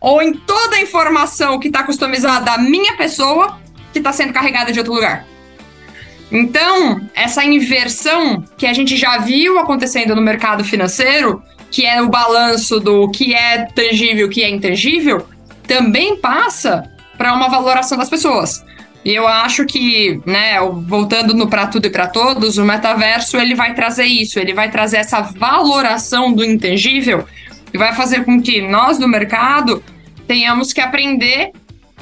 Ou 0.00 0.22
em 0.22 0.32
toda 0.32 0.76
a 0.76 0.80
informação 0.80 1.58
que 1.58 1.66
está 1.66 1.82
customizada 1.82 2.44
da 2.44 2.58
minha 2.58 2.96
pessoa 2.96 3.60
que 3.92 3.98
está 3.98 4.12
sendo 4.12 4.32
carregada 4.32 4.70
de 4.70 4.78
outro 4.78 4.94
lugar? 4.94 5.26
Então, 6.30 7.00
essa 7.14 7.44
inversão 7.44 8.44
que 8.56 8.66
a 8.66 8.72
gente 8.72 8.96
já 8.96 9.18
viu 9.18 9.58
acontecendo 9.58 10.14
no 10.14 10.22
mercado 10.22 10.64
financeiro, 10.64 11.42
que 11.72 11.86
é 11.86 12.02
o 12.02 12.08
balanço 12.08 12.78
do 12.78 13.10
que 13.10 13.34
é 13.34 13.64
tangível 13.64 14.26
o 14.26 14.30
que 14.30 14.44
é 14.44 14.50
intangível, 14.50 15.26
também 15.66 16.16
passa 16.16 16.90
para 17.16 17.32
uma 17.32 17.48
valoração 17.48 17.96
das 17.96 18.10
pessoas. 18.10 18.62
E 19.04 19.12
eu 19.12 19.26
acho 19.26 19.64
que, 19.64 20.20
né, 20.24 20.60
voltando 20.86 21.34
no 21.34 21.48
para 21.48 21.66
tudo 21.66 21.86
e 21.86 21.90
para 21.90 22.06
todos, 22.06 22.58
o 22.58 22.64
metaverso 22.64 23.36
ele 23.36 23.54
vai 23.54 23.74
trazer 23.74 24.04
isso, 24.04 24.38
ele 24.38 24.54
vai 24.54 24.70
trazer 24.70 24.98
essa 24.98 25.20
valoração 25.22 26.32
do 26.32 26.44
intangível 26.44 27.26
e 27.72 27.78
vai 27.78 27.94
fazer 27.94 28.24
com 28.24 28.40
que 28.40 28.60
nós 28.60 28.98
do 28.98 29.08
mercado 29.08 29.82
tenhamos 30.28 30.72
que 30.72 30.80
aprender 30.80 31.52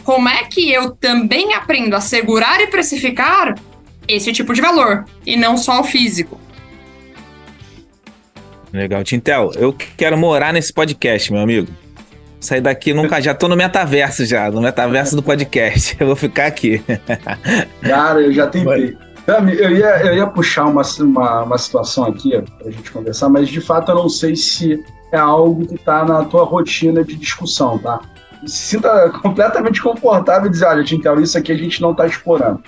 como 0.05 0.29
é 0.29 0.45
que 0.45 0.71
eu 0.71 0.91
também 0.91 1.55
aprendo 1.55 1.95
a 1.95 2.01
segurar 2.01 2.61
e 2.61 2.67
precificar 2.67 3.55
esse 4.09 4.33
tipo 4.33 4.53
de 4.53 4.61
valor 4.61 5.05
e 5.25 5.37
não 5.37 5.57
só 5.57 5.81
o 5.81 5.85
físico. 5.85 6.39
Legal, 8.73 9.03
Tintel, 9.03 9.51
eu 9.57 9.75
quero 9.97 10.17
morar 10.17 10.53
nesse 10.53 10.73
podcast, 10.73 11.33
meu 11.33 11.43
amigo. 11.43 11.69
Sair 12.39 12.61
daqui 12.61 12.95
nunca. 12.95 13.21
Já 13.21 13.35
tô 13.35 13.49
no 13.49 13.57
metaverso 13.57 14.25
já, 14.25 14.51
no 14.51 14.61
metaverso 14.61 15.15
do 15.15 15.23
podcast. 15.23 15.97
Eu 16.01 16.07
vou 16.07 16.17
ficar 16.17 16.47
aqui. 16.47 16.83
Cara, 17.83 18.23
eu 18.23 18.33
já 18.33 18.47
tentei. 18.47 18.97
Eu 19.29 19.77
ia, 19.77 20.07
eu 20.07 20.15
ia 20.17 20.27
puxar 20.27 20.65
uma, 20.65 20.83
uma, 21.01 21.43
uma 21.43 21.59
situação 21.59 22.05
aqui 22.05 22.31
pra 22.59 22.71
gente 22.71 22.91
conversar, 22.91 23.29
mas 23.29 23.49
de 23.49 23.61
fato 23.61 23.93
eu 23.93 23.95
não 23.95 24.09
sei 24.09 24.35
se 24.35 24.83
é 25.13 25.19
algo 25.19 25.67
que 25.67 25.79
tá 25.79 26.05
na 26.05 26.25
tua 26.25 26.45
rotina 26.45 27.05
de 27.05 27.15
discussão, 27.15 27.79
tá? 27.79 28.01
Se 28.47 28.77
sinta 28.77 29.11
completamente 29.23 29.83
confortável 29.83 30.49
e 30.49 30.51
dizer, 30.51 30.65
olha, 30.65 30.83
Tintel, 30.83 31.21
isso 31.21 31.37
aqui 31.37 31.53
a 31.53 31.57
gente 31.57 31.81
não 31.83 31.95
tá 31.95 32.07
explorando. 32.07 32.63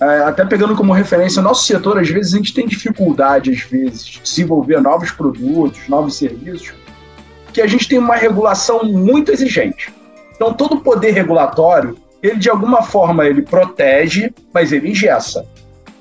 É, 0.00 0.20
até 0.20 0.46
pegando 0.46 0.74
como 0.74 0.94
referência, 0.94 1.42
nosso 1.42 1.66
setor, 1.66 1.98
às 1.98 2.08
vezes, 2.08 2.32
a 2.32 2.38
gente 2.38 2.54
tem 2.54 2.66
dificuldade, 2.66 3.50
às 3.50 3.60
vezes, 3.60 4.04
de 4.04 4.20
desenvolver 4.20 4.80
novos 4.80 5.10
produtos, 5.10 5.86
novos 5.88 6.16
serviços, 6.16 6.72
que 7.52 7.60
a 7.60 7.66
gente 7.66 7.86
tem 7.86 7.98
uma 7.98 8.16
regulação 8.16 8.82
muito 8.84 9.30
exigente. 9.30 9.92
Então, 10.34 10.54
todo 10.54 10.80
poder 10.80 11.10
regulatório, 11.10 11.98
ele 12.22 12.36
de 12.36 12.48
alguma 12.48 12.82
forma 12.82 13.26
ele 13.26 13.42
protege, 13.42 14.32
mas 14.54 14.72
ele 14.72 14.90
engessa. 14.90 15.44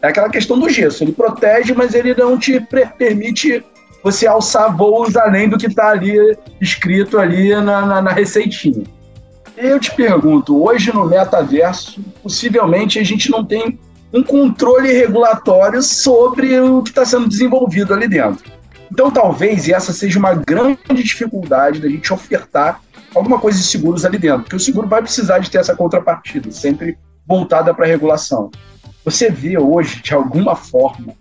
É 0.01 0.07
aquela 0.07 0.29
questão 0.29 0.57
do 0.57 0.69
gesso, 0.69 1.03
ele 1.03 1.11
protege, 1.11 1.73
mas 1.73 1.93
ele 1.93 2.15
não 2.15 2.37
te 2.37 2.65
permite 2.97 3.63
você 4.01 4.25
alçar 4.25 4.75
voos 4.75 5.17
além 5.17 5.49
do 5.49 5.57
que 5.57 5.67
está 5.67 5.89
ali 5.89 6.37
escrito 6.61 7.17
ali 7.19 7.53
na, 7.55 7.85
na, 7.85 8.01
na 8.01 8.11
receitinha. 8.11 8.85
Eu 9.57 9.77
te 9.77 9.93
pergunto, 9.93 10.63
hoje 10.63 10.93
no 10.93 11.05
metaverso, 11.05 12.01
possivelmente 12.23 12.97
a 12.97 13.03
gente 13.03 13.29
não 13.29 13.43
tem 13.43 13.77
um 14.11 14.23
controle 14.23 14.91
regulatório 14.91 15.81
sobre 15.81 16.59
o 16.59 16.81
que 16.81 16.89
está 16.89 17.05
sendo 17.05 17.27
desenvolvido 17.27 17.93
ali 17.93 18.07
dentro. 18.07 18.51
Então, 18.91 19.11
talvez 19.11 19.69
essa 19.69 19.93
seja 19.93 20.17
uma 20.17 20.33
grande 20.33 21.03
dificuldade 21.03 21.79
da 21.79 21.87
gente 21.87 22.11
ofertar 22.11 22.81
alguma 23.13 23.39
coisa 23.39 23.57
de 23.57 23.63
seguros 23.63 24.03
ali 24.03 24.17
dentro, 24.17 24.43
porque 24.43 24.55
o 24.55 24.59
seguro 24.59 24.87
vai 24.87 25.01
precisar 25.01 25.39
de 25.39 25.49
ter 25.49 25.59
essa 25.59 25.75
contrapartida, 25.75 26.51
sempre 26.51 26.97
voltada 27.25 27.73
para 27.73 27.85
a 27.85 27.87
regulação. 27.87 28.49
Você 29.05 29.29
vê 29.29 29.57
hoje, 29.57 30.01
de 30.01 30.13
alguma 30.13 30.55
forma, 30.55 31.13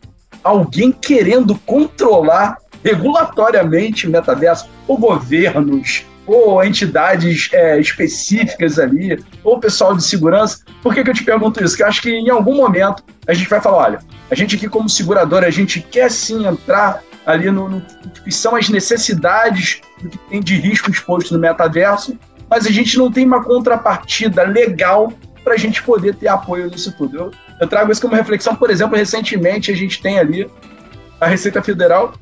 alguém 0.43 0.91
querendo 0.91 1.55
controlar 1.61 2.57
regulatoriamente 2.85 4.09
metaverso, 4.09 4.69
ou 4.87 4.97
governos, 4.97 6.05
ou 6.27 6.63
entidades 6.63 7.49
é, 7.53 7.81
específicas 7.81 8.79
ali, 8.79 9.19
ou 9.43 9.59
pessoal 9.59 9.97
de 9.97 10.05
segurança. 10.05 10.61
Por 10.83 10.95
que, 10.95 11.03
que 11.03 11.11
eu 11.11 11.15
te 11.15 11.25
pergunto 11.25 11.63
isso? 11.65 11.73
Porque 11.73 11.83
eu 11.83 11.89
acho 11.89 12.03
que 12.03 12.11
em 12.11 12.29
algum 12.29 12.57
momento 12.57 13.03
a 13.27 13.33
gente 13.33 13.49
vai 13.49 13.61
falar: 13.61 13.79
olha, 13.79 13.99
a 14.31 14.35
gente 14.35 14.57
aqui, 14.57 14.69
como 14.69 14.89
seguradora, 14.89 15.47
a 15.47 15.51
gente 15.51 15.81
quer 15.81 16.11
sim 16.11 16.47
entrar 16.47 17.03
ali 17.25 17.51
no, 17.51 17.69
no 17.69 17.83
que 18.25 18.31
são 18.31 18.55
as 18.57 18.69
necessidades 18.69 19.81
do 20.03 20.09
que 20.09 20.19
tem 20.31 20.41
de 20.41 20.57
risco 20.57 20.91
exposto 20.91 21.33
no 21.33 21.41
metaverso, 21.41 22.19
mas 22.49 22.67
a 22.67 22.71
gente 22.71 22.97
não 22.97 23.11
tem 23.11 23.27
uma 23.27 23.43
contrapartida 23.43 24.43
legal 24.45 25.13
para 25.43 25.55
a 25.55 25.57
gente 25.57 25.83
poder 25.83 26.15
ter 26.15 26.29
apoio 26.29 26.71
nisso 26.71 26.93
tudo. 26.93 27.17
Eu, 27.17 27.31
eu 27.61 27.67
trago 27.67 27.91
isso 27.91 28.01
como 28.01 28.15
reflexão, 28.15 28.55
por 28.55 28.71
exemplo, 28.71 28.97
recentemente 28.97 29.71
a 29.71 29.77
gente 29.77 30.01
tem 30.01 30.19
ali 30.19 30.51
a 31.21 31.27
Receita 31.27 31.63
Federal 31.63 32.15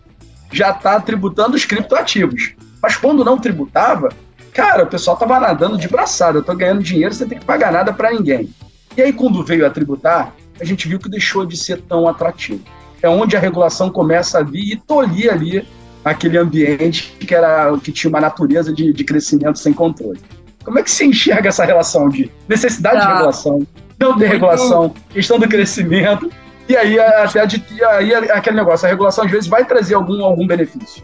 já 0.52 0.70
está 0.70 1.00
tributando 1.00 1.56
os 1.56 1.64
criptoativos. 1.64 2.54
Mas 2.82 2.96
quando 2.96 3.24
não 3.24 3.38
tributava, 3.38 4.10
cara, 4.52 4.84
o 4.84 4.86
pessoal 4.86 5.14
estava 5.14 5.40
nadando 5.40 5.78
de 5.78 5.88
braçada. 5.88 6.38
Eu 6.38 6.40
estou 6.40 6.56
ganhando 6.56 6.82
dinheiro, 6.82 7.14
você 7.14 7.26
tem 7.26 7.38
que 7.38 7.44
pagar 7.44 7.72
nada 7.72 7.92
para 7.92 8.12
ninguém. 8.12 8.48
E 8.96 9.02
aí, 9.02 9.12
quando 9.12 9.44
veio 9.44 9.66
a 9.66 9.70
tributar, 9.70 10.32
a 10.60 10.64
gente 10.64 10.88
viu 10.88 10.98
que 10.98 11.08
deixou 11.08 11.44
de 11.44 11.56
ser 11.56 11.82
tão 11.82 12.08
atrativo 12.08 12.62
é 13.02 13.08
onde 13.08 13.36
a 13.36 13.40
regulação 13.40 13.90
começa 13.90 14.38
a 14.38 14.42
vir 14.42 14.72
e 14.72 14.76
tolir 14.76 15.32
ali 15.32 15.66
aquele 16.04 16.38
ambiente 16.38 17.14
que, 17.18 17.34
era, 17.34 17.76
que 17.78 17.90
tinha 17.90 18.08
uma 18.08 18.20
natureza 18.20 18.72
de, 18.72 18.92
de 18.92 19.04
crescimento 19.04 19.58
sem 19.58 19.72
controle. 19.72 20.20
Como 20.64 20.78
é 20.78 20.82
que 20.82 20.90
você 20.90 21.04
enxerga 21.04 21.48
essa 21.48 21.64
relação 21.64 22.08
de 22.08 22.30
necessidade 22.48 23.00
tá. 23.00 23.06
de 23.06 23.12
regulação, 23.12 23.66
não 23.98 24.18
ter 24.18 24.28
regulação, 24.28 24.94
questão 25.10 25.38
do 25.38 25.48
crescimento, 25.48 26.30
e 26.68 26.76
aí 26.76 26.98
até 26.98 27.46
de, 27.46 27.62
aí 27.84 28.14
aquele 28.14 28.56
negócio, 28.56 28.86
a 28.86 28.90
regulação 28.90 29.24
às 29.24 29.30
vezes 29.30 29.48
vai 29.48 29.64
trazer 29.64 29.94
algum, 29.94 30.24
algum 30.24 30.46
benefício. 30.46 31.02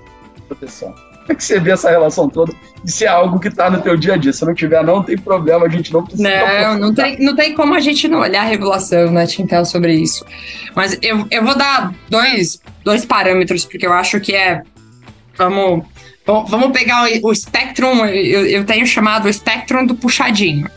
proteção. 0.48 0.94
Como 1.22 1.32
é 1.32 1.34
que 1.36 1.44
você 1.44 1.60
vê 1.60 1.70
essa 1.70 1.88
relação 1.88 2.28
toda? 2.28 2.52
Isso 2.84 3.04
é 3.04 3.06
algo 3.06 3.38
que 3.38 3.46
está 3.46 3.70
no 3.70 3.80
teu 3.80 3.96
dia 3.96 4.14
a 4.14 4.16
dia. 4.16 4.32
Se 4.32 4.44
não 4.44 4.52
tiver, 4.54 4.82
não 4.82 5.04
tem 5.04 5.16
problema, 5.16 5.66
a 5.66 5.68
gente 5.68 5.92
não 5.92 6.04
precisa. 6.04 6.28
Não, 6.28 6.78
não 6.78 6.94
tem, 6.94 7.16
não 7.20 7.36
tem 7.36 7.54
como 7.54 7.74
a 7.74 7.80
gente 7.80 8.08
não 8.08 8.18
olhar 8.18 8.42
a 8.42 8.48
regulação, 8.48 9.08
né, 9.12 9.24
Tintel, 9.24 9.64
sobre 9.64 9.94
isso. 9.94 10.26
Mas 10.74 10.98
eu, 11.00 11.24
eu 11.30 11.44
vou 11.44 11.56
dar 11.56 11.94
dois, 12.10 12.60
dois 12.84 13.04
parâmetros, 13.04 13.64
porque 13.64 13.86
eu 13.86 13.92
acho 13.92 14.18
que 14.18 14.34
é. 14.34 14.62
Vamos, 15.36 15.84
vamos 16.26 16.72
pegar 16.72 17.04
o, 17.04 17.28
o 17.28 17.34
Spectrum, 17.34 18.04
eu, 18.06 18.44
eu 18.46 18.64
tenho 18.64 18.84
chamado 18.84 19.26
o 19.26 19.32
Spectrum 19.32 19.86
do 19.86 19.94
puxadinho. 19.94 20.68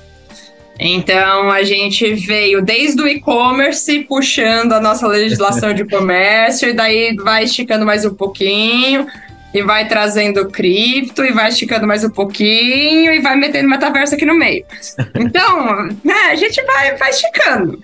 Então 0.79 1.49
a 1.51 1.63
gente 1.63 2.13
veio 2.13 2.61
desde 2.61 3.01
o 3.01 3.07
e-commerce 3.07 3.99
puxando 4.01 4.73
a 4.73 4.81
nossa 4.81 5.07
legislação 5.07 5.73
de 5.73 5.85
comércio, 5.85 6.69
e 6.69 6.73
daí 6.73 7.15
vai 7.15 7.45
esticando 7.45 7.85
mais 7.85 8.05
um 8.05 8.13
pouquinho, 8.13 9.07
e 9.53 9.61
vai 9.61 9.87
trazendo 9.87 10.49
cripto, 10.49 11.23
e 11.23 11.31
vai 11.31 11.47
esticando 11.47 11.87
mais 11.87 12.03
um 12.03 12.09
pouquinho, 12.09 13.13
e 13.13 13.21
vai 13.21 13.37
metendo 13.37 13.69
metaverso 13.69 14.15
aqui 14.15 14.25
no 14.25 14.37
meio. 14.37 14.65
Então, 15.15 15.87
né, 16.03 16.31
a 16.31 16.35
gente 16.35 16.61
vai, 16.63 16.97
vai 16.97 17.09
esticando. 17.09 17.79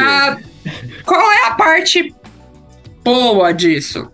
Ah, 0.00 0.38
qual 1.04 1.32
é 1.32 1.46
a 1.46 1.50
parte 1.54 2.14
boa 3.02 3.52
disso? 3.52 4.08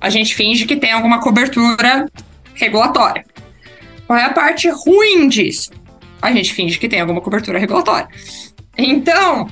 A 0.00 0.08
gente 0.10 0.34
finge 0.34 0.64
que 0.64 0.76
tem 0.76 0.92
alguma 0.92 1.20
cobertura 1.20 2.08
regulatória. 2.54 3.24
Qual 4.06 4.16
é 4.16 4.24
a 4.24 4.30
parte 4.30 4.68
ruim 4.68 5.28
disso? 5.28 5.70
A 6.22 6.32
gente 6.32 6.54
finge 6.54 6.78
que 6.78 6.88
tem 6.88 7.00
alguma 7.00 7.20
cobertura 7.20 7.58
regulatória. 7.58 8.08
Então, 8.78 9.48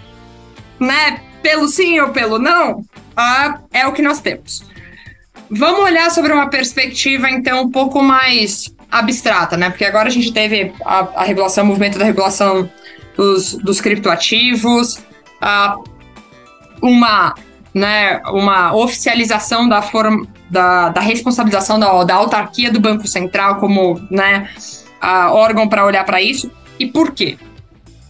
né, 0.78 1.20
pelo 1.42 1.68
sim 1.68 1.98
ou 2.00 2.10
pelo 2.10 2.38
não, 2.38 2.84
é 3.72 3.86
o 3.86 3.92
que 3.92 4.00
nós 4.00 4.20
temos. 4.20 4.62
Vamos 5.50 5.80
olhar 5.80 6.10
sobre 6.10 6.32
uma 6.32 6.48
perspectiva, 6.48 7.28
então, 7.28 7.62
um 7.62 7.70
pouco 7.70 8.00
mais 8.00 8.72
abstrata, 8.90 9.56
né? 9.56 9.68
Porque 9.68 9.84
agora 9.84 10.08
a 10.08 10.12
gente 10.12 10.32
teve 10.32 10.72
a, 10.84 10.98
a 11.16 11.24
regulação, 11.24 11.64
o 11.64 11.66
movimento 11.66 11.98
da 11.98 12.04
regulação 12.04 12.70
dos, 13.16 13.54
dos 13.54 13.80
criptoativos, 13.80 15.00
ah, 15.40 15.76
uma, 16.80 17.34
né, 17.74 18.20
uma 18.26 18.74
oficialização 18.74 19.68
da, 19.68 19.82
forma, 19.82 20.26
da, 20.48 20.90
da 20.90 21.00
responsabilização 21.00 21.78
da, 21.78 22.04
da 22.04 22.14
autarquia 22.14 22.70
do 22.70 22.80
Banco 22.80 23.06
Central 23.06 23.56
como 23.56 24.00
né, 24.10 24.48
a 25.00 25.32
órgão 25.32 25.68
para 25.68 25.84
olhar 25.84 26.04
para 26.04 26.22
isso. 26.22 26.50
E 26.80 26.86
por 26.86 27.12
quê? 27.12 27.36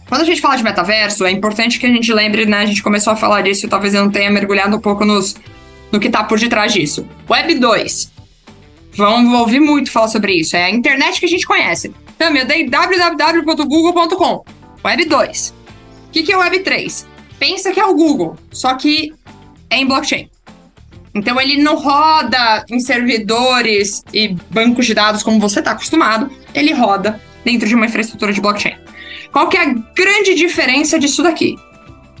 Quando 0.07 0.21
a 0.21 0.25
gente 0.25 0.39
fala 0.39 0.55
de 0.55 0.63
metaverso, 0.63 1.25
é 1.25 1.31
importante 1.31 1.77
que 1.77 1.85
a 1.85 1.89
gente 1.89 2.11
lembre, 2.13 2.45
né? 2.45 2.59
A 2.59 2.65
gente 2.65 2.81
começou 2.81 3.11
a 3.11 3.17
falar 3.17 3.41
disso, 3.41 3.67
talvez 3.67 3.93
eu 3.93 4.01
não 4.03 4.09
tenha 4.09 4.31
mergulhado 4.31 4.77
um 4.77 4.79
pouco 4.79 5.03
nos, 5.03 5.35
no 5.91 5.99
que 5.99 6.07
está 6.07 6.23
por 6.23 6.39
detrás 6.39 6.71
disso. 6.73 7.05
Web 7.29 7.55
2. 7.55 8.11
Vamos 8.93 9.33
ouvir 9.39 9.59
muito 9.59 9.91
falar 9.91 10.07
sobre 10.07 10.33
isso. 10.33 10.55
É 10.55 10.63
a 10.63 10.69
internet 10.69 11.19
que 11.19 11.25
a 11.25 11.29
gente 11.29 11.45
conhece. 11.45 11.93
Então, 12.15 12.33
eu 12.35 12.45
dei 12.45 12.67
www.google.com. 12.69 14.45
Web 14.83 15.05
2. 15.05 15.53
O 16.07 16.11
que, 16.11 16.23
que 16.23 16.31
é 16.31 16.37
Web 16.37 16.59
3? 16.59 17.07
Pensa 17.37 17.71
que 17.71 17.79
é 17.79 17.85
o 17.85 17.93
Google, 17.93 18.37
só 18.51 18.73
que 18.75 19.13
é 19.69 19.77
em 19.77 19.85
blockchain. 19.85 20.29
Então 21.13 21.39
ele 21.41 21.61
não 21.61 21.75
roda 21.75 22.63
em 22.69 22.79
servidores 22.79 24.03
e 24.13 24.29
bancos 24.49 24.85
de 24.85 24.93
dados 24.93 25.23
como 25.23 25.39
você 25.39 25.59
está 25.59 25.71
acostumado, 25.71 26.31
ele 26.53 26.73
roda 26.73 27.19
dentro 27.43 27.67
de 27.67 27.75
uma 27.75 27.85
infraestrutura 27.85 28.31
de 28.31 28.41
blockchain. 28.41 28.75
Qual 29.31 29.47
que 29.47 29.57
é 29.57 29.61
a 29.61 29.73
grande 29.95 30.35
diferença 30.35 30.99
disso 30.99 31.23
daqui? 31.23 31.57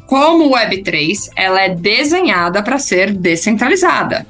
Como 0.05 0.45
o 0.45 0.51
Web3, 0.53 1.29
ela 1.35 1.61
é 1.61 1.69
desenhada 1.69 2.61
para 2.61 2.77
ser 2.77 3.13
descentralizada. 3.13 4.25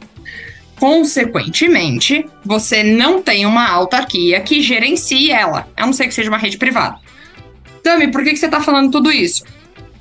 Consequentemente, 0.80 2.26
você 2.44 2.84
não 2.84 3.22
tem 3.22 3.46
uma 3.46 3.70
autarquia 3.70 4.42
que 4.42 4.62
gerencie 4.62 5.32
ela, 5.32 5.68
a 5.78 5.86
não 5.86 5.94
ser 5.94 6.08
que 6.08 6.14
seja 6.14 6.30
uma 6.30 6.38
rede 6.38 6.58
privada. 6.58 6.98
Tami, 7.84 8.12
por 8.12 8.24
que, 8.24 8.32
que 8.32 8.38
você 8.38 8.46
está 8.46 8.62
falando 8.62 8.92
tudo 8.92 9.12
isso? 9.12 9.44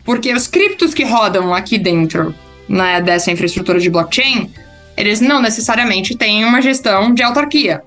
Porque 0.04 0.32
os 0.32 0.46
criptos 0.46 0.94
que 0.94 1.04
rodam 1.04 1.54
aqui 1.54 1.78
dentro 1.78 2.34
né, 2.68 3.00
dessa 3.00 3.30
infraestrutura 3.30 3.78
de 3.78 3.90
blockchain, 3.90 4.50
eles 4.96 5.20
não 5.20 5.42
necessariamente 5.42 6.16
têm 6.16 6.44
uma 6.44 6.62
gestão 6.62 7.12
de 7.12 7.22
autarquia, 7.22 7.82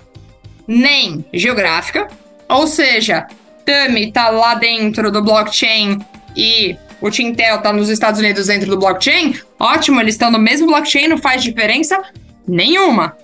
nem 0.68 1.26
geográfica, 1.34 2.08
ou 2.50 2.68
seja, 2.68 3.28
Tami 3.66 4.08
está 4.08 4.30
lá 4.30 4.56
dentro 4.56 5.12
do 5.12 5.22
blockchain 5.22 6.00
e 6.36 6.76
o 7.02 7.10
Tintel 7.10 7.58
está 7.58 7.74
nos 7.74 7.90
Estados 7.90 8.20
Unidos 8.20 8.48
dentro 8.48 8.70
do 8.70 8.78
blockchain, 8.78 9.36
ótimo, 9.60 10.00
eles 10.00 10.16
estão 10.16 10.32
no 10.32 10.40
mesmo 10.40 10.68
blockchain, 10.68 11.08
não 11.08 11.18
faz 11.18 11.44
diferença 11.44 12.02
nenhuma. 12.48 13.18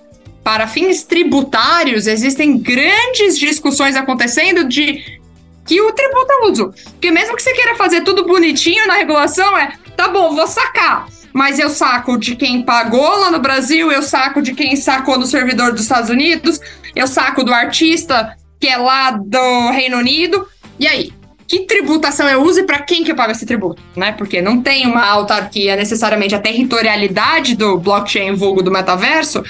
Para 0.44 0.66
fins 0.66 1.02
tributários, 1.02 2.06
existem 2.06 2.58
grandes 2.58 3.38
discussões 3.38 3.96
acontecendo 3.96 4.64
de 4.64 5.20
que 5.66 5.80
o 5.80 5.92
tributo 5.92 6.32
é 6.32 6.50
uso. 6.50 6.74
Porque 6.92 7.10
mesmo 7.10 7.36
que 7.36 7.42
você 7.42 7.52
queira 7.52 7.74
fazer 7.74 8.02
tudo 8.02 8.26
bonitinho 8.26 8.86
na 8.86 8.94
regulação, 8.94 9.56
é, 9.56 9.72
tá 9.96 10.08
bom, 10.08 10.34
vou 10.34 10.46
sacar. 10.46 11.06
Mas 11.32 11.58
eu 11.58 11.70
saco 11.70 12.18
de 12.18 12.34
quem 12.34 12.62
pagou 12.62 13.16
lá 13.16 13.30
no 13.30 13.38
Brasil, 13.38 13.92
eu 13.92 14.02
saco 14.02 14.42
de 14.42 14.52
quem 14.52 14.74
sacou 14.76 15.18
no 15.18 15.26
servidor 15.26 15.72
dos 15.72 15.82
Estados 15.82 16.10
Unidos, 16.10 16.60
eu 16.94 17.06
saco 17.06 17.44
do 17.44 17.54
artista 17.54 18.36
que 18.60 18.68
é 18.68 18.76
lá 18.76 19.10
do 19.12 19.70
Reino 19.70 19.96
Unido. 19.96 20.46
E 20.78 20.86
aí? 20.86 21.12
Que 21.48 21.60
tributação 21.60 22.28
eu 22.28 22.42
uso 22.42 22.60
e 22.60 22.62
para 22.62 22.78
quem 22.80 23.02
que 23.02 23.10
eu 23.10 23.16
pago 23.16 23.32
esse 23.32 23.44
tributo? 23.44 23.82
Né? 23.96 24.12
Porque 24.12 24.40
não 24.40 24.62
tem 24.62 24.86
uma 24.86 25.04
autarquia 25.04 25.74
necessariamente. 25.74 26.34
A 26.34 26.38
territorialidade 26.38 27.56
do 27.56 27.76
blockchain 27.76 28.34
vulgo 28.34 28.62
do 28.62 28.70
metaverso, 28.70 29.42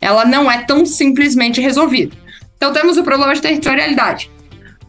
ela 0.00 0.24
não 0.24 0.48
é 0.48 0.58
tão 0.58 0.86
simplesmente 0.86 1.60
resolvida. 1.60 2.14
Então 2.56 2.72
temos 2.72 2.96
o 2.96 3.02
problema 3.02 3.34
de 3.34 3.40
territorialidade. 3.40 4.30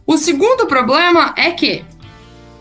O 0.06 0.16
segundo 0.16 0.66
problema 0.66 1.34
é 1.36 1.50
que, 1.50 1.84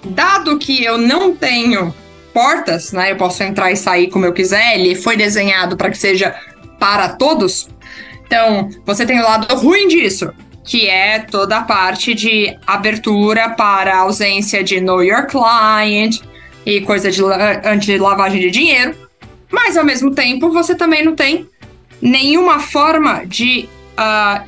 dado 0.03 0.57
que 0.57 0.84
eu 0.84 0.97
não 0.97 1.36
tenho 1.36 1.93
portas, 2.34 2.91
né? 2.91 3.11
Eu 3.11 3.15
posso 3.15 3.43
entrar 3.43 3.72
e 3.72 3.76
sair 3.76 4.09
como 4.09 4.26
eu 4.26 4.34
quiser, 4.34 4.80
ele 4.80 4.95
foi 4.95 5.17
desenhado 5.17 5.76
para 5.76 5.89
que 5.89 5.97
seja 5.97 6.36
para 6.80 7.09
todos. 7.09 7.67
Então, 8.26 8.70
você 8.86 9.05
tem 9.05 9.20
o 9.20 9.24
lado 9.24 9.53
ruim 9.55 9.88
disso, 9.88 10.32
que 10.70 10.88
é 10.88 11.17
toda 11.17 11.57
a 11.57 11.63
parte 11.63 12.13
de 12.13 12.55
abertura 12.67 13.49
para 13.49 13.97
ausência 13.97 14.63
de 14.63 14.80
know 14.80 15.03
your 15.03 15.26
client 15.26 16.20
e 16.63 16.80
coisa 16.82 17.09
de 17.09 17.24
anti-lavagem 17.65 18.39
de 18.39 18.51
dinheiro. 18.51 18.95
Mas, 19.49 19.76
ao 19.76 19.84
mesmo 19.84 20.11
tempo, 20.11 20.51
você 20.51 20.76
também 20.76 21.03
não 21.03 21.15
tem 21.15 21.47
nenhuma 21.99 22.59
forma 22.59 23.26
de 23.26 23.67
uh, 23.97 24.47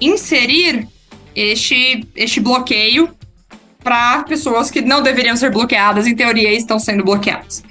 inserir 0.00 0.88
este, 1.36 2.04
este 2.16 2.40
bloqueio 2.40 3.08
para 3.78 4.24
pessoas 4.24 4.72
que 4.72 4.80
não 4.80 5.00
deveriam 5.02 5.36
ser 5.36 5.52
bloqueadas, 5.52 6.08
em 6.08 6.16
teoria 6.16 6.52
estão 6.52 6.80
sendo 6.80 7.04
bloqueadas. 7.04 7.62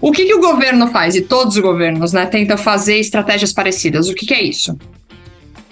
O 0.00 0.12
que, 0.12 0.26
que 0.26 0.34
o 0.34 0.40
governo 0.40 0.86
faz? 0.86 1.16
E 1.16 1.22
todos 1.22 1.56
os 1.56 1.62
governos 1.62 2.12
né, 2.12 2.24
tentam 2.24 2.56
fazer 2.56 3.00
estratégias 3.00 3.52
parecidas. 3.52 4.08
O 4.08 4.14
que, 4.14 4.24
que 4.24 4.34
é 4.34 4.42
isso? 4.44 4.78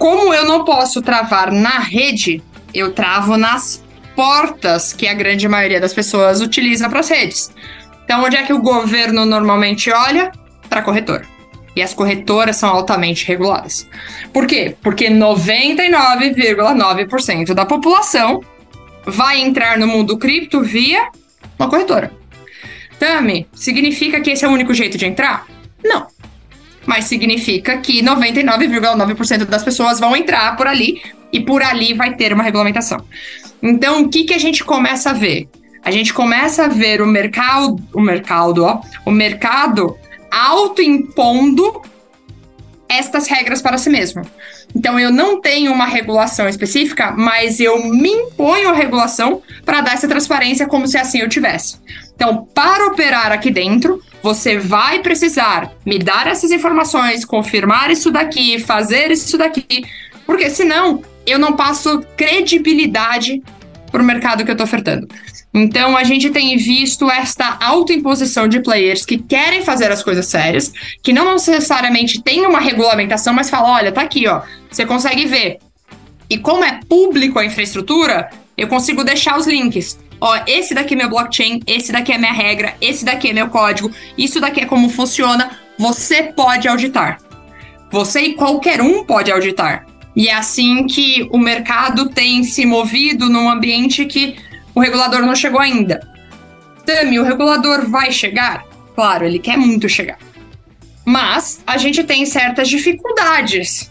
Como 0.00 0.32
eu 0.32 0.46
não 0.46 0.64
posso 0.64 1.02
travar 1.02 1.52
na 1.52 1.78
rede, 1.78 2.42
eu 2.72 2.90
travo 2.90 3.36
nas 3.36 3.84
portas 4.16 4.94
que 4.94 5.06
a 5.06 5.12
grande 5.12 5.46
maioria 5.46 5.78
das 5.78 5.92
pessoas 5.92 6.40
utiliza 6.40 6.88
para 6.88 7.00
as 7.00 7.10
redes. 7.10 7.54
Então, 8.02 8.24
onde 8.24 8.34
é 8.34 8.42
que 8.42 8.54
o 8.54 8.62
governo 8.62 9.26
normalmente 9.26 9.92
olha? 9.92 10.32
Para 10.70 10.80
corretor. 10.80 11.26
E 11.76 11.82
as 11.82 11.92
corretoras 11.92 12.56
são 12.56 12.70
altamente 12.70 13.26
reguladas. 13.26 13.86
Por 14.32 14.46
quê? 14.46 14.74
Porque 14.82 15.10
99,9% 15.10 17.52
da 17.52 17.66
população 17.66 18.42
vai 19.04 19.38
entrar 19.38 19.76
no 19.76 19.86
mundo 19.86 20.16
cripto 20.16 20.62
via 20.62 21.10
uma 21.58 21.68
corretora. 21.68 22.10
Tami, 22.98 23.46
significa 23.52 24.18
que 24.22 24.30
esse 24.30 24.46
é 24.46 24.48
o 24.48 24.52
único 24.52 24.72
jeito 24.72 24.96
de 24.96 25.04
entrar? 25.04 25.46
Não 25.84 26.06
mas 26.86 27.04
significa 27.04 27.76
que 27.78 28.02
99,9% 28.02 29.44
das 29.44 29.62
pessoas 29.62 30.00
vão 30.00 30.16
entrar 30.16 30.56
por 30.56 30.66
ali 30.66 31.00
e 31.32 31.40
por 31.40 31.62
ali 31.62 31.94
vai 31.94 32.14
ter 32.14 32.32
uma 32.32 32.42
regulamentação. 32.42 33.04
Então, 33.62 34.02
o 34.02 34.08
que, 34.08 34.24
que 34.24 34.34
a 34.34 34.38
gente 34.38 34.64
começa 34.64 35.10
a 35.10 35.12
ver? 35.12 35.48
A 35.82 35.90
gente 35.90 36.12
começa 36.12 36.64
a 36.64 36.68
ver 36.68 37.00
o 37.00 37.06
mercado, 37.06 37.76
o 37.94 38.00
mercado, 38.00 38.64
ó, 38.64 38.80
o 39.04 39.10
mercado 39.10 39.96
autoimpondo 40.30 41.82
estas 42.90 43.28
regras 43.28 43.62
para 43.62 43.78
si 43.78 43.88
mesmo. 43.88 44.22
Então 44.74 44.98
eu 44.98 45.10
não 45.10 45.40
tenho 45.40 45.72
uma 45.72 45.86
regulação 45.86 46.48
específica, 46.48 47.12
mas 47.16 47.60
eu 47.60 47.84
me 47.84 48.10
imponho 48.10 48.68
a 48.68 48.74
regulação 48.74 49.42
para 49.64 49.80
dar 49.80 49.94
essa 49.94 50.08
transparência 50.08 50.66
como 50.66 50.86
se 50.86 50.98
assim 50.98 51.20
eu 51.20 51.28
tivesse. 51.28 51.78
Então, 52.14 52.46
para 52.54 52.86
operar 52.88 53.32
aqui 53.32 53.50
dentro, 53.50 54.02
você 54.22 54.58
vai 54.58 55.00
precisar 55.00 55.72
me 55.86 55.98
dar 55.98 56.26
essas 56.26 56.50
informações, 56.50 57.24
confirmar 57.24 57.90
isso 57.90 58.10
daqui, 58.10 58.58
fazer 58.60 59.10
isso 59.10 59.38
daqui, 59.38 59.84
porque 60.26 60.50
senão 60.50 61.02
eu 61.26 61.38
não 61.38 61.54
passo 61.54 62.04
credibilidade 62.16 63.42
para 63.90 64.02
o 64.02 64.04
mercado 64.04 64.44
que 64.44 64.50
eu 64.50 64.54
estou 64.54 64.64
ofertando. 64.64 65.08
Então, 65.52 65.96
a 65.96 66.04
gente 66.04 66.30
tem 66.30 66.56
visto 66.56 67.10
esta 67.10 67.58
autoimposição 67.60 68.46
de 68.46 68.60
players 68.60 69.04
que 69.04 69.18
querem 69.18 69.62
fazer 69.62 69.90
as 69.90 70.02
coisas 70.02 70.26
sérias, 70.26 70.72
que 71.02 71.12
não 71.12 71.32
necessariamente 71.32 72.22
tem 72.22 72.46
uma 72.46 72.60
regulamentação, 72.60 73.34
mas 73.34 73.50
fala: 73.50 73.70
olha, 73.70 73.92
tá 73.92 74.02
aqui, 74.02 74.28
ó, 74.28 74.42
você 74.70 74.86
consegue 74.86 75.26
ver. 75.26 75.58
E 76.28 76.38
como 76.38 76.64
é 76.64 76.78
público 76.88 77.38
a 77.38 77.44
infraestrutura, 77.44 78.30
eu 78.56 78.68
consigo 78.68 79.02
deixar 79.02 79.36
os 79.36 79.46
links. 79.46 79.98
Ó, 80.20 80.38
esse 80.46 80.74
daqui 80.74 80.94
é 80.94 80.96
meu 80.96 81.08
blockchain, 81.08 81.60
esse 81.66 81.90
daqui 81.90 82.12
é 82.12 82.18
minha 82.18 82.32
regra, 82.32 82.74
esse 82.80 83.04
daqui 83.04 83.30
é 83.30 83.32
meu 83.32 83.48
código, 83.48 83.90
isso 84.16 84.38
daqui 84.38 84.60
é 84.60 84.66
como 84.66 84.88
funciona. 84.88 85.50
Você 85.78 86.24
pode 86.24 86.68
auditar. 86.68 87.18
Você 87.90 88.20
e 88.20 88.34
qualquer 88.34 88.80
um 88.80 89.04
pode 89.04 89.32
auditar. 89.32 89.86
E 90.14 90.28
é 90.28 90.34
assim 90.34 90.86
que 90.86 91.28
o 91.30 91.38
mercado 91.38 92.08
tem 92.08 92.42
se 92.42 92.66
movido 92.66 93.28
num 93.28 93.48
ambiente 93.48 94.04
que 94.06 94.36
o 94.74 94.80
regulador 94.80 95.22
não 95.22 95.34
chegou 95.34 95.60
ainda. 95.60 96.00
Tami, 96.84 97.18
o 97.18 97.24
regulador 97.24 97.88
vai 97.88 98.10
chegar? 98.12 98.64
Claro, 98.94 99.24
ele 99.24 99.38
quer 99.38 99.56
muito 99.56 99.88
chegar. 99.88 100.18
Mas 101.04 101.62
a 101.66 101.78
gente 101.78 102.04
tem 102.04 102.26
certas 102.26 102.68
dificuldades 102.68 103.90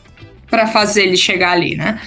para 0.49 0.67
fazer 0.67 1.03
ele 1.03 1.17
chegar 1.17 1.51
ali, 1.51 1.75
né? 1.75 1.99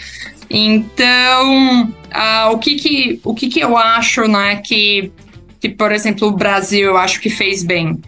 Então, 0.51 1.85
uh, 1.85 2.51
o, 2.53 2.59
que, 2.59 2.75
que, 2.75 3.21
o 3.25 3.35
que, 3.35 3.49
que 3.49 3.61
eu 3.61 3.77
acho, 3.77 4.29
né, 4.29 4.57
que, 4.57 5.11
que, 5.59 5.69
por 5.69 5.93
exemplo, 5.93 6.29
o 6.29 6.33
Brasil 6.33 6.91
eu 6.91 6.99
acho 6.99 7.21
que 7.21 7.31
fez 7.31 7.63
bem? 7.63 7.99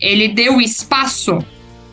Ele 0.00 0.28
deu 0.28 0.60
espaço 0.60 1.38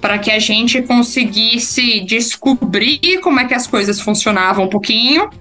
para 0.06 0.20
que 0.20 0.30
a 0.30 0.38
gente 0.38 0.84
conseguisse 0.84 2.02
descobrir 2.02 3.20
como 3.24 3.40
é 3.40 3.46
que 3.46 3.56
as 3.56 3.66
coisas 3.66 4.00
funcionavam 4.00 4.66
um 4.66 4.68
pouquinho, 4.68 5.32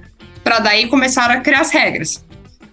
para 0.42 0.58
daí 0.58 0.86
começar 0.86 1.30
a 1.30 1.38
criar 1.42 1.60
as 1.60 1.70
regras. 1.70 2.24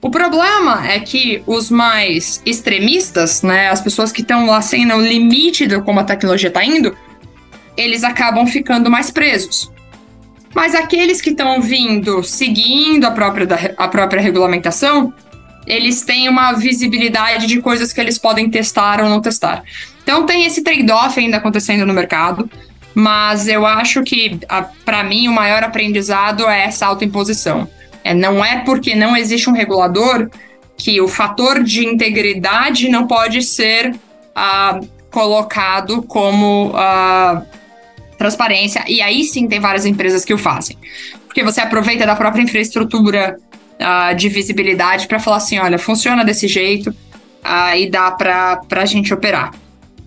O 0.01 0.09
problema 0.09 0.89
é 0.89 1.01
que 1.01 1.43
os 1.45 1.69
mais 1.69 2.41
extremistas, 2.45 3.41
né, 3.41 3.67
as 3.67 3.81
pessoas 3.81 4.09
que 4.09 4.21
estão 4.21 4.45
lá 4.45 4.61
sem 4.61 4.89
o 4.89 5.01
limite 5.01 5.67
de 5.67 5.81
como 5.81 5.99
a 5.99 6.05
tecnologia 6.05 6.47
está 6.47 6.63
indo, 6.63 6.95
eles 7.75 8.05
acabam 8.05 8.47
ficando 8.47 8.89
mais 8.89 9.11
presos. 9.11 9.69
Mas 10.55 10.73
aqueles 10.73 11.19
que 11.19 11.31
estão 11.31 11.61
vindo 11.61 12.23
seguindo 12.23 13.03
a 13.03 13.11
própria, 13.11 13.75
a 13.75 13.87
própria 13.89 14.21
regulamentação, 14.21 15.13
eles 15.67 16.03
têm 16.03 16.29
uma 16.29 16.53
visibilidade 16.53 17.47
de 17.47 17.61
coisas 17.61 17.91
que 17.91 17.99
eles 17.99 18.17
podem 18.17 18.49
testar 18.49 19.01
ou 19.03 19.09
não 19.09 19.19
testar. 19.19 19.61
Então 20.11 20.25
tem 20.25 20.45
esse 20.45 20.61
trade-off 20.61 21.17
ainda 21.17 21.37
acontecendo 21.37 21.85
no 21.85 21.93
mercado, 21.93 22.51
mas 22.93 23.47
eu 23.47 23.65
acho 23.65 24.03
que, 24.03 24.37
para 24.83 25.05
mim, 25.05 25.29
o 25.29 25.31
maior 25.31 25.63
aprendizado 25.63 26.49
é 26.49 26.65
essa 26.65 26.85
autoimposição. 26.85 27.65
É, 28.03 28.13
não 28.13 28.43
é 28.43 28.59
porque 28.59 28.93
não 28.93 29.15
existe 29.15 29.49
um 29.49 29.53
regulador 29.53 30.29
que 30.75 30.99
o 30.99 31.07
fator 31.07 31.63
de 31.63 31.85
integridade 31.85 32.89
não 32.89 33.07
pode 33.07 33.41
ser 33.41 33.91
uh, 33.91 34.85
colocado 35.09 36.01
como 36.01 36.71
uh, 36.71 37.41
transparência. 38.17 38.83
E 38.89 39.01
aí 39.01 39.23
sim 39.23 39.47
tem 39.47 39.61
várias 39.61 39.85
empresas 39.85 40.25
que 40.25 40.33
o 40.33 40.37
fazem. 40.37 40.77
Porque 41.25 41.41
você 41.41 41.61
aproveita 41.61 42.05
da 42.05 42.17
própria 42.17 42.41
infraestrutura 42.41 43.37
uh, 43.79 44.13
de 44.13 44.27
visibilidade 44.27 45.07
para 45.07 45.19
falar 45.19 45.37
assim: 45.37 45.57
olha, 45.57 45.79
funciona 45.79 46.25
desse 46.25 46.49
jeito 46.49 46.93
e 47.77 47.89
dá 47.89 48.11
para 48.11 48.61
a 48.69 48.85
gente 48.85 49.13
operar. 49.13 49.51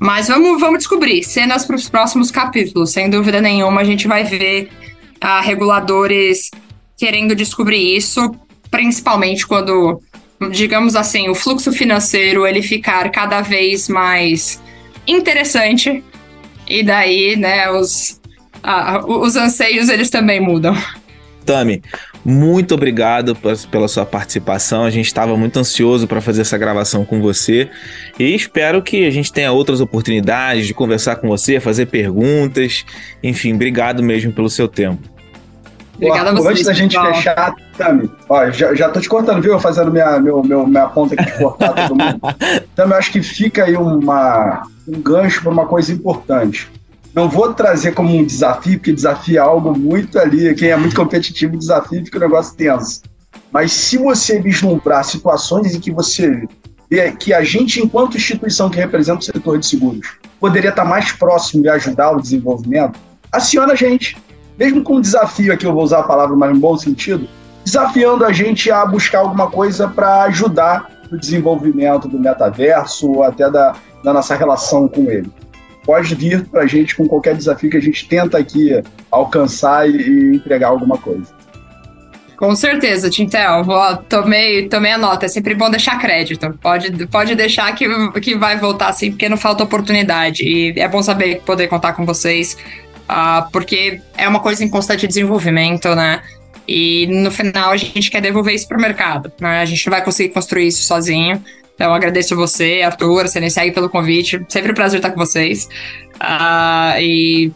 Mas 0.04 0.28
vamos, 0.28 0.60
vamos 0.60 0.80
descobrir. 0.80 1.24
Cenas 1.24 1.64
para 1.64 1.76
os 1.76 1.88
próximos 1.88 2.30
capítulos. 2.30 2.90
Sem 2.90 3.08
dúvida 3.08 3.40
nenhuma, 3.40 3.80
a 3.80 3.84
gente 3.84 4.06
vai 4.06 4.22
ver 4.22 4.68
uh, 5.14 5.42
reguladores 5.42 6.50
querendo 6.94 7.34
descobrir 7.34 7.96
isso, 7.96 8.30
principalmente 8.70 9.46
quando, 9.46 10.02
digamos 10.50 10.94
assim, 10.94 11.30
o 11.30 11.34
fluxo 11.34 11.72
financeiro 11.72 12.46
ele 12.46 12.60
ficar 12.60 13.10
cada 13.10 13.40
vez 13.40 13.88
mais 13.88 14.60
interessante. 15.06 16.04
E 16.68 16.82
daí, 16.82 17.34
né, 17.34 17.70
os, 17.70 18.20
uh, 18.62 19.10
os 19.10 19.36
anseios 19.36 19.88
eles 19.88 20.10
também 20.10 20.38
mudam. 20.38 20.76
Tami, 21.44 21.82
muito 22.24 22.74
obrigado 22.74 23.36
pela 23.70 23.88
sua 23.88 24.06
participação. 24.06 24.84
A 24.84 24.90
gente 24.90 25.06
estava 25.06 25.36
muito 25.36 25.58
ansioso 25.58 26.06
para 26.06 26.20
fazer 26.20 26.40
essa 26.40 26.56
gravação 26.56 27.04
com 27.04 27.20
você 27.20 27.70
e 28.18 28.34
espero 28.34 28.82
que 28.82 29.06
a 29.06 29.10
gente 29.10 29.32
tenha 29.32 29.52
outras 29.52 29.80
oportunidades 29.80 30.66
de 30.66 30.74
conversar 30.74 31.16
com 31.16 31.28
você, 31.28 31.60
fazer 31.60 31.86
perguntas. 31.86 32.84
Enfim, 33.22 33.54
obrigado 33.54 34.02
mesmo 34.02 34.32
pelo 34.32 34.48
seu 34.48 34.66
tempo. 34.66 35.14
Obrigada 35.96 36.30
a 36.30 36.34
vocês. 36.34 36.46
Antes 36.48 36.64
da 36.64 36.72
gente 36.72 36.98
fechar, 36.98 37.54
Tami, 37.76 38.10
ó, 38.28 38.50
já, 38.50 38.74
já 38.74 38.88
tô 38.88 39.00
te 39.00 39.08
cortando, 39.08 39.40
viu? 39.40 39.58
Fazendo 39.60 39.92
minha, 39.92 40.18
meu, 40.18 40.42
meu, 40.42 40.66
minha 40.66 40.86
ponta 40.88 41.14
aqui 41.14 41.30
de 41.30 41.38
cortar 41.38 41.72
todo 41.72 41.96
mundo. 41.96 42.20
Tami, 42.74 42.92
eu 42.92 42.98
acho 42.98 43.12
que 43.12 43.22
fica 43.22 43.64
aí 43.64 43.76
uma, 43.76 44.62
um 44.88 45.00
gancho 45.00 45.42
para 45.42 45.52
uma 45.52 45.66
coisa 45.66 45.92
importante. 45.92 46.68
Não 47.14 47.28
vou 47.28 47.54
trazer 47.54 47.92
como 47.92 48.12
um 48.12 48.24
desafio, 48.24 48.76
porque 48.76 48.92
desafio 48.92 49.36
é 49.36 49.38
algo 49.38 49.78
muito 49.78 50.18
ali. 50.18 50.52
Quem 50.56 50.70
é 50.70 50.76
muito 50.76 50.96
competitivo, 50.96 51.56
desafio 51.56 52.04
fica 52.04 52.18
um 52.18 52.22
negócio 52.22 52.56
tenso. 52.56 53.02
Mas 53.52 53.70
se 53.70 53.96
você 53.96 54.40
vislumbrar 54.40 55.04
situações 55.04 55.76
em 55.76 55.80
que 55.80 55.92
você 55.92 56.44
vê 56.90 57.12
que 57.12 57.32
a 57.32 57.44
gente, 57.44 57.80
enquanto 57.80 58.16
instituição 58.16 58.68
que 58.68 58.78
representa 58.78 59.20
o 59.20 59.22
setor 59.22 59.58
de 59.60 59.66
seguros, 59.66 60.14
poderia 60.40 60.70
estar 60.70 60.84
mais 60.84 61.12
próximo 61.12 61.62
de 61.62 61.68
ajudar 61.68 62.10
o 62.10 62.20
desenvolvimento, 62.20 62.98
aciona 63.30 63.74
a 63.74 63.76
gente. 63.76 64.16
Mesmo 64.58 64.82
com 64.82 64.96
um 64.96 65.00
desafio, 65.00 65.52
aqui 65.52 65.66
eu 65.66 65.72
vou 65.72 65.84
usar 65.84 66.00
a 66.00 66.04
palavra 66.04 66.34
mais 66.34 66.56
em 66.56 66.58
bom 66.58 66.76
sentido, 66.76 67.28
desafiando 67.64 68.24
a 68.24 68.32
gente 68.32 68.72
a 68.72 68.84
buscar 68.84 69.20
alguma 69.20 69.48
coisa 69.48 69.86
para 69.86 70.24
ajudar 70.24 70.90
no 71.12 71.18
desenvolvimento 71.18 72.08
do 72.08 72.18
metaverso 72.18 73.08
ou 73.08 73.22
até 73.22 73.48
da, 73.48 73.76
da 74.02 74.12
nossa 74.12 74.34
relação 74.34 74.88
com 74.88 75.08
ele 75.08 75.30
pode 75.84 76.14
vir 76.14 76.44
para 76.46 76.62
a 76.62 76.66
gente 76.66 76.96
com 76.96 77.06
qualquer 77.06 77.36
desafio 77.36 77.70
que 77.70 77.76
a 77.76 77.80
gente 77.80 78.08
tenta 78.08 78.38
aqui 78.38 78.70
alcançar 79.10 79.88
e, 79.88 80.36
entregar 80.36 80.68
alguma 80.68 80.98
coisa. 80.98 81.32
Com 82.36 82.54
certeza, 82.56 83.08
Tintel. 83.08 83.62
Vou, 83.62 83.96
tomei, 83.96 84.68
tomei 84.68 84.92
a 84.92 84.98
nota. 84.98 85.26
É 85.26 85.28
sempre 85.28 85.54
bom 85.54 85.70
deixar 85.70 85.98
crédito. 86.00 86.52
Pode, 86.60 87.06
pode 87.06 87.34
deixar 87.34 87.72
que, 87.74 87.86
que 88.20 88.34
vai 88.34 88.58
voltar 88.58 88.88
assim, 88.88 89.10
porque 89.10 89.28
não 89.28 89.36
falta 89.36 89.62
oportunidade. 89.62 90.42
E 90.42 90.78
é 90.78 90.88
bom 90.88 91.02
saber 91.02 91.42
poder 91.42 91.68
contar 91.68 91.92
com 91.92 92.04
vocês, 92.04 92.56
uh, 93.08 93.48
porque 93.52 94.00
é 94.18 94.28
uma 94.28 94.40
coisa 94.40 94.64
em 94.64 94.68
constante 94.68 95.06
desenvolvimento, 95.06 95.94
né? 95.94 96.22
E 96.66 97.06
no 97.08 97.30
final 97.30 97.70
a 97.70 97.76
gente 97.76 98.10
quer 98.10 98.20
devolver 98.20 98.54
isso 98.54 98.66
para 98.66 98.78
o 98.78 98.80
mercado. 98.80 99.32
Né? 99.40 99.60
A 99.60 99.64
gente 99.64 99.86
não 99.86 99.92
vai 99.92 100.02
conseguir 100.02 100.32
construir 100.32 100.66
isso 100.66 100.82
sozinho. 100.82 101.42
Então, 101.74 101.92
agradeço 101.92 102.36
você, 102.36 102.82
Arthur, 102.82 103.26
segue 103.28 103.72
pelo 103.72 103.88
convite. 103.88 104.44
Sempre 104.48 104.70
um 104.70 104.74
prazer 104.74 104.98
estar 104.98 105.10
com 105.10 105.18
vocês. 105.18 105.68
Uh, 106.14 107.00
e 107.00 107.52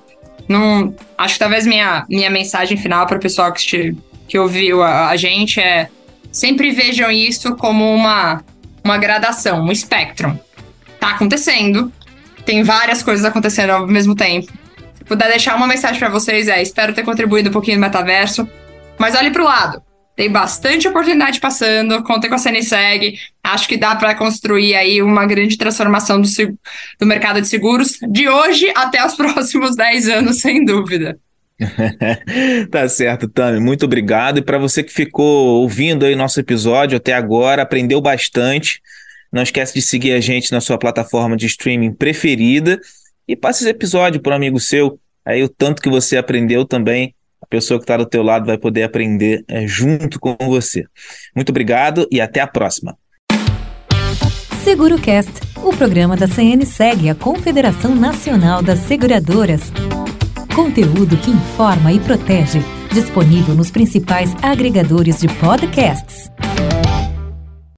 não, 0.49 0.95
acho 1.17 1.35
que 1.35 1.41
talvez 1.41 1.67
minha, 1.67 2.05
minha 2.09 2.31
mensagem 2.31 2.77
final 2.77 3.07
para 3.07 3.19
o 3.19 3.21
pessoal 3.21 3.53
que, 3.53 3.95
que 4.27 4.39
ouviu 4.39 4.83
a, 4.83 5.09
a, 5.09 5.17
gente 5.17 5.61
é 5.61 5.89
sempre 6.33 6.71
vejam 6.71 7.11
isso 7.11 7.55
como 7.57 7.95
uma, 7.95 8.43
uma 8.83 8.99
gradação, 8.99 9.63
um 9.63 9.71
espectro. 9.71 10.39
Tá 10.99 11.11
acontecendo, 11.11 11.93
tem 12.45 12.63
várias 12.63 13.03
coisas 13.03 13.25
acontecendo 13.25 13.71
ao 13.71 13.87
mesmo 13.87 14.17
tempo. 14.17 14.51
Se 14.97 15.05
puder 15.05 15.29
deixar 15.29 15.55
uma 15.55 15.67
mensagem 15.67 15.99
para 15.99 16.09
vocês, 16.09 16.49
é: 16.49 16.61
espero 16.61 16.93
ter 16.93 17.05
contribuído 17.05 17.51
um 17.51 17.53
pouquinho 17.53 17.77
no 17.77 17.83
metaverso, 17.83 18.49
mas 18.99 19.15
olhe 19.15 19.31
para 19.31 19.43
o 19.43 19.45
lado. 19.45 19.83
Tem 20.19 20.29
bastante 20.29 20.89
oportunidade 20.89 21.39
passando, 21.39 22.03
contem 22.03 22.29
com 22.29 22.35
a 22.35 22.39
CNSEG. 22.39 23.21
Acho 23.41 23.69
que 23.69 23.77
dá 23.77 23.95
para 23.95 24.17
construir 24.17 24.75
aí 24.75 25.01
uma 25.01 25.25
grande 25.25 25.57
transformação 25.57 26.21
do, 26.21 26.29
do 26.99 27.07
mercado 27.07 27.41
de 27.41 27.47
seguros 27.47 28.01
de 28.11 28.29
hoje 28.29 28.69
até 28.75 29.07
os 29.07 29.15
próximos 29.17 29.77
10 29.77 30.09
anos, 30.09 30.41
sem 30.41 30.65
dúvida. 30.65 31.17
tá 32.69 32.89
certo, 32.89 33.29
Tami. 33.29 33.61
Muito 33.61 33.85
obrigado. 33.85 34.39
E 34.39 34.43
para 34.43 34.59
você 34.59 34.83
que 34.83 34.93
ficou 34.93 35.61
ouvindo 35.61 36.05
aí 36.05 36.17
nosso 36.17 36.41
episódio 36.41 36.97
até 36.97 37.13
agora, 37.13 37.63
aprendeu 37.63 38.01
bastante. 38.01 38.83
Não 39.33 39.45
esquece 39.45 39.73
de 39.73 39.83
seguir 39.83 40.15
a 40.15 40.21
gente 40.21 40.51
na 40.51 40.61
sua 40.61 40.77
plataforma 40.77 41.37
de 41.37 41.47
streaming 41.47 41.95
preferida 41.95 42.81
e 43.29 43.37
passe 43.37 43.63
esse 43.63 43.71
episódio 43.71 44.21
para 44.21 44.33
um 44.33 44.37
amigo 44.37 44.59
seu. 44.59 44.99
Aí 45.25 45.45
o 45.45 45.49
tanto 45.49 45.81
que 45.81 45.89
você 45.89 46.17
aprendeu 46.17 46.65
também 46.65 47.15
pessoa 47.49 47.79
que 47.79 47.85
está 47.85 47.97
do 47.97 48.07
teu 48.07 48.23
lado 48.23 48.47
vai 48.47 48.59
poder 48.59 48.83
aprender 48.83 49.45
é, 49.49 49.67
junto 49.67 50.21
com 50.21 50.37
você. 50.39 50.85
Muito 51.35 51.51
obrigado 51.51 52.07
e 52.11 52.21
até 52.21 52.41
a 52.41 52.47
próxima. 52.47 52.97
SeguroCast, 54.63 55.33
o 55.57 55.75
programa 55.75 56.17
da 56.17 56.29
CN 56.29 56.65
segue 56.67 57.09
a 57.09 57.15
Confederação 57.15 57.95
Nacional 57.95 58.63
das 58.63 58.81
Seguradoras. 58.81 59.73
Conteúdo 60.55 61.17
que 61.17 61.31
informa 61.31 61.93
e 61.93 62.01
protege, 62.01 62.61
disponível 62.93 63.55
nos 63.55 63.71
principais 63.71 64.35
agregadores 64.43 65.21
de 65.21 65.29
podcasts. 65.29 66.29